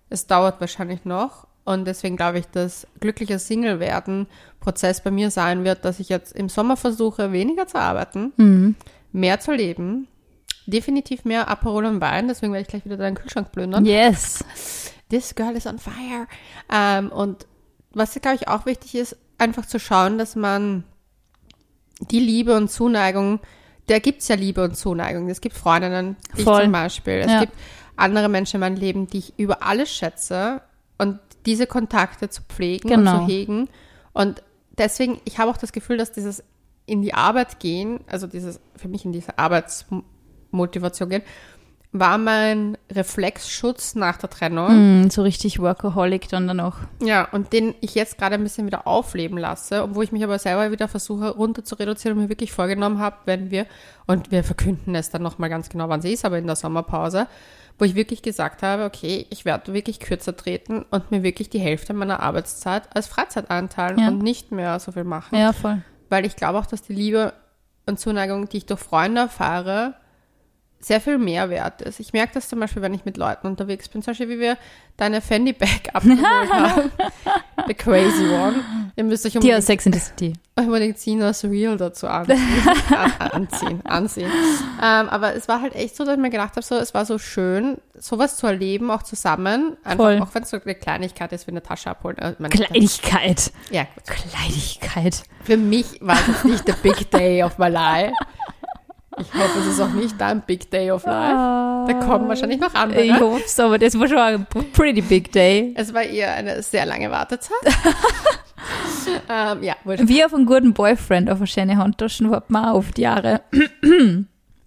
Es 0.09 0.27
dauert 0.27 0.59
wahrscheinlich 0.61 1.05
noch. 1.05 1.47
Und 1.65 1.85
deswegen 1.85 2.17
glaube 2.17 2.39
ich, 2.39 2.47
dass 2.47 2.87
glücklicher 2.99 3.39
Single 3.39 3.79
werden 3.79 4.27
Prozess 4.59 5.01
bei 5.01 5.11
mir 5.11 5.31
sein 5.31 5.63
wird, 5.63 5.85
dass 5.85 5.99
ich 5.99 6.09
jetzt 6.09 6.33
im 6.33 6.49
Sommer 6.49 6.75
versuche, 6.75 7.31
weniger 7.31 7.67
zu 7.67 7.79
arbeiten, 7.79 8.33
mhm. 8.35 8.75
mehr 9.13 9.39
zu 9.39 9.53
leben, 9.53 10.07
definitiv 10.65 11.23
mehr 11.23 11.47
Aperol 11.47 11.85
und 11.85 12.01
Wein, 12.01 12.27
deswegen 12.27 12.51
werde 12.51 12.63
ich 12.63 12.67
gleich 12.67 12.85
wieder 12.85 12.97
deinen 12.97 13.15
Kühlschrank 13.15 13.51
plündern. 13.51 13.85
Yes. 13.85 14.43
This 15.09 15.35
girl 15.35 15.55
is 15.55 15.65
on 15.65 15.79
fire. 15.79 16.27
Ähm, 16.71 17.11
und 17.11 17.45
was, 17.91 18.13
glaube 18.13 18.35
ich, 18.35 18.47
auch 18.47 18.65
wichtig 18.65 18.95
ist, 18.95 19.17
einfach 19.37 19.65
zu 19.65 19.79
schauen, 19.79 20.17
dass 20.17 20.35
man 20.35 20.83
die 21.99 22.19
Liebe 22.19 22.57
und 22.57 22.69
Zuneigung 22.69 23.39
da 23.87 23.99
gibt 23.99 24.21
es 24.21 24.27
ja 24.27 24.35
Liebe 24.35 24.63
und 24.63 24.75
Zuneigung. 24.75 25.29
Es 25.29 25.41
gibt 25.41 25.55
Freundinnen, 25.55 26.15
ich 26.35 26.45
zum 26.45 26.71
Beispiel. 26.71 27.15
Es 27.15 27.31
ja. 27.31 27.41
gibt 27.41 27.53
andere 27.95 28.29
Menschen 28.29 28.55
in 28.55 28.61
meinem 28.61 28.77
Leben, 28.77 29.07
die 29.07 29.19
ich 29.19 29.33
über 29.37 29.63
alles 29.63 29.93
schätze 29.93 30.61
und 30.97 31.19
diese 31.45 31.67
Kontakte 31.67 32.29
zu 32.29 32.41
pflegen 32.43 32.89
genau. 32.89 32.99
und 32.99 33.07
zu 33.07 33.13
genau. 33.13 33.27
hegen. 33.27 33.69
Und 34.13 34.41
deswegen, 34.77 35.19
ich 35.25 35.37
habe 35.37 35.51
auch 35.51 35.57
das 35.57 35.73
Gefühl, 35.73 35.97
dass 35.97 36.11
dieses 36.11 36.43
in 36.85 37.01
die 37.01 37.13
Arbeit 37.13 37.59
gehen, 37.59 38.01
also 38.07 38.27
dieses 38.27 38.59
für 38.75 38.87
mich 38.87 39.05
in 39.05 39.11
diese 39.11 39.37
Arbeitsmotivation 39.37 41.09
gehen, 41.09 41.23
war 41.93 42.17
mein 42.17 42.75
Reflexschutz 42.91 43.93
nach 43.93 44.17
der 44.17 44.31
Trennung. 44.31 45.03
Mm, 45.03 45.09
so 45.11 45.21
richtig 45.21 45.59
Workaholic 45.59 46.27
dann 46.27 46.59
auch. 46.59 46.77
Ja, 47.03 47.27
und 47.31 47.53
den 47.53 47.75
ich 47.81 47.93
jetzt 47.93 48.17
gerade 48.17 48.33
ein 48.33 48.43
bisschen 48.43 48.65
wieder 48.65 48.87
aufleben 48.87 49.37
lasse, 49.37 49.83
obwohl 49.83 50.03
ich 50.03 50.11
mich 50.11 50.23
aber 50.23 50.39
selber 50.39 50.71
wieder 50.71 50.87
versuche 50.87 51.29
runter 51.29 51.63
zu 51.63 51.75
reduzieren 51.75 52.17
und 52.17 52.23
mir 52.23 52.29
wirklich 52.29 52.51
vorgenommen 52.51 52.97
habe, 52.97 53.17
wenn 53.25 53.51
wir, 53.51 53.67
und 54.07 54.31
wir 54.31 54.43
verkünden 54.43 54.95
es 54.95 55.11
dann 55.11 55.21
nochmal 55.21 55.51
ganz 55.51 55.69
genau, 55.69 55.87
wann 55.87 56.01
sie 56.01 56.13
ist, 56.13 56.25
aber 56.25 56.39
in 56.39 56.47
der 56.47 56.55
Sommerpause, 56.55 57.27
wo 57.77 57.85
ich 57.85 57.93
wirklich 57.93 58.23
gesagt 58.23 58.63
habe, 58.63 58.85
okay, 58.85 59.27
ich 59.29 59.45
werde 59.45 59.73
wirklich 59.73 59.99
kürzer 59.99 60.35
treten 60.35 60.85
und 60.89 61.11
mir 61.11 61.21
wirklich 61.21 61.51
die 61.51 61.59
Hälfte 61.59 61.93
meiner 61.93 62.21
Arbeitszeit 62.21 62.83
als 62.95 63.05
Freizeit 63.05 63.51
einteilen 63.51 63.99
ja. 63.99 64.07
und 64.07 64.17
nicht 64.17 64.51
mehr 64.51 64.79
so 64.79 64.91
viel 64.91 65.03
machen. 65.03 65.37
Ja, 65.37 65.53
voll. 65.53 65.83
Weil 66.09 66.25
ich 66.25 66.35
glaube 66.35 66.57
auch, 66.57 66.65
dass 66.65 66.81
die 66.81 66.93
Liebe 66.93 67.33
und 67.85 67.99
Zuneigung, 67.99 68.49
die 68.49 68.57
ich 68.57 68.65
durch 68.65 68.79
Freunde 68.79 69.21
erfahre, 69.21 69.95
sehr 70.83 70.99
viel 70.99 71.17
mehr 71.17 71.49
wert 71.49 71.81
ist. 71.81 71.99
Ich 71.99 72.11
merke 72.13 72.33
das 72.33 72.49
zum 72.49 72.59
Beispiel, 72.59 72.81
wenn 72.81 72.93
ich 72.93 73.05
mit 73.05 73.15
Leuten 73.17 73.47
unterwegs 73.47 73.87
bin, 73.87 74.01
zum 74.01 74.11
Beispiel 74.11 74.29
wie 74.29 74.39
wir 74.39 74.57
deine 74.97 75.21
Fendi 75.21 75.53
Bag 75.53 75.69
abgeholt 75.93 76.51
haben. 76.51 76.91
The 77.67 77.73
crazy 77.73 78.27
one. 78.27 78.55
Ihr 78.95 79.05
müsst 79.05 79.25
euch 79.25 79.35
unbedingt, 79.35 79.53
Die 79.53 79.57
aus 79.57 79.65
Sex 79.65 79.85
in 79.85 79.93
the 79.93 79.99
City. 79.99 80.33
unbedingt 80.55 80.99
Sinas 80.99 81.43
Real 81.45 81.77
dazu 81.77 82.07
anziehen. 82.07 82.37
anziehen, 83.19 83.81
anziehen. 83.85 84.31
Ähm, 84.81 85.09
aber 85.09 85.33
es 85.35 85.47
war 85.47 85.61
halt 85.61 85.73
echt 85.73 85.95
so, 85.95 86.03
dass 86.03 86.15
ich 86.15 86.19
mir 86.19 86.29
gedacht 86.29 86.51
habe, 86.57 86.61
so, 86.65 86.75
es 86.75 86.93
war 86.93 87.05
so 87.05 87.17
schön, 87.17 87.77
sowas 87.95 88.35
zu 88.37 88.47
erleben, 88.47 88.91
auch 88.91 89.03
zusammen. 89.03 89.77
Einfach, 89.83 90.03
Voll. 90.03 90.19
Auch 90.21 90.33
wenn 90.33 90.43
es 90.43 90.49
so 90.49 90.57
eine 90.61 90.75
Kleinigkeit 90.75 91.31
ist, 91.31 91.47
wie 91.47 91.51
eine 91.51 91.63
Tasche 91.63 91.89
abholen. 91.89 92.17
Äh, 92.17 92.33
Kleinigkeit. 92.49 93.51
Ja, 93.71 93.83
gut. 93.83 94.03
Kleinigkeit. 94.05 95.23
Für 95.43 95.57
mich 95.57 95.99
war 96.01 96.17
das 96.27 96.43
nicht 96.43 96.65
the 96.67 96.73
big 96.83 97.09
day 97.11 97.41
of 97.41 97.57
my 97.57 97.69
life. 97.69 98.13
Ich 99.19 99.33
hoffe, 99.33 99.59
es 99.59 99.67
ist 99.67 99.81
auch 99.81 99.89
nicht 99.89 100.19
dein 100.19 100.41
Big 100.41 100.69
Day 100.71 100.91
of 100.91 101.05
Life. 101.05 101.35
Ah, 101.35 101.85
da 101.87 101.93
kommen 101.93 102.27
wahrscheinlich 102.27 102.59
noch 102.59 102.73
andere. 102.73 103.01
Ich 103.03 103.19
hoffe 103.19 103.43
es, 103.45 103.59
aber 103.59 103.77
das 103.77 103.97
war 103.99 104.07
schon 104.07 104.17
ein 104.17 104.47
pretty 104.73 105.01
big 105.01 105.31
day. 105.31 105.73
Es 105.75 105.93
war 105.93 106.03
eher 106.03 106.33
eine 106.33 106.61
sehr 106.63 106.85
lange 106.85 107.11
Wartezeit. 107.11 107.57
ähm, 109.29 109.63
ja, 109.63 109.75
Wie 109.83 110.23
auf 110.23 110.33
einen 110.33 110.45
guten 110.45 110.73
Boyfriend 110.73 111.29
auf 111.29 111.37
eine 111.37 111.47
schöne 111.47 111.77
Handtaschen 111.77 112.31
warten 112.31 112.53
wir 112.53 112.73
auf 112.73 112.91
die 112.91 113.01
Jahre. 113.01 113.41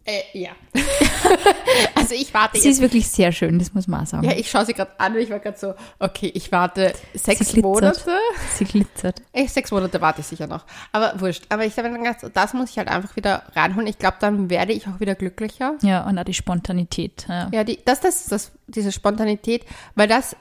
Äh, 0.06 0.22
ja. 0.38 0.50
also 1.94 2.14
ich 2.14 2.32
warte 2.32 2.58
Sie 2.58 2.68
jetzt. 2.68 2.76
ist 2.76 2.80
wirklich 2.80 3.08
sehr 3.08 3.32
schön, 3.32 3.58
das 3.58 3.74
muss 3.74 3.88
man 3.88 4.02
auch 4.02 4.06
sagen. 4.06 4.24
Ja, 4.24 4.36
ich 4.36 4.48
schaue 4.48 4.64
sie 4.64 4.72
gerade 4.72 4.92
an 4.98 5.14
und 5.14 5.18
ich 5.18 5.30
war 5.30 5.40
gerade 5.40 5.58
so, 5.58 5.74
okay, 5.98 6.30
ich 6.32 6.52
warte 6.52 6.94
sechs 7.14 7.48
sie 7.50 7.60
Monate. 7.60 8.12
Sie 8.54 8.64
glitzert. 8.64 9.20
Ich, 9.32 9.52
sechs 9.52 9.72
Monate 9.72 10.00
warte 10.00 10.20
ich 10.20 10.26
sicher 10.26 10.46
noch. 10.46 10.64
Aber 10.92 11.20
wurscht. 11.20 11.44
Aber 11.48 11.64
ich 11.64 11.76
habe 11.76 11.90
dann 11.90 12.02
gedacht, 12.02 12.30
das 12.32 12.54
muss 12.54 12.70
ich 12.70 12.78
halt 12.78 12.88
einfach 12.88 13.16
wieder 13.16 13.42
reinholen. 13.54 13.88
Ich 13.88 13.98
glaube, 13.98 14.18
dann 14.20 14.48
werde 14.48 14.72
ich 14.72 14.86
auch 14.86 15.00
wieder 15.00 15.16
glücklicher. 15.16 15.74
Ja, 15.82 16.06
und 16.06 16.18
auch 16.18 16.24
die 16.24 16.34
Spontanität. 16.34 17.26
Ja, 17.28 17.48
ja 17.52 17.64
die, 17.64 17.80
das, 17.84 18.00
das 18.00 18.26
das, 18.28 18.52
diese 18.68 18.92
Spontanität, 18.92 19.64
weil 19.94 20.08
das 20.08 20.36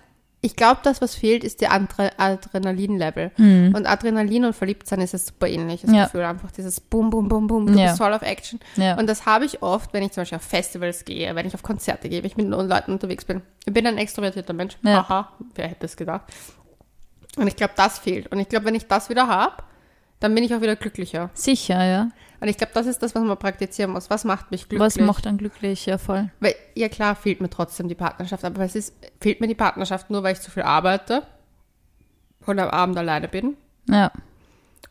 ich 0.46 0.56
glaube, 0.56 0.82
das, 0.84 1.02
was 1.02 1.16
fehlt, 1.16 1.44
ist 1.44 1.60
der 1.62 1.72
Adrenalin-Level. 1.72 3.32
Mhm. 3.36 3.74
Und 3.76 3.88
Adrenalin 3.88 4.46
und 4.46 4.54
Verliebtsein 4.56 5.02
ist 5.02 5.16
es 5.16 5.26
super 5.26 5.48
ähnlich. 5.48 5.82
Das 5.82 5.92
ja. 5.92 6.04
Gefühl 6.04 6.22
einfach 6.22 6.52
dieses 6.52 6.80
Boom, 6.80 7.10
Boom, 7.10 7.28
Boom, 7.28 7.48
Boom, 7.48 7.66
du 7.66 7.74
ja. 7.80 7.88
bist 7.88 7.98
voll 7.98 8.14
auf 8.14 8.22
Action. 8.22 8.60
Ja. 8.76 8.96
Und 8.96 9.08
das 9.08 9.26
habe 9.26 9.46
ich 9.46 9.64
oft, 9.64 9.92
wenn 9.94 10.04
ich 10.04 10.12
zum 10.12 10.22
Beispiel 10.22 10.36
auf 10.36 10.44
Festivals 10.44 11.04
gehe, 11.04 11.34
wenn 11.34 11.48
ich 11.48 11.56
auf 11.56 11.64
Konzerte 11.64 12.10
gehe, 12.10 12.20
wenn 12.20 12.28
ich 12.28 12.38
mit 12.38 12.48
Leuten 12.48 12.92
unterwegs 12.92 13.26
bin. 13.26 13.42
Ich 13.66 13.74
bin 13.74 13.88
ein 13.88 13.98
extrovertierter 13.98 14.54
Mensch. 14.54 14.78
Ja. 14.84 15.00
Aha, 15.00 15.32
wer 15.56 15.68
hätte 15.68 15.88
es 15.88 15.98
gedacht. 15.98 16.26
Und 17.38 17.48
ich 17.48 17.56
glaube, 17.56 17.74
das 17.76 17.98
fehlt. 17.98 18.32
Und 18.32 18.40
ich 18.40 18.48
glaube, 18.48 18.66
wenn 18.66 18.76
ich 18.76 18.86
das 18.86 19.10
wieder 19.10 19.28
habe, 19.28 19.64
dann 20.20 20.36
bin 20.36 20.44
ich 20.44 20.54
auch 20.54 20.62
wieder 20.62 20.76
glücklicher. 20.76 21.32
Sicher, 21.34 21.84
ja. 21.84 22.10
Und 22.40 22.48
ich 22.48 22.58
glaube, 22.58 22.74
das 22.74 22.86
ist 22.86 23.02
das, 23.02 23.16
was 23.16 23.24
man 23.24 23.38
praktizieren 23.38 23.92
muss. 23.92 24.10
Was 24.10 24.24
macht 24.24 24.52
mich 24.52 24.68
glücklich? 24.68 24.80
Was 24.80 24.98
macht 24.98 25.26
dann 25.26 25.38
glücklich? 25.38 25.86
Ja, 25.86 25.98
voll. 25.98 26.30
Weil, 26.40 26.56
ja 26.76 26.90
klar, 26.90 27.16
fehlt 27.16 27.42
mir 27.42 27.50
trotzdem 27.50 27.88
die 27.88 27.96
Partnerschaft. 27.96 28.44
Aber 28.44 28.64
es 28.64 28.76
ist, 28.76 28.94
fehlt 29.22 29.42
mir 29.42 29.48
die 29.48 29.56
Partnerschaft 29.56 30.10
nur, 30.10 30.24
weil 30.24 30.34
ich 30.34 30.42
zu 30.42 30.52
viel 30.52 30.64
arbeite 30.64 31.24
und 32.46 32.60
am 32.60 32.70
Abend 32.70 32.98
alleine 32.98 33.28
bin? 33.28 33.56
Ja. 33.90 34.12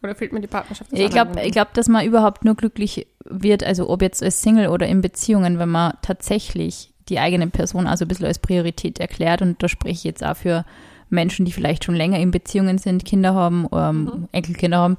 Oder 0.03 0.15
fehlt 0.15 0.33
mir 0.33 0.41
die 0.41 0.47
Partnerschaft? 0.47 0.93
Ich 0.93 1.11
glaube, 1.11 1.41
ich 1.43 1.53
glaub, 1.53 1.73
dass 1.75 1.89
man 1.89 2.05
überhaupt 2.05 2.45
nur 2.45 2.55
glücklich 2.55 3.07
wird, 3.25 3.65
also 3.65 3.89
ob 3.89 4.03
jetzt 4.03 4.23
als 4.23 4.43
Single 4.43 4.69
oder 4.69 4.87
in 4.87 5.01
Beziehungen, 5.01 5.59
wenn 5.59 5.71
man 5.71 5.95
tatsächlich 6.03 6.93
die 7.09 7.19
eigene 7.19 7.47
Person 7.49 7.87
also 7.87 8.05
ein 8.05 8.09
bisschen 8.09 8.27
als 8.27 8.39
Priorität 8.39 8.99
erklärt. 8.99 9.43
Und 9.43 9.63
da 9.63 9.69
spreche 9.69 9.95
ich 9.95 10.05
jetzt 10.05 10.25
auch 10.25 10.37
für 10.37 10.65
Menschen, 11.11 11.45
die 11.45 11.53
vielleicht 11.53 11.85
schon 11.85 11.95
länger 11.95 12.19
in 12.19 12.31
Beziehungen 12.31 12.79
sind, 12.79 13.05
Kinder 13.05 13.35
haben, 13.35 13.67
ähm, 13.73 14.05
mhm. 14.05 14.29
Enkelkinder 14.33 14.79
haben. 14.79 14.97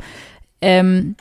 Ähm, 0.62 1.16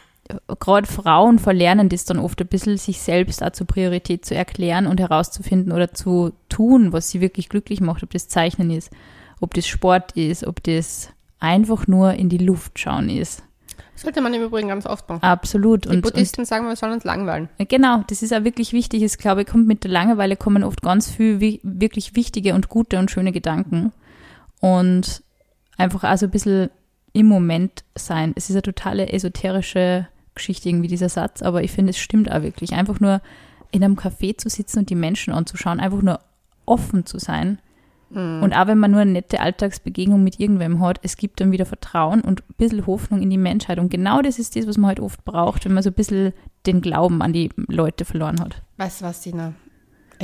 gerade 0.61 0.87
Frauen 0.87 1.39
verlernen 1.39 1.89
das 1.89 2.05
dann 2.05 2.18
oft 2.18 2.41
ein 2.41 2.47
bisschen, 2.47 2.77
sich 2.77 3.01
selbst 3.01 3.43
auch 3.43 3.51
zur 3.51 3.66
Priorität 3.66 4.25
zu 4.25 4.35
erklären 4.35 4.87
und 4.87 5.01
herauszufinden 5.01 5.72
oder 5.72 5.93
zu 5.93 6.33
tun, 6.49 6.93
was 6.93 7.11
sie 7.11 7.20
wirklich 7.20 7.49
glücklich 7.49 7.81
macht, 7.81 8.03
ob 8.03 8.11
das 8.11 8.29
Zeichnen 8.29 8.70
ist, 8.70 8.91
ob 9.41 9.55
das 9.55 9.66
Sport 9.66 10.12
ist, 10.12 10.47
ob 10.47 10.62
das 10.62 11.11
einfach 11.41 11.87
nur 11.87 12.14
in 12.14 12.29
die 12.29 12.39
Luft 12.39 12.79
schauen 12.79 13.11
ist. 13.11 13.43
Sollte 13.97 14.20
man 14.20 14.35
im 14.35 14.43
Übrigen 14.43 14.68
ganz 14.68 14.87
oft 14.87 15.09
machen. 15.09 15.22
Absolut. 15.22 15.85
Die 15.85 15.91
und, 15.91 16.03
Buddhisten 16.03 16.41
und, 16.41 16.47
sagen, 16.47 16.66
wir 16.66 16.75
sollen 16.75 16.93
uns 16.93 17.05
langweilen. 17.05 17.49
Genau, 17.59 18.03
das 18.09 18.22
ist 18.22 18.35
auch 18.35 18.43
wirklich 18.43 18.72
wichtig. 18.72 19.03
Ich 19.03 19.18
glaube, 19.18 19.45
kommt 19.45 19.68
mit 19.68 19.85
der 19.85 19.91
Langeweile 19.91 20.37
kommen 20.37 20.64
oft 20.64 20.83
ganz 20.83 21.11
viel 21.11 21.41
wirklich 21.62 22.16
wichtige 22.16 22.55
und 22.55 22.68
gute 22.68 22.99
und 22.99 23.11
schöne 23.11 23.31
Gedanken. 23.31 23.93
Und 24.61 25.22
einfach 25.77 26.05
auch 26.05 26.16
so 26.16 26.27
ein 26.27 26.31
bisschen 26.31 26.70
im 27.12 27.27
Moment 27.27 27.85
sein. 27.95 28.33
Es 28.35 28.51
ist 28.51 28.57
eine 28.57 28.62
totale 28.62 29.12
esoterische 29.12 30.09
Geschichte 30.35 30.68
irgendwie, 30.68 30.89
dieser 30.89 31.09
Satz, 31.09 31.43
aber 31.43 31.62
ich 31.62 31.72
finde, 31.72 31.91
es 31.91 31.99
stimmt 31.99 32.30
auch 32.30 32.43
wirklich. 32.43 32.72
Einfach 32.72 33.01
nur 33.01 33.20
in 33.70 33.82
einem 33.82 33.97
Café 33.97 34.37
zu 34.37 34.49
sitzen 34.49 34.80
und 34.80 34.91
die 34.91 34.95
Menschen 34.95 35.32
anzuschauen, 35.32 35.80
einfach 35.80 36.03
nur 36.03 36.20
offen 36.66 37.07
zu 37.07 37.18
sein. 37.18 37.59
Mhm. 38.11 38.43
Und 38.43 38.53
auch 38.53 38.66
wenn 38.66 38.78
man 38.78 38.91
nur 38.91 39.01
eine 39.01 39.12
nette 39.12 39.41
Alltagsbegegnung 39.41 40.22
mit 40.22 40.39
irgendwem 40.39 40.80
hat, 40.80 41.01
es 41.03 41.16
gibt 41.16 41.41
dann 41.41 41.53
wieder 41.53 41.66
Vertrauen 41.66 42.20
und 42.20 42.43
ein 42.43 42.55
bisschen 42.57 42.87
Hoffnung 42.87 43.20
in 43.22 43.30
die 43.30 43.39
Menschheit. 43.39 43.78
Und 43.78 43.91
genau 43.91 44.22
das 44.22 44.39
ist 44.39 44.57
das, 44.57 44.66
was 44.66 44.78
man 44.78 44.89
halt 44.89 45.01
oft 45.01 45.24
braucht, 45.24 45.64
wenn 45.64 45.74
man 45.74 45.82
so 45.82 45.91
ein 45.91 45.95
bisschen 45.95 46.32
den 46.66 46.80
Glauben 46.80 47.22
an 47.22 47.32
die 47.32 47.51
Leute 47.68 48.05
verloren 48.05 48.41
hat. 48.41 48.62
Weißt 48.76 49.01
du 49.01 49.07
was, 49.07 49.20
Dina? 49.22 49.55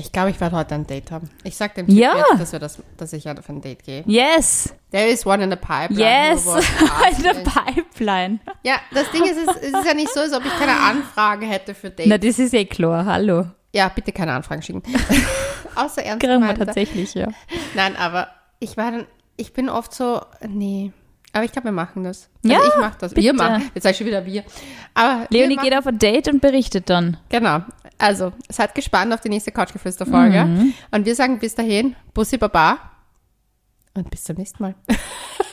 Ich 0.01 0.13
glaube, 0.13 0.31
ich 0.31 0.41
werde 0.41 0.57
heute 0.57 0.75
ein 0.75 0.87
Date 0.87 1.11
haben. 1.11 1.29
Ich 1.45 1.57
sag 1.57 1.75
dem 1.75 1.87
Typ 1.87 1.97
ja. 1.97 2.17
jetzt, 2.17 2.41
dass, 2.41 2.53
wir 2.53 2.59
das, 2.59 2.79
dass 2.97 3.13
ich 3.13 3.29
auf 3.29 3.49
ein 3.49 3.61
Date 3.61 3.85
gehe. 3.85 4.03
Yes. 4.07 4.75
There 4.91 5.07
is 5.07 5.27
one 5.27 5.45
in 5.45 5.51
the 5.51 5.57
pipeline. 5.57 6.01
Yes, 6.01 6.47
in 7.19 7.23
the 7.23 7.43
pipeline. 7.45 8.41
Ja, 8.65 8.77
das 8.93 9.11
Ding 9.11 9.25
ist, 9.25 9.37
es 9.37 9.73
ist 9.73 9.87
ja 9.87 9.95
nicht 9.95 10.11
so, 10.13 10.21
als 10.21 10.33
ob 10.33 10.45
ich 10.45 10.59
keine 10.59 10.79
Anfrage 10.81 11.47
hätte 11.47 11.75
für 11.75 11.91
Dates. 11.91 12.07
Na, 12.07 12.17
das 12.17 12.39
ist 12.39 12.55
eh 12.55 12.65
klar. 12.65 13.05
Hallo. 13.05 13.47
Ja, 13.75 13.89
bitte 13.89 14.11
keine 14.11 14.33
Anfragen 14.33 14.63
schicken. 14.63 14.83
Außer 15.77 16.03
ernst 16.03 16.27
wir 16.27 16.55
tatsächlich, 16.55 17.15
ja. 17.15 17.29
Nein, 17.75 17.95
aber 17.97 18.29
ich 18.59 18.77
war 18.77 18.91
dann, 18.91 19.07
ich 19.37 19.53
bin 19.53 19.69
oft 19.69 19.95
so, 19.95 20.23
nee. 20.49 20.93
Aber 21.33 21.45
ich 21.45 21.53
glaube, 21.53 21.67
wir 21.67 21.73
machen 21.73 22.05
das. 22.05 22.29
Also 22.43 22.57
ja, 22.57 22.61
ich 22.67 22.81
mache 22.81 22.97
das. 22.99 23.15
bitte. 23.15 23.25
Wir 23.25 23.35
machen. 23.35 23.71
Jetzt 23.75 23.85
sag 23.85 23.91
ich 23.91 23.99
schon 23.99 24.07
wieder 24.07 24.27
wir. 24.27 24.43
Aber 24.95 25.27
Leonie 25.29 25.57
wir 25.57 25.63
geht 25.63 25.77
auf 25.77 25.87
ein 25.87 25.99
Date 25.99 26.27
und 26.27 26.41
berichtet 26.41 26.91
dann. 26.91 27.19
Genau. 27.29 27.61
Also, 28.01 28.33
seid 28.49 28.75
gespannt 28.75 29.13
auf 29.13 29.21
die 29.21 29.29
nächste 29.29 29.53
Couchgeflüster-Folge. 29.53 30.47
Mhm. 30.47 30.75
Und 30.91 31.05
wir 31.05 31.15
sagen 31.15 31.39
bis 31.39 31.55
dahin, 31.55 31.97
Bussi 32.15 32.39
Baba 32.39 32.79
und 33.95 34.11
bis 34.11 34.25
zum 34.25 34.37
nächsten 34.37 34.63
Mal. 34.63 34.75